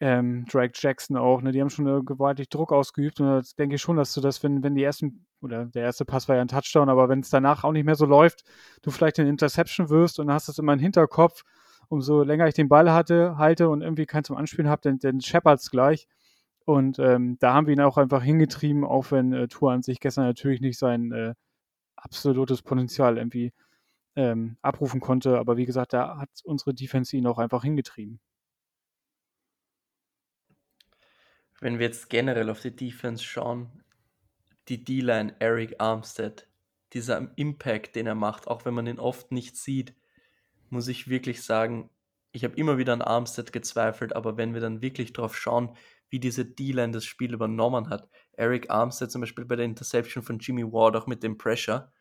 ähm, 0.01 0.45
Drake 0.51 0.73
Jackson 0.75 1.15
auch, 1.15 1.41
ne? 1.41 1.51
Die 1.51 1.61
haben 1.61 1.69
schon 1.69 1.87
äh, 1.87 2.01
gewaltig 2.03 2.49
Druck 2.49 2.71
ausgeübt 2.71 3.19
und 3.19 3.27
da 3.27 3.41
denke 3.59 3.75
ich 3.75 3.81
schon, 3.81 3.97
dass 3.97 4.13
du 4.13 4.21
das, 4.21 4.41
wenn, 4.41 4.63
wenn 4.63 4.73
die 4.73 4.83
ersten, 4.83 5.25
oder 5.41 5.65
der 5.65 5.83
erste 5.83 6.05
Pass 6.05 6.27
war 6.27 6.35
ja 6.35 6.41
ein 6.41 6.47
Touchdown, 6.47 6.89
aber 6.89 7.07
wenn 7.07 7.19
es 7.19 7.29
danach 7.29 7.63
auch 7.63 7.71
nicht 7.71 7.85
mehr 7.85 7.95
so 7.95 8.07
läuft, 8.07 8.43
du 8.81 8.89
vielleicht 8.89 9.19
eine 9.19 9.29
Interception 9.29 9.89
wirst 9.89 10.19
und 10.19 10.31
hast 10.31 10.49
es 10.49 10.57
immer 10.57 10.73
im 10.73 10.79
Hinterkopf, 10.79 11.43
umso 11.87 12.23
länger 12.23 12.47
ich 12.47 12.55
den 12.55 12.67
Ball 12.69 12.91
hatte, 12.91 13.37
halte 13.37 13.69
und 13.69 13.81
irgendwie 13.81 14.07
keinen 14.07 14.23
zum 14.23 14.37
Anspielen 14.37 14.69
habe, 14.69 14.81
dann, 14.81 14.97
dann 14.97 15.19
es 15.19 15.69
gleich. 15.69 16.07
Und 16.65 16.97
ähm, 16.99 17.37
da 17.39 17.53
haben 17.53 17.67
wir 17.67 17.73
ihn 17.73 17.81
auch 17.81 17.97
einfach 17.97 18.23
hingetrieben, 18.23 18.83
auch 18.83 19.11
wenn 19.11 19.33
äh, 19.33 19.47
Tour 19.47 19.71
an 19.71 19.83
sich 19.83 19.99
gestern 19.99 20.25
natürlich 20.25 20.61
nicht 20.61 20.79
sein 20.79 21.11
äh, 21.11 21.33
absolutes 21.95 22.61
Potenzial 22.63 23.17
irgendwie 23.17 23.53
ähm, 24.15 24.57
abrufen 24.61 24.99
konnte. 24.99 25.37
Aber 25.37 25.57
wie 25.57 25.65
gesagt, 25.65 25.93
da 25.93 26.17
hat 26.17 26.29
unsere 26.43 26.73
Defense 26.73 27.15
ihn 27.15 27.27
auch 27.27 27.37
einfach 27.37 27.63
hingetrieben. 27.63 28.19
Wenn 31.59 31.79
wir 31.79 31.85
jetzt 31.85 32.09
generell 32.09 32.49
auf 32.49 32.61
die 32.61 32.75
Defense 32.75 33.23
schauen, 33.23 33.83
die 34.67 34.83
D-Line 34.83 35.35
Eric 35.39 35.75
Armstead, 35.79 36.47
dieser 36.93 37.31
Impact, 37.37 37.95
den 37.95 38.07
er 38.07 38.15
macht, 38.15 38.47
auch 38.47 38.65
wenn 38.65 38.73
man 38.73 38.87
ihn 38.87 38.99
oft 38.99 39.31
nicht 39.31 39.55
sieht, 39.55 39.93
muss 40.69 40.87
ich 40.87 41.07
wirklich 41.07 41.43
sagen, 41.43 41.89
ich 42.31 42.43
habe 42.43 42.55
immer 42.55 42.77
wieder 42.77 42.93
an 42.93 43.01
Armstead 43.01 43.51
gezweifelt, 43.51 44.15
aber 44.15 44.37
wenn 44.37 44.53
wir 44.53 44.61
dann 44.61 44.81
wirklich 44.81 45.13
drauf 45.13 45.37
schauen, 45.37 45.75
wie 46.09 46.19
diese 46.19 46.45
D-Line 46.45 46.91
das 46.91 47.05
Spiel 47.05 47.33
übernommen 47.33 47.89
hat. 47.89 48.09
Eric 48.33 48.69
Armstead 48.69 49.11
zum 49.11 49.21
Beispiel 49.21 49.45
bei 49.45 49.55
der 49.55 49.65
Interception 49.65 50.23
von 50.23 50.39
Jimmy 50.39 50.63
Ward 50.63 50.95
auch 50.95 51.07
mit 51.07 51.23
dem 51.23 51.37
Pressure. 51.37 51.91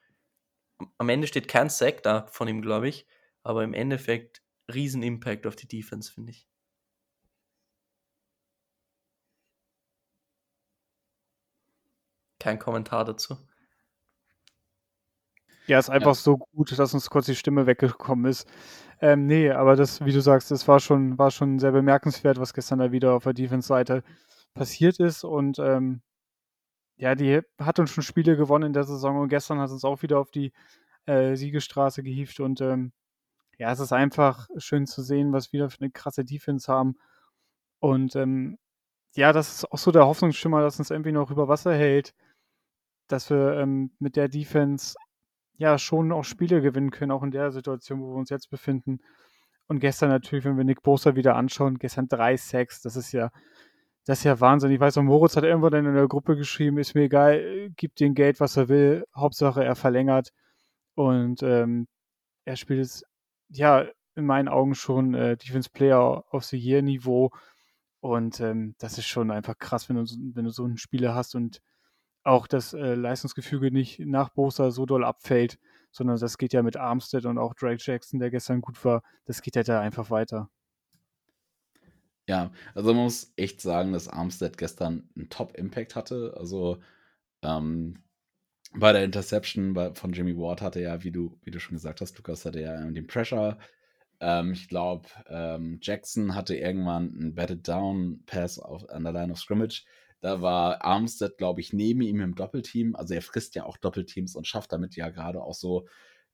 Am 0.98 1.08
Ende 1.08 1.26
steht 1.26 1.48
kein 1.48 1.68
Sack 1.70 2.02
da 2.02 2.26
von 2.28 2.48
ihm, 2.48 2.62
glaube 2.62 2.88
ich, 2.88 3.06
aber 3.42 3.64
im 3.64 3.74
Endeffekt 3.74 4.42
riesen 4.72 5.02
Impact 5.02 5.46
auf 5.46 5.56
die 5.56 5.68
Defense, 5.68 6.12
finde 6.12 6.32
ich. 6.32 6.46
Kein 12.38 12.58
Kommentar 12.58 13.04
dazu. 13.04 13.36
Ja, 15.66 15.78
ist 15.78 15.90
einfach 15.90 16.14
ja. 16.16 16.20
so 16.20 16.38
gut, 16.38 16.76
dass 16.76 16.94
uns 16.94 17.10
kurz 17.10 17.26
die 17.26 17.36
Stimme 17.36 17.66
weggekommen 17.66 18.24
ist. 18.28 18.48
Ähm, 19.00 19.26
nee, 19.26 19.50
aber 19.50 19.76
das, 19.76 20.04
wie 20.04 20.12
du 20.12 20.20
sagst, 20.20 20.50
das 20.50 20.66
war 20.66 20.80
schon, 20.80 21.16
war 21.18 21.30
schon 21.30 21.58
sehr 21.58 21.72
bemerkenswert, 21.72 22.40
was 22.40 22.54
gestern 22.54 22.80
da 22.80 22.92
wieder 22.92 23.12
auf 23.12 23.24
der 23.24 23.34
Defense-Seite 23.34 24.02
passiert 24.54 24.98
ist. 24.98 25.22
Und 25.22 25.58
ähm, 25.58 26.02
ja, 27.00 27.14
die 27.14 27.40
hat 27.58 27.78
uns 27.78 27.90
schon 27.90 28.04
Spiele 28.04 28.36
gewonnen 28.36 28.68
in 28.68 28.72
der 28.74 28.84
Saison 28.84 29.18
und 29.18 29.30
gestern 29.30 29.58
hat 29.58 29.70
uns 29.70 29.84
auch 29.84 30.02
wieder 30.02 30.18
auf 30.18 30.30
die 30.30 30.52
äh, 31.06 31.34
Siegestraße 31.34 32.02
gehievt. 32.02 32.40
Und 32.40 32.60
ähm, 32.60 32.92
ja, 33.56 33.72
es 33.72 33.80
ist 33.80 33.92
einfach 33.92 34.48
schön 34.58 34.86
zu 34.86 35.00
sehen, 35.02 35.32
was 35.32 35.50
wir 35.52 35.70
für 35.70 35.80
eine 35.80 35.90
krasse 35.90 36.26
Defense 36.26 36.70
haben. 36.70 36.98
Und 37.78 38.16
ähm, 38.16 38.58
ja, 39.14 39.32
das 39.32 39.50
ist 39.54 39.72
auch 39.72 39.78
so 39.78 39.92
der 39.92 40.06
Hoffnungsschimmer, 40.06 40.60
dass 40.60 40.78
uns 40.78 40.90
irgendwie 40.90 41.12
noch 41.12 41.30
über 41.30 41.48
Wasser 41.48 41.74
hält, 41.74 42.14
dass 43.08 43.30
wir 43.30 43.54
ähm, 43.56 43.92
mit 43.98 44.16
der 44.16 44.28
Defense 44.28 44.94
ja 45.56 45.78
schon 45.78 46.12
auch 46.12 46.24
Spiele 46.24 46.60
gewinnen 46.60 46.90
können, 46.90 47.12
auch 47.12 47.22
in 47.22 47.30
der 47.30 47.50
Situation, 47.50 48.02
wo 48.02 48.10
wir 48.10 48.16
uns 48.16 48.28
jetzt 48.28 48.50
befinden. 48.50 49.00
Und 49.68 49.80
gestern 49.80 50.10
natürlich, 50.10 50.44
wenn 50.44 50.58
wir 50.58 50.64
Nick 50.64 50.82
Bosa 50.82 51.16
wieder 51.16 51.36
anschauen, 51.36 51.78
gestern 51.78 52.08
drei 52.08 52.36
Sacks, 52.36 52.82
das 52.82 52.96
ist 52.96 53.12
ja, 53.12 53.30
das 54.10 54.18
ist 54.18 54.24
ja 54.24 54.40
Wahnsinn. 54.40 54.72
Ich 54.72 54.80
weiß 54.80 54.96
noch, 54.96 55.04
Moritz 55.04 55.36
hat 55.36 55.44
irgendwann 55.44 55.86
in 55.86 55.94
der 55.94 56.08
Gruppe 56.08 56.34
geschrieben, 56.36 56.78
ist 56.78 56.96
mir 56.96 57.02
egal, 57.02 57.70
gibt 57.76 58.00
dem 58.00 58.14
Geld, 58.14 58.40
was 58.40 58.56
er 58.56 58.68
will. 58.68 59.04
Hauptsache, 59.14 59.64
er 59.64 59.76
verlängert. 59.76 60.32
Und 60.96 61.44
ähm, 61.44 61.86
er 62.44 62.56
spielt 62.56 62.80
es, 62.80 63.04
ja, 63.50 63.86
in 64.16 64.26
meinen 64.26 64.48
Augen 64.48 64.74
schon 64.74 65.14
äh, 65.14 65.36
Defense 65.36 65.70
Player 65.70 66.24
of 66.34 66.42
the 66.44 66.58
Year 66.58 66.82
Niveau. 66.82 67.30
Und 68.00 68.40
ähm, 68.40 68.74
das 68.78 68.98
ist 68.98 69.06
schon 69.06 69.30
einfach 69.30 69.56
krass, 69.58 69.88
wenn 69.88 69.94
du, 69.94 70.04
wenn 70.34 70.44
du 70.44 70.50
so 70.50 70.64
einen 70.64 70.78
Spieler 70.78 71.14
hast 71.14 71.36
und 71.36 71.62
auch 72.24 72.48
das 72.48 72.72
äh, 72.72 72.94
Leistungsgefüge 72.96 73.70
nicht 73.70 74.00
nach 74.00 74.30
Bosa 74.30 74.72
so 74.72 74.86
doll 74.86 75.04
abfällt, 75.04 75.60
sondern 75.92 76.18
das 76.18 76.36
geht 76.36 76.52
ja 76.52 76.64
mit 76.64 76.76
Armstead 76.76 77.26
und 77.26 77.38
auch 77.38 77.54
Drake 77.54 77.78
Jackson, 77.80 78.18
der 78.18 78.32
gestern 78.32 78.60
gut 78.60 78.84
war, 78.84 79.04
das 79.26 79.40
geht 79.40 79.54
ja 79.54 79.62
da 79.62 79.80
einfach 79.80 80.10
weiter. 80.10 80.50
Ja, 82.30 82.52
also 82.76 82.94
man 82.94 83.02
muss 83.02 83.32
echt 83.34 83.60
sagen, 83.60 83.92
dass 83.92 84.06
Armstead 84.06 84.56
gestern 84.56 85.10
einen 85.16 85.30
Top-Impact 85.30 85.96
hatte. 85.96 86.32
Also 86.36 86.78
ähm, 87.42 88.04
bei 88.72 88.92
der 88.92 89.02
Interception 89.04 89.74
von 89.96 90.12
Jimmy 90.12 90.36
Ward 90.36 90.62
hatte 90.62 90.78
er, 90.80 91.02
wie 91.02 91.10
du, 91.10 91.36
wie 91.42 91.50
du 91.50 91.58
schon 91.58 91.74
gesagt 91.74 92.00
hast, 92.00 92.16
Lukas, 92.16 92.44
hatte 92.44 92.60
er 92.60 92.88
den 92.92 93.08
Pressure. 93.08 93.58
Ähm, 94.20 94.52
ich 94.52 94.68
glaube, 94.68 95.08
ähm, 95.26 95.80
Jackson 95.82 96.36
hatte 96.36 96.54
irgendwann 96.54 97.12
einen 97.18 97.34
Batted 97.34 97.66
Down 97.66 98.22
Pass 98.26 98.60
auf, 98.60 98.88
an 98.90 99.02
der 99.02 99.12
Line 99.12 99.32
of 99.32 99.40
Scrimmage. 99.40 99.84
Da 100.20 100.40
war 100.40 100.84
Armstead, 100.84 101.36
glaube 101.36 101.60
ich, 101.60 101.72
neben 101.72 102.00
ihm 102.00 102.20
im 102.20 102.36
Doppelteam. 102.36 102.94
Also 102.94 103.14
er 103.14 103.22
frisst 103.22 103.56
ja 103.56 103.64
auch 103.64 103.76
Doppelteams 103.76 104.36
und 104.36 104.46
schafft 104.46 104.70
damit 104.70 104.94
ja 104.94 105.08
gerade 105.08 105.42
auch 105.42 105.54
so 105.54 105.88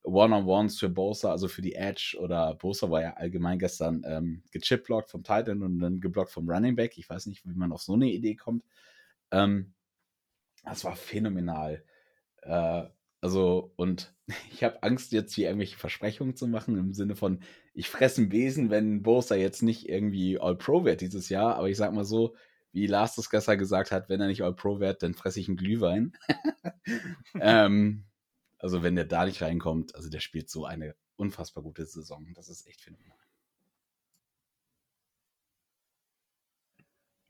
One-on-Ones 0.06 0.78
für 0.78 0.88
Bosa, 0.88 1.32
also 1.32 1.48
für 1.48 1.62
die 1.62 1.74
Edge 1.74 2.16
oder 2.20 2.54
Bosa 2.54 2.90
war 2.90 3.02
ja 3.02 3.14
allgemein 3.14 3.58
gestern 3.58 4.02
ähm, 4.06 4.42
gechipblockt 4.52 5.10
vom 5.10 5.24
Titan 5.24 5.62
und 5.62 5.80
dann 5.80 6.00
geblockt 6.00 6.30
vom 6.30 6.48
Running 6.48 6.76
Back. 6.76 6.96
Ich 6.96 7.10
weiß 7.10 7.26
nicht, 7.26 7.44
wie 7.44 7.54
man 7.54 7.72
auf 7.72 7.82
so 7.82 7.94
eine 7.94 8.06
Idee 8.06 8.36
kommt. 8.36 8.64
Ähm, 9.32 9.74
das 10.64 10.84
war 10.84 10.96
phänomenal. 10.96 11.84
Äh, 12.42 12.84
also, 13.20 13.72
und 13.76 14.14
ich 14.52 14.62
habe 14.62 14.82
Angst, 14.82 15.12
jetzt 15.12 15.34
hier 15.34 15.48
irgendwelche 15.48 15.76
Versprechungen 15.76 16.36
zu 16.36 16.46
machen, 16.46 16.78
im 16.78 16.94
Sinne 16.94 17.16
von, 17.16 17.40
ich 17.74 17.88
fresse 17.88 18.22
ein 18.22 18.28
Besen, 18.28 18.70
wenn 18.70 19.02
Bosa 19.02 19.34
jetzt 19.34 19.62
nicht 19.62 19.88
irgendwie 19.88 20.38
All-Pro 20.38 20.84
wird 20.84 21.00
dieses 21.00 21.28
Jahr. 21.28 21.56
Aber 21.56 21.68
ich 21.68 21.76
sag 21.76 21.92
mal 21.92 22.04
so, 22.04 22.36
wie 22.72 22.86
Lars 22.86 23.16
das 23.16 23.30
gestern 23.30 23.58
gesagt 23.58 23.90
hat, 23.90 24.08
wenn 24.08 24.20
er 24.20 24.28
nicht 24.28 24.42
All-Pro 24.42 24.78
wird, 24.78 25.02
dann 25.02 25.14
fresse 25.14 25.40
ich 25.40 25.48
einen 25.48 25.56
Glühwein. 25.56 26.12
ähm, 27.40 28.04
also 28.66 28.82
wenn 28.82 28.96
der 28.96 29.04
da 29.04 29.24
nicht 29.24 29.42
reinkommt, 29.42 29.94
also 29.94 30.08
der 30.10 30.18
spielt 30.18 30.50
so 30.50 30.66
eine 30.66 30.96
unfassbar 31.14 31.62
gute 31.62 31.86
Saison. 31.86 32.26
Das 32.34 32.48
ist 32.48 32.66
echt 32.66 32.80
phänomenal. 32.80 33.16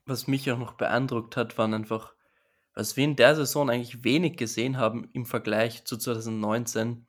Was 0.07 0.27
mich 0.29 0.51
auch 0.51 0.59
noch 0.59 0.73
beeindruckt 0.73 1.37
hat, 1.37 1.59
waren 1.59 1.75
einfach, 1.75 2.15
was 2.73 2.97
wir 2.97 3.05
in 3.05 3.17
der 3.17 3.37
Saison 3.37 3.69
eigentlich 3.69 4.03
wenig 4.03 4.39
gesehen 4.39 4.79
haben 4.79 5.11
im 5.13 5.27
Vergleich 5.27 5.85
zu 5.85 5.99
2019, 5.99 7.07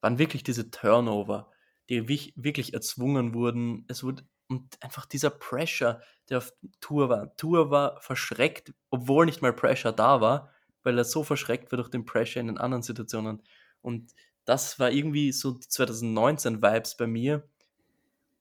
waren 0.00 0.18
wirklich 0.18 0.42
diese 0.42 0.70
Turnover, 0.70 1.50
die 1.90 2.08
wirklich 2.08 2.72
erzwungen 2.72 3.34
wurden. 3.34 3.84
Es 3.88 4.02
wurde 4.02 4.26
und 4.48 4.82
einfach 4.82 5.04
dieser 5.04 5.30
Pressure, 5.30 6.00
der 6.30 6.38
auf 6.38 6.54
Tour 6.80 7.10
war. 7.10 7.36
Tour 7.36 7.70
war 7.70 8.00
verschreckt, 8.00 8.72
obwohl 8.88 9.26
nicht 9.26 9.42
mal 9.42 9.52
Pressure 9.52 9.92
da 9.92 10.22
war, 10.22 10.50
weil 10.82 10.96
er 10.96 11.04
so 11.04 11.24
verschreckt 11.24 11.72
war 11.72 11.78
durch 11.78 11.90
den 11.90 12.06
Pressure 12.06 12.40
in 12.40 12.46
den 12.46 12.58
anderen 12.58 12.82
Situationen. 12.82 13.42
Und 13.86 14.12
das 14.44 14.80
war 14.80 14.90
irgendwie 14.90 15.30
so 15.30 15.52
die 15.52 15.68
2019-Vibes 15.68 16.96
bei 16.96 17.06
mir. 17.06 17.48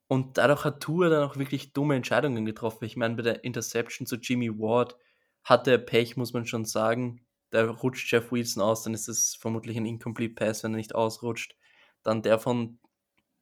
Und 0.07 0.39
dadurch 0.39 0.65
hat 0.65 0.81
Tour 0.81 1.09
dann 1.09 1.23
auch 1.23 1.37
wirklich 1.37 1.71
dumme 1.71 1.95
Entscheidungen 1.95 2.45
getroffen. 2.45 2.85
Ich 2.85 2.97
meine, 2.97 3.13
bei 3.13 3.21
der 3.21 3.43
Interception 3.43 4.07
zu 4.07 4.15
Jimmy 4.15 4.49
Ward 4.49 4.97
hatte 5.43 5.69
er 5.69 5.77
Pech, 5.77 6.17
muss 6.17 6.33
man 6.33 6.47
schon 6.47 6.65
sagen. 6.65 7.21
Da 7.51 7.63
rutscht 7.69 8.11
Jeff 8.11 8.31
Wilson 8.31 8.63
aus, 8.63 8.81
dann 8.81 8.95
ist 8.95 9.07
es 9.07 9.35
vermutlich 9.35 9.77
ein 9.77 9.85
Incomplete 9.85 10.33
Pass, 10.33 10.63
wenn 10.63 10.73
er 10.73 10.77
nicht 10.77 10.95
ausrutscht. 10.95 11.55
Dann 12.01 12.23
der 12.23 12.39
von 12.39 12.79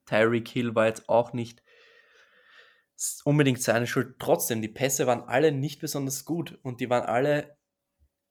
Tyreek 0.06 0.49
Hill 0.49 0.76
war 0.76 0.88
jetzt 0.88 1.08
auch 1.08 1.32
nicht 1.32 1.64
unbedingt 3.24 3.62
seine 3.62 3.88
Schuld. 3.88 4.20
Trotzdem, 4.20 4.62
die 4.62 4.68
Pässe 4.68 5.08
waren 5.08 5.22
alle 5.22 5.54
nicht 5.54 5.80
besonders 5.80 6.26
gut 6.26 6.60
und 6.64 6.82
die 6.82 6.89
waren 6.89 7.04
alle 7.04 7.58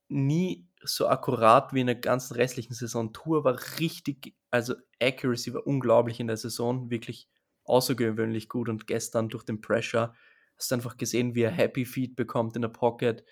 nie 0.08 0.68
so 0.84 1.08
akkurat 1.08 1.72
wie 1.72 1.80
in 1.80 1.86
der 1.86 1.96
ganzen 1.96 2.34
restlichen 2.34 2.74
Saison. 2.74 3.12
Tour 3.12 3.44
war 3.44 3.58
richtig, 3.78 4.34
also 4.50 4.74
Accuracy 5.00 5.54
war 5.54 5.66
unglaublich 5.66 6.20
in 6.20 6.26
der 6.26 6.36
Saison, 6.36 6.90
wirklich 6.90 7.28
außergewöhnlich 7.64 8.48
gut 8.48 8.68
und 8.68 8.86
gestern 8.86 9.28
durch 9.28 9.44
den 9.44 9.60
Pressure 9.60 10.14
hast 10.56 10.70
du 10.70 10.74
einfach 10.74 10.96
gesehen, 10.96 11.34
wie 11.34 11.42
er 11.42 11.50
Happy 11.50 11.84
Feet 11.84 12.16
bekommt 12.16 12.56
in 12.56 12.62
der 12.62 12.68
Pocket 12.68 13.24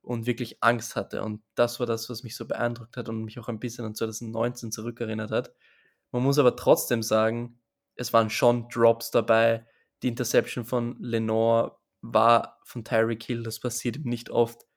und 0.00 0.26
wirklich 0.26 0.62
Angst 0.62 0.96
hatte. 0.96 1.22
Und 1.22 1.42
das 1.54 1.80
war 1.80 1.86
das, 1.86 2.08
was 2.08 2.22
mich 2.22 2.36
so 2.36 2.46
beeindruckt 2.46 2.96
hat 2.96 3.08
und 3.08 3.24
mich 3.24 3.38
auch 3.38 3.48
ein 3.48 3.60
bisschen 3.60 3.84
an 3.84 3.94
2019 3.94 4.72
zurückerinnert 4.72 5.30
hat. 5.30 5.52
Man 6.12 6.22
muss 6.22 6.38
aber 6.38 6.56
trotzdem 6.56 7.02
sagen, 7.02 7.60
es 7.94 8.12
waren 8.12 8.30
schon 8.30 8.68
Drops 8.68 9.10
dabei, 9.10 9.66
die 10.02 10.08
Interception 10.08 10.64
von 10.64 10.96
Lenore 11.00 11.76
war 12.00 12.60
von 12.64 12.84
Tyreek 12.84 13.24
Hill, 13.24 13.42
das 13.42 13.58
passiert 13.58 13.96
ihm 13.96 14.04
nicht 14.04 14.30
oft. 14.30 14.67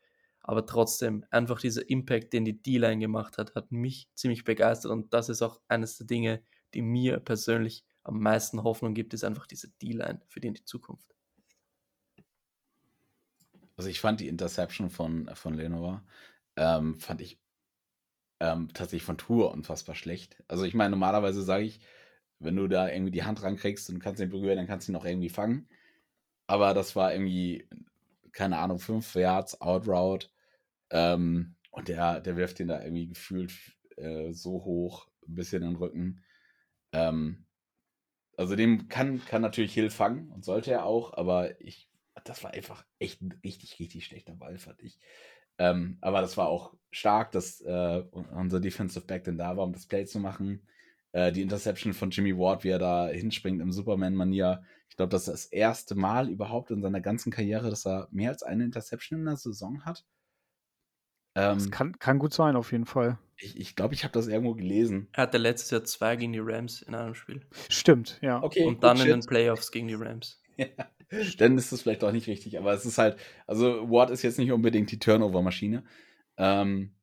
Aber 0.44 0.66
trotzdem, 0.66 1.26
einfach 1.30 1.60
dieser 1.60 1.88
Impact, 1.90 2.34
den 2.34 2.46
die 2.46 2.62
D-Line 2.62 3.00
gemacht 3.00 3.38
hat, 3.38 3.54
hat 3.56 3.72
mich 3.72 4.10
ziemlich 4.16 4.44
begeistert. 4.44 4.92
Und 4.92 5.14
das 5.14 5.30
ist 5.30 5.42
auch 5.42 5.62
eines 5.68 5.98
der 5.98 6.08
Dinge, 6.08 6.44
die 6.74 6.82
mir 6.82 7.20
persönlich 7.20 7.86
am 8.04 8.20
meisten 8.20 8.64
Hoffnung 8.64 8.94
gibt, 8.94 9.14
ist 9.14 9.24
einfach 9.24 9.46
diese 9.46 9.70
D-Line 9.70 10.22
für 10.28 10.40
die 10.40 10.54
Zukunft. 10.66 11.14
Also 13.78 13.90
ich 13.90 14.00
fand 14.00 14.20
die 14.20 14.28
Interception 14.28 14.90
von, 14.90 15.30
von 15.34 15.54
Lenore, 15.54 16.04
ähm, 16.56 17.00
fand 17.00 17.22
ich 17.22 17.40
ähm, 18.40 18.70
tatsächlich 18.74 19.04
von 19.04 19.18
Tour 19.18 19.52
unfassbar 19.52 19.96
schlecht. 19.96 20.44
Also 20.48 20.66
ich 20.66 20.74
meine, 20.74 20.90
normalerweise 20.92 21.44
sage 21.44 21.64
ich, 21.64 21.80
wenn 22.40 22.56
du 22.56 22.68
da 22.68 22.90
irgendwie 22.90 23.12
die 23.12 23.24
Hand 23.24 23.44
rankriegst 23.44 23.90
und 23.90 24.00
kannst 24.00 24.20
ihn 24.20 24.30
berühren, 24.30 24.58
dann 24.58 24.68
kannst 24.68 24.88
du 24.88 24.92
ihn 24.92 24.96
auch 24.96 25.06
irgendwie 25.06 25.30
fangen. 25.30 25.70
Aber 26.48 26.74
das 26.74 26.96
war 26.96 27.14
irgendwie, 27.14 27.68
keine 28.32 28.58
Ahnung, 28.58 28.80
fünf 28.80 29.14
Yards, 29.16 29.62
Outroute. 29.62 30.30
Ähm, 30.92 31.56
und 31.72 31.88
der, 31.88 32.20
der 32.20 32.36
wirft 32.36 32.60
ihn 32.60 32.68
da 32.68 32.84
irgendwie 32.84 33.08
gefühlt 33.08 33.54
äh, 33.98 34.34
so 34.34 34.64
hoch, 34.64 35.08
ein 35.28 35.36
bisschen 35.36 35.64
in 35.64 35.70
den 35.70 35.78
Rücken. 35.78 36.24
Ähm, 36.92 37.46
also 38.38 38.56
dem 38.56 38.88
kann, 38.88 39.24
kann 39.26 39.42
natürlich 39.42 39.74
Hill 39.74 39.90
fangen 39.90 40.30
und 40.32 40.46
sollte 40.46 40.72
er 40.72 40.86
auch, 40.86 41.14
aber 41.14 41.60
ich, 41.62 41.90
das 42.24 42.44
war 42.44 42.52
einfach 42.52 42.86
echt 43.00 43.22
ein 43.22 43.40
richtig, 43.44 43.80
richtig 43.80 44.06
schlechter 44.06 44.34
Ball, 44.34 44.58
fand 44.58 44.82
ich. 44.82 45.00
Ähm, 45.58 45.98
aber 46.02 46.22
das 46.22 46.38
war 46.38 46.48
auch 46.48 46.74
stark, 46.92 47.32
dass 47.32 47.62
äh, 47.62 48.04
unser 48.12 48.60
Defensive 48.60 49.06
Back 49.06 49.26
denn 49.26 49.38
da 49.38 49.58
war, 49.58 49.64
um 49.64 49.74
das 49.74 49.86
Play 49.86 50.06
zu 50.06 50.20
machen. 50.20 50.68
Äh, 51.12 51.32
die 51.32 51.42
Interception 51.42 51.94
von 51.94 52.10
Jimmy 52.10 52.38
Ward, 52.38 52.64
wie 52.64 52.70
er 52.70 52.80
da 52.80 53.08
hinspringt 53.08 53.62
im 53.62 53.72
Superman-Manier. 53.72 54.64
Ich 54.90 54.96
glaube, 54.98 55.12
das 55.12 55.28
ist 55.28 55.32
das 55.32 55.46
erste 55.46 55.96
Mal 55.96 56.30
überhaupt 56.30 56.72
in 56.72 56.82
seiner 56.82 57.02
ganzen 57.02 57.32
Karriere, 57.32 57.70
dass 57.70 57.86
er 57.86 58.08
mehr 58.12 58.32
als 58.32 58.44
eine 58.44 58.64
Interception 58.64 59.20
in 59.20 59.26
der 59.26 59.38
Saison 59.38 59.86
hat. 59.86 60.06
Ähm, 61.36 61.58
das 61.58 61.72
kann, 61.72 61.98
kann 62.00 62.20
gut 62.20 62.34
sein, 62.34 62.56
auf 62.56 62.72
jeden 62.72 62.86
Fall. 62.86 63.18
Ich 63.38 63.54
glaube, 63.54 63.62
ich, 63.62 63.76
glaub, 63.76 63.94
ich 63.94 64.04
habe 64.04 64.14
das 64.14 64.28
irgendwo 64.28 64.54
gelesen. 64.54 65.08
Er 65.14 65.24
hatte 65.24 65.38
letztes 65.38 65.72
Jahr 65.72 65.84
zwei 65.84 66.16
gegen 66.16 66.34
die 66.34 66.42
Rams 66.42 66.82
in 66.82 66.94
einem 66.94 67.16
Spiel. 67.16 67.42
Stimmt, 67.70 68.20
ja. 68.22 68.42
Okay, 68.44 68.66
Und 68.66 68.84
dann 68.84 69.00
in 69.00 69.08
den 69.08 69.22
Playoffs 69.22 69.72
gegen 69.72 69.88
die 69.88 69.96
Rams. 69.96 70.42
ja. 70.58 70.68
Dann 71.38 71.58
ist 71.58 71.72
das 71.72 71.82
vielleicht 71.82 72.04
auch 72.04 72.12
nicht 72.12 72.28
richtig, 72.28 72.58
aber 72.58 72.74
es 72.74 72.86
ist 72.86 72.98
halt, 72.98 73.18
also 73.46 73.90
Ward 73.90 74.12
ist 74.12 74.22
jetzt 74.22 74.40
nicht 74.40 74.52
unbedingt 74.52 74.92
die 74.92 75.00
Turnover-Maschine. 75.00 75.84
Ähm, 76.38 76.94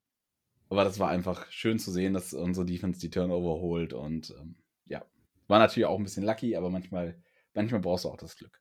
aber 0.70 0.84
das 0.84 0.98
war 0.98 1.08
einfach 1.08 1.50
schön 1.50 1.78
zu 1.78 1.90
sehen, 1.90 2.14
dass 2.14 2.32
unsere 2.34 2.66
Defense 2.66 3.00
die 3.00 3.10
Turnover 3.10 3.60
holt. 3.60 3.92
Und 3.92 4.34
ähm, 4.38 4.56
ja, 4.86 5.04
war 5.46 5.58
natürlich 5.58 5.86
auch 5.86 5.98
ein 5.98 6.04
bisschen 6.04 6.24
lucky, 6.24 6.56
aber 6.56 6.70
manchmal, 6.70 7.20
manchmal 7.54 7.80
brauchst 7.80 8.04
du 8.04 8.08
auch 8.08 8.16
das 8.16 8.36
Glück. 8.36 8.60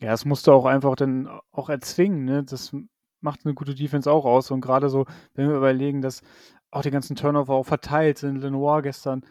Ja, 0.00 0.10
das 0.10 0.24
musst 0.24 0.46
du 0.46 0.52
auch 0.52 0.66
einfach 0.66 0.96
dann 0.96 1.28
auch 1.50 1.68
erzwingen. 1.68 2.24
Ne? 2.24 2.44
Das 2.44 2.74
macht 3.20 3.44
eine 3.44 3.54
gute 3.54 3.74
Defense 3.74 4.10
auch 4.10 4.24
aus. 4.24 4.50
Und 4.50 4.60
gerade 4.60 4.88
so, 4.88 5.06
wenn 5.34 5.48
wir 5.48 5.56
überlegen, 5.56 6.02
dass 6.02 6.22
auch 6.70 6.82
die 6.82 6.90
ganzen 6.90 7.16
Turnover 7.16 7.54
auch 7.54 7.66
verteilt 7.66 8.18
sind, 8.18 8.38
Lenoir 8.38 8.82
gestern 8.82 9.24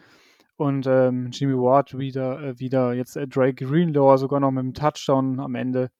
und 0.56 0.86
ähm, 0.88 1.30
Jimmy 1.30 1.54
Ward 1.54 1.96
wieder, 1.96 2.40
äh, 2.42 2.58
wieder 2.58 2.92
jetzt 2.92 3.16
äh, 3.16 3.28
Drake 3.28 3.64
Greenlower 3.64 4.18
sogar 4.18 4.40
noch 4.40 4.50
mit 4.50 4.60
einem 4.60 4.74
Touchdown 4.74 5.38
am 5.40 5.54
Ende. 5.54 5.90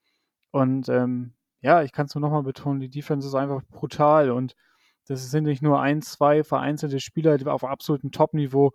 Und 0.50 0.88
ähm, 0.88 1.34
ja, 1.60 1.82
ich 1.82 1.92
kann 1.92 2.06
es 2.06 2.14
nur 2.14 2.22
nochmal 2.22 2.42
betonen, 2.42 2.80
die 2.80 2.90
Defense 2.90 3.26
ist 3.26 3.34
einfach 3.34 3.62
brutal 3.70 4.30
und 4.30 4.54
das 5.06 5.30
sind 5.30 5.44
nicht 5.44 5.62
nur 5.62 5.80
ein, 5.80 6.02
zwei 6.02 6.44
vereinzelte 6.44 7.00
Spieler 7.00 7.38
auf 7.46 7.64
absolutem 7.64 8.10
Top-Niveau, 8.10 8.72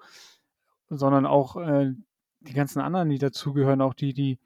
sondern 0.89 1.26
auch 1.26 1.57
äh, 1.57 1.91
die 2.39 2.53
ganzen 2.53 2.82
anderen, 2.82 3.09
die 3.09 3.20
dazugehören, 3.20 3.82
auch 3.82 3.93
die, 3.93 4.14
die 4.14 4.39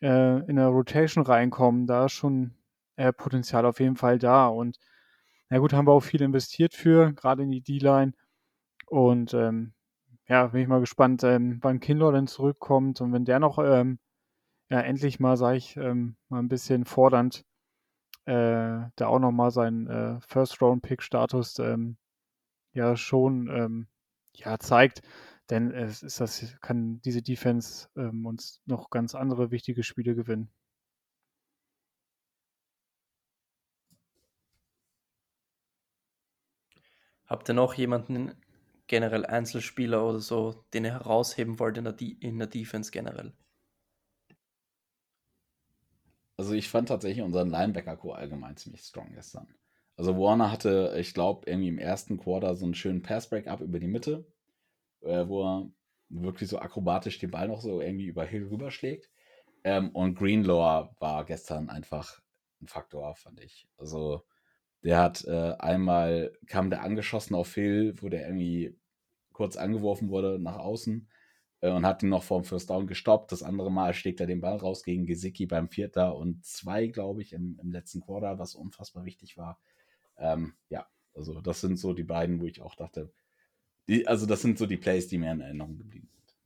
äh, 0.00 0.40
in 0.48 0.56
der 0.56 0.68
Rotation 0.68 1.24
reinkommen. 1.24 1.86
Da 1.86 2.08
schon 2.08 2.54
äh, 2.96 3.12
Potenzial 3.12 3.66
auf 3.66 3.80
jeden 3.80 3.96
Fall 3.96 4.18
da. 4.18 4.46
Und 4.48 4.78
na 5.50 5.58
gut, 5.58 5.72
haben 5.72 5.86
wir 5.86 5.92
auch 5.92 6.00
viel 6.00 6.22
investiert 6.22 6.74
für, 6.74 7.12
gerade 7.12 7.42
in 7.42 7.50
die 7.50 7.62
D-Line. 7.62 8.12
Und 8.86 9.34
ähm, 9.34 9.74
ja, 10.28 10.48
bin 10.48 10.62
ich 10.62 10.68
mal 10.68 10.80
gespannt, 10.80 11.22
ähm, 11.24 11.58
wann 11.62 11.80
Kindler 11.80 12.12
denn 12.12 12.26
zurückkommt 12.26 13.00
und 13.00 13.12
wenn 13.12 13.24
der 13.24 13.40
noch 13.40 13.58
ähm, 13.58 13.98
ja, 14.70 14.80
endlich 14.80 15.20
mal, 15.20 15.36
sage 15.36 15.58
ich, 15.58 15.76
ähm, 15.76 16.16
mal 16.28 16.40
ein 16.40 16.48
bisschen 16.48 16.84
fordernd 16.84 17.44
äh, 18.26 18.88
da 18.96 19.06
auch 19.06 19.18
nochmal 19.18 19.50
seinen 19.50 19.86
äh, 19.88 20.20
First-Round-Pick-Status 20.22 21.58
ähm, 21.58 21.96
ja 22.72 22.96
schon 22.96 23.48
ähm, 23.48 23.88
ja, 24.34 24.58
zeigt. 24.58 25.02
Denn 25.50 25.70
es 25.72 26.02
ist 26.02 26.20
das, 26.20 26.56
kann 26.62 27.00
diese 27.02 27.22
Defense 27.22 27.88
ähm, 27.96 28.24
uns 28.26 28.62
noch 28.64 28.90
ganz 28.90 29.14
andere 29.14 29.50
wichtige 29.50 29.82
Spiele 29.82 30.14
gewinnen. 30.14 30.50
Habt 37.34 37.50
ihr 37.50 37.54
noch 37.54 37.74
jemanden, 37.74 38.30
generell 38.86 39.26
Einzelspieler 39.26 40.08
oder 40.08 40.20
so, 40.20 40.54
den 40.72 40.84
ihr 40.84 40.92
herausheben 40.92 41.58
wollt 41.58 41.76
in 41.76 41.82
der, 41.82 41.96
in 42.20 42.38
der 42.38 42.46
Defense 42.46 42.92
generell? 42.92 43.32
Also 46.36 46.52
ich 46.52 46.68
fand 46.68 46.86
tatsächlich 46.86 47.24
unseren 47.24 47.50
Linebacker-Core 47.50 48.18
allgemein 48.18 48.56
ziemlich 48.56 48.82
strong 48.82 49.10
gestern. 49.12 49.52
Also 49.96 50.16
Warner 50.16 50.52
hatte, 50.52 50.94
ich 50.96 51.12
glaube, 51.12 51.50
irgendwie 51.50 51.66
im 51.66 51.78
ersten 51.78 52.18
Quarter 52.18 52.54
so 52.54 52.66
einen 52.66 52.76
schönen 52.76 53.02
Pass-Break-Up 53.02 53.62
über 53.62 53.80
die 53.80 53.88
Mitte, 53.88 54.24
äh, 55.00 55.26
wo 55.26 55.42
er 55.42 55.70
wirklich 56.10 56.48
so 56.48 56.60
akrobatisch 56.60 57.18
den 57.18 57.32
Ball 57.32 57.48
noch 57.48 57.62
so 57.62 57.80
irgendwie 57.80 58.06
über 58.06 58.24
Hill 58.24 58.46
rüberschlägt. 58.46 59.10
Ähm, 59.64 59.90
und 59.90 60.14
Greenlaw 60.14 60.88
war 61.00 61.24
gestern 61.24 61.68
einfach 61.68 62.20
ein 62.62 62.68
Faktor, 62.68 63.16
fand 63.16 63.40
ich. 63.40 63.66
Also 63.76 64.24
der 64.84 64.98
hat 64.98 65.24
äh, 65.24 65.54
einmal, 65.58 66.32
kam 66.46 66.70
der 66.70 66.82
angeschossen 66.82 67.34
auf 67.34 67.54
Hill, 67.54 67.94
wo 68.00 68.08
der 68.10 68.26
irgendwie 68.26 68.78
kurz 69.32 69.56
angeworfen 69.56 70.10
wurde 70.10 70.38
nach 70.38 70.58
außen 70.58 71.08
äh, 71.60 71.70
und 71.70 71.86
hat 71.86 72.02
ihn 72.02 72.10
noch 72.10 72.22
vorm 72.22 72.44
First 72.44 72.68
Down 72.68 72.86
gestoppt. 72.86 73.32
Das 73.32 73.42
andere 73.42 73.72
Mal 73.72 73.94
schlägt 73.94 74.20
er 74.20 74.26
den 74.26 74.42
Ball 74.42 74.58
raus 74.58 74.84
gegen 74.84 75.06
Gesicki 75.06 75.46
beim 75.46 75.68
Vierter 75.68 76.14
und 76.16 76.44
zwei, 76.44 76.86
glaube 76.86 77.22
ich, 77.22 77.32
im, 77.32 77.58
im 77.62 77.72
letzten 77.72 78.02
Quarter, 78.02 78.38
was 78.38 78.54
unfassbar 78.54 79.06
wichtig 79.06 79.38
war. 79.38 79.58
Ähm, 80.18 80.54
ja, 80.68 80.86
also 81.14 81.40
das 81.40 81.62
sind 81.62 81.78
so 81.78 81.94
die 81.94 82.04
beiden, 82.04 82.40
wo 82.40 82.44
ich 82.44 82.60
auch 82.60 82.74
dachte, 82.74 83.10
die, 83.88 84.06
also 84.06 84.26
das 84.26 84.42
sind 84.42 84.58
so 84.58 84.66
die 84.66 84.76
Plays, 84.76 85.08
die 85.08 85.18
mir 85.18 85.32
in 85.32 85.40
Erinnerung 85.40 85.78
geblieben 85.78 86.08
sind. 86.12 86.36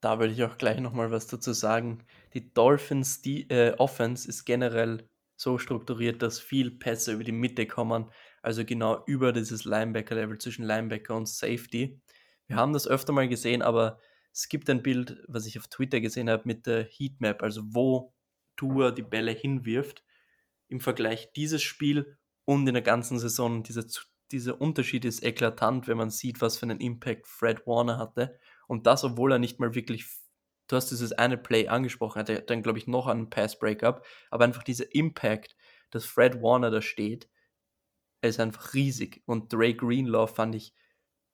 Da 0.00 0.18
würde 0.18 0.32
ich 0.32 0.42
auch 0.44 0.56
gleich 0.56 0.80
nochmal 0.80 1.10
was 1.10 1.26
dazu 1.26 1.52
sagen. 1.52 2.04
Die 2.32 2.52
Dolphins, 2.52 3.20
die 3.20 3.48
äh, 3.50 3.74
Offense 3.76 4.28
ist 4.28 4.44
generell 4.44 5.08
so 5.36 5.58
strukturiert, 5.58 6.22
dass 6.22 6.40
viel 6.40 6.70
Pässe 6.70 7.12
über 7.12 7.24
die 7.24 7.32
Mitte 7.32 7.66
kommen, 7.66 8.10
also 8.42 8.64
genau 8.64 9.04
über 9.06 9.32
dieses 9.32 9.64
Linebacker-Level 9.64 10.38
zwischen 10.38 10.64
Linebacker 10.64 11.14
und 11.14 11.28
Safety. 11.28 12.00
Wir 12.46 12.56
haben 12.56 12.72
das 12.72 12.88
öfter 12.88 13.12
mal 13.12 13.28
gesehen, 13.28 13.62
aber 13.62 13.98
es 14.32 14.48
gibt 14.48 14.68
ein 14.70 14.82
Bild, 14.82 15.22
was 15.28 15.46
ich 15.46 15.58
auf 15.58 15.68
Twitter 15.68 16.00
gesehen 16.00 16.30
habe, 16.30 16.42
mit 16.46 16.66
der 16.66 16.84
Heatmap, 16.84 17.42
also 17.42 17.62
wo 17.64 18.14
Tour 18.56 18.92
die 18.92 19.02
Bälle 19.02 19.32
hinwirft. 19.32 20.04
Im 20.68 20.80
Vergleich 20.80 21.32
dieses 21.32 21.62
Spiel 21.62 22.18
und 22.44 22.66
in 22.66 22.74
der 22.74 22.82
ganzen 22.82 23.18
Saison, 23.18 23.62
dieser, 23.62 23.84
dieser 24.30 24.60
Unterschied 24.60 25.04
ist 25.04 25.22
eklatant, 25.22 25.86
wenn 25.88 25.96
man 25.96 26.10
sieht, 26.10 26.40
was 26.40 26.58
für 26.58 26.66
einen 26.66 26.80
Impact 26.80 27.26
Fred 27.26 27.66
Warner 27.66 27.98
hatte. 27.98 28.38
Und 28.66 28.86
das, 28.86 29.04
obwohl 29.04 29.32
er 29.32 29.38
nicht 29.38 29.60
mal 29.60 29.74
wirklich 29.74 30.06
du 30.68 30.76
hast 30.76 30.90
dieses 30.90 31.12
eine 31.12 31.38
Play 31.38 31.68
angesprochen, 31.68 32.20
hat 32.20 32.28
er 32.28 32.40
dann, 32.40 32.62
glaube 32.62 32.78
ich, 32.78 32.86
noch 32.86 33.06
einen 33.06 33.30
Pass-Breakup, 33.30 34.04
aber 34.30 34.44
einfach 34.44 34.62
dieser 34.62 34.94
Impact, 34.94 35.56
dass 35.90 36.04
Fred 36.04 36.42
Warner 36.42 36.70
da 36.70 36.82
steht, 36.82 37.28
ist 38.22 38.40
einfach 38.40 38.74
riesig. 38.74 39.22
Und 39.26 39.52
Drake 39.52 39.76
Greenlaw 39.76 40.26
fand 40.26 40.54
ich, 40.54 40.74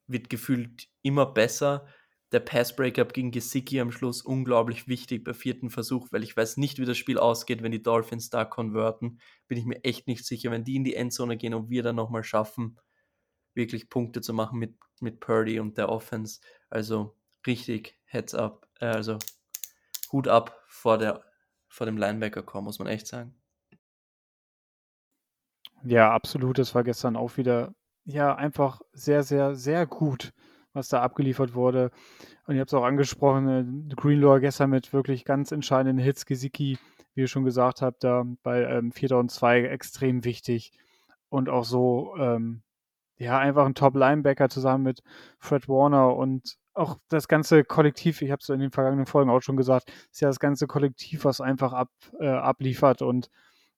wird 0.07 0.29
gefühlt 0.29 0.89
immer 1.01 1.25
besser. 1.25 1.87
Der 2.31 2.39
Pass-Breakup 2.39 3.13
gegen 3.13 3.31
Gesicki 3.31 3.79
am 3.79 3.91
Schluss 3.91 4.21
unglaublich 4.21 4.87
wichtig 4.87 5.23
bei 5.23 5.33
vierten 5.33 5.69
Versuch, 5.69 6.07
weil 6.11 6.23
ich 6.23 6.35
weiß 6.35 6.57
nicht, 6.57 6.79
wie 6.79 6.85
das 6.85 6.97
Spiel 6.97 7.19
ausgeht, 7.19 7.61
wenn 7.61 7.71
die 7.71 7.83
Dolphins 7.83 8.29
da 8.29 8.43
konverten. 8.43 9.19
Bin 9.47 9.57
ich 9.57 9.65
mir 9.65 9.83
echt 9.83 10.07
nicht 10.07 10.25
sicher, 10.25 10.51
wenn 10.51 10.63
die 10.63 10.75
in 10.75 10.83
die 10.83 10.95
Endzone 10.95 11.37
gehen 11.37 11.53
und 11.53 11.69
wir 11.69 11.83
dann 11.83 11.95
nochmal 11.95 12.23
schaffen, 12.23 12.79
wirklich 13.53 13.89
Punkte 13.89 14.21
zu 14.21 14.33
machen 14.33 14.59
mit, 14.59 14.75
mit 14.99 15.19
Purdy 15.19 15.59
und 15.59 15.77
der 15.77 15.89
Offense. 15.89 16.41
Also 16.69 17.15
richtig 17.45 17.99
Heads 18.13 18.35
up, 18.35 18.67
äh, 18.79 18.85
also 18.85 19.17
Hut 20.11 20.27
ab 20.27 20.61
vor, 20.67 20.97
der, 20.97 21.23
vor 21.67 21.85
dem 21.85 21.97
Linebacker-Core, 21.97 22.63
muss 22.63 22.79
man 22.79 22.87
echt 22.87 23.07
sagen. 23.07 23.35
Ja, 25.83 26.11
absolut. 26.11 26.59
Das 26.59 26.75
war 26.75 26.83
gestern 26.83 27.15
auch 27.15 27.37
wieder, 27.37 27.73
ja, 28.05 28.35
einfach 28.35 28.81
sehr, 28.93 29.23
sehr, 29.23 29.55
sehr 29.55 29.85
gut, 29.85 30.31
was 30.71 30.87
da 30.87 31.01
abgeliefert 31.01 31.55
wurde. 31.55 31.91
Und 32.45 32.55
ihr 32.55 32.61
habt 32.61 32.69
es 32.69 32.73
auch 32.73 32.85
angesprochen, 32.85 33.89
äh, 33.89 33.95
Greenlaw 33.95 34.39
gestern 34.39 34.69
mit 34.69 34.93
wirklich 34.93 35.25
ganz 35.25 35.51
entscheidenden 35.51 36.03
Hits, 36.03 36.25
Gesicki, 36.25 36.77
wie 37.15 37.21
ihr 37.21 37.27
schon 37.27 37.43
gesagt 37.43 37.81
habt, 37.81 38.03
da 38.03 38.25
bei 38.43 38.63
ähm, 38.63 38.91
4 38.91 39.17
und 39.17 39.31
2 39.31 39.63
extrem 39.63 40.23
wichtig. 40.23 40.71
Und 41.29 41.49
auch 41.49 41.65
so, 41.65 42.15
ähm, 42.17 42.61
ja, 43.17 43.39
einfach 43.39 43.65
ein 43.65 43.75
Top-Linebacker 43.75 44.49
zusammen 44.49 44.83
mit 44.83 45.03
Fred 45.39 45.67
Warner 45.67 46.15
und 46.15 46.57
auch 46.73 46.97
das 47.09 47.27
ganze 47.27 47.63
Kollektiv, 47.63 48.21
ich 48.21 48.31
habe 48.31 48.39
es 48.41 48.49
in 48.49 48.59
den 48.59 48.71
vergangenen 48.71 49.05
Folgen 49.05 49.29
auch 49.29 49.41
schon 49.41 49.57
gesagt, 49.57 49.91
ist 50.11 50.21
ja 50.21 50.27
das 50.27 50.39
ganze 50.39 50.67
Kollektiv, 50.67 51.25
was 51.25 51.41
einfach 51.41 51.73
ab, 51.73 51.89
äh, 52.19 52.27
abliefert 52.27 53.01
und 53.01 53.29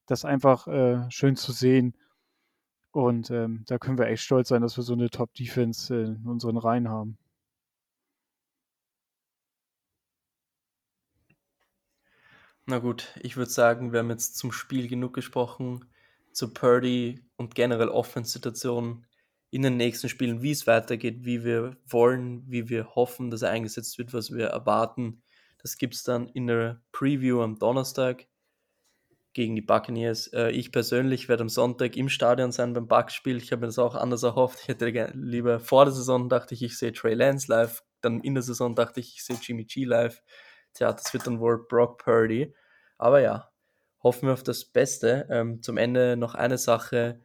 das 0.06 0.26
einfach 0.26 0.68
äh, 0.68 1.10
schön 1.12 1.36
zu 1.36 1.52
sehen. 1.52 1.96
Und 2.92 3.30
ähm, 3.32 3.64
da 3.68 3.78
können 3.78 3.98
wir 3.98 4.08
echt 4.08 4.24
stolz 4.24 4.50
sein, 4.50 4.62
dass 4.62 4.78
wir 4.78 4.84
so 4.84 4.94
eine 4.94 5.10
Top-Defense 5.10 5.94
in 5.96 6.26
unseren 6.26 6.58
Reihen 6.58 6.90
haben. 6.90 7.18
Na 12.68 12.80
gut, 12.80 13.14
ich 13.22 13.38
würde 13.38 13.52
sagen, 13.52 13.92
wir 13.92 14.00
haben 14.00 14.10
jetzt 14.10 14.38
zum 14.38 14.52
Spiel 14.52 14.88
genug 14.88 15.14
gesprochen, 15.14 15.86
zu 16.32 16.54
Purdy 16.54 17.22
und 17.38 17.54
generell 17.54 17.90
Offense-Situationen 17.90 19.06
in 19.56 19.62
den 19.62 19.78
nächsten 19.78 20.10
Spielen, 20.10 20.42
wie 20.42 20.52
es 20.52 20.68
weitergeht, 20.68 21.24
wie 21.24 21.46
wir 21.46 21.78
wollen, 21.88 22.44
wie 22.46 22.68
wir 22.68 22.94
hoffen, 22.94 23.32
dass 23.32 23.42
er 23.42 23.52
eingesetzt 23.52 23.98
wird, 23.98 24.14
was 24.14 24.32
wir 24.32 24.48
erwarten. 24.48 25.24
Das 25.62 25.78
gibt 25.78 25.96
es 25.96 26.04
dann 26.04 26.28
in 26.28 26.48
der 26.48 26.82
Preview 26.92 27.42
am 27.42 27.58
Donnerstag 27.58 28.28
gegen 29.32 29.56
die 29.56 29.62
Buccaneers. 29.62 30.28
Äh, 30.34 30.50
ich 30.50 30.74
persönlich 30.74 31.30
werde 31.30 31.44
am 31.44 31.50
Sonntag 31.50 31.96
im 31.96 32.10
Stadion 32.10 32.52
sein 32.52 32.74
beim 32.74 32.90
Bucks-Spiel. 32.90 33.38
Ich 33.38 33.54
habe 33.54 33.62
mir 33.62 33.68
das 33.68 33.80
auch 33.80 33.96
anders 33.96 34.24
erhofft. 34.24 34.60
Ich 34.62 34.68
hätte 34.68 34.90
lieber 35.16 35.62
vor 35.62 35.86
der 35.86 35.94
Saison 35.94 36.28
dachte 36.28 36.54
ich, 36.54 36.62
ich 36.62 36.78
sehe 36.78 36.92
Trey 36.92 37.14
Lance 37.14 37.50
live. 37.50 37.82
Dann 38.02 38.20
in 38.20 38.34
der 38.34 38.44
Saison 38.44 38.76
dachte 38.76 39.00
ich, 39.00 39.16
ich 39.16 39.24
sehe 39.24 39.38
Jimmy 39.42 39.64
G 39.64 39.86
live. 39.86 40.22
Tja, 40.74 40.92
das 40.92 41.14
wird 41.14 41.28
dann 41.28 41.40
wohl 41.40 41.66
Brock 41.66 42.04
Purdy. 42.04 42.54
Aber 42.98 43.22
ja, 43.22 43.50
hoffen 44.04 44.28
wir 44.28 44.34
auf 44.34 44.44
das 44.44 44.66
Beste. 44.66 45.28
Ähm, 45.30 45.62
zum 45.62 45.78
Ende 45.78 46.18
noch 46.18 46.36
eine 46.36 46.58
Sache. 46.58 47.22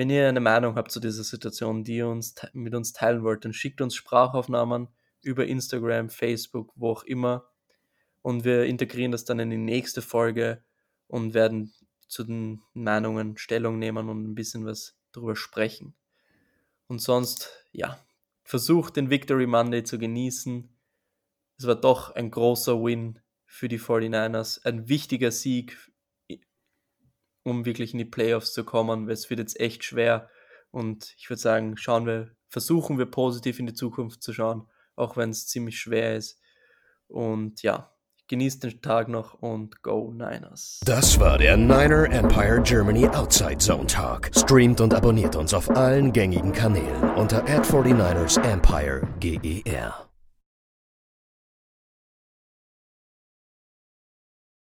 Wenn 0.00 0.08
ihr 0.08 0.30
eine 0.30 0.40
Meinung 0.40 0.76
habt 0.76 0.90
zu 0.90 0.98
dieser 0.98 1.24
Situation, 1.24 1.84
die 1.84 1.96
ihr 1.96 2.08
uns 2.08 2.34
mit 2.54 2.74
uns 2.74 2.94
teilen 2.94 3.22
wollt, 3.22 3.44
dann 3.44 3.52
schickt 3.52 3.82
uns 3.82 3.94
Sprachaufnahmen 3.94 4.88
über 5.20 5.44
Instagram, 5.44 6.08
Facebook, 6.08 6.72
wo 6.74 6.92
auch 6.92 7.02
immer. 7.02 7.50
Und 8.22 8.44
wir 8.44 8.64
integrieren 8.64 9.12
das 9.12 9.26
dann 9.26 9.40
in 9.40 9.50
die 9.50 9.58
nächste 9.58 10.00
Folge 10.00 10.64
und 11.06 11.34
werden 11.34 11.74
zu 12.08 12.24
den 12.24 12.62
Meinungen 12.72 13.36
Stellung 13.36 13.78
nehmen 13.78 14.08
und 14.08 14.24
ein 14.24 14.34
bisschen 14.34 14.64
was 14.64 14.96
drüber 15.12 15.36
sprechen. 15.36 15.94
Und 16.86 17.02
sonst, 17.02 17.50
ja, 17.70 18.00
versucht 18.42 18.96
den 18.96 19.10
Victory 19.10 19.46
Monday 19.46 19.84
zu 19.84 19.98
genießen. 19.98 20.66
Es 21.58 21.66
war 21.66 21.78
doch 21.78 22.14
ein 22.14 22.30
großer 22.30 22.82
Win 22.82 23.18
für 23.44 23.68
die 23.68 23.78
49ers, 23.78 24.64
ein 24.64 24.88
wichtiger 24.88 25.30
Sieg 25.30 25.76
um 27.42 27.64
wirklich 27.64 27.92
in 27.92 27.98
die 27.98 28.04
Playoffs 28.04 28.52
zu 28.52 28.64
kommen, 28.64 29.06
weil 29.06 29.14
es 29.14 29.30
wird 29.30 29.40
jetzt 29.40 29.58
echt 29.60 29.84
schwer. 29.84 30.28
Und 30.70 31.14
ich 31.18 31.28
würde 31.28 31.40
sagen, 31.40 31.76
schauen 31.76 32.06
wir, 32.06 32.30
versuchen 32.48 32.98
wir 32.98 33.06
positiv 33.06 33.58
in 33.58 33.66
die 33.66 33.74
Zukunft 33.74 34.22
zu 34.22 34.32
schauen, 34.32 34.68
auch 34.96 35.16
wenn 35.16 35.30
es 35.30 35.46
ziemlich 35.46 35.78
schwer 35.78 36.16
ist. 36.16 36.40
Und 37.08 37.62
ja, 37.62 37.92
genießt 38.28 38.62
den 38.62 38.80
Tag 38.80 39.08
noch 39.08 39.34
und 39.34 39.82
go 39.82 40.12
Niners. 40.12 40.80
Das 40.84 41.18
war 41.18 41.38
der 41.38 41.56
Niner 41.56 42.10
Empire 42.10 42.62
Germany 42.62 43.06
Outside 43.08 43.58
Zone 43.58 43.86
Talk. 43.86 44.30
Streamt 44.34 44.80
und 44.80 44.94
abonniert 44.94 45.36
uns 45.36 45.52
auf 45.52 45.68
allen 45.70 46.12
gängigen 46.12 46.52
Kanälen 46.52 47.10
unter 47.16 47.42
ad 47.44 47.68
49 47.68 47.96
ers 48.14 48.36
Empire 48.36 49.08
GER. 49.18 50.09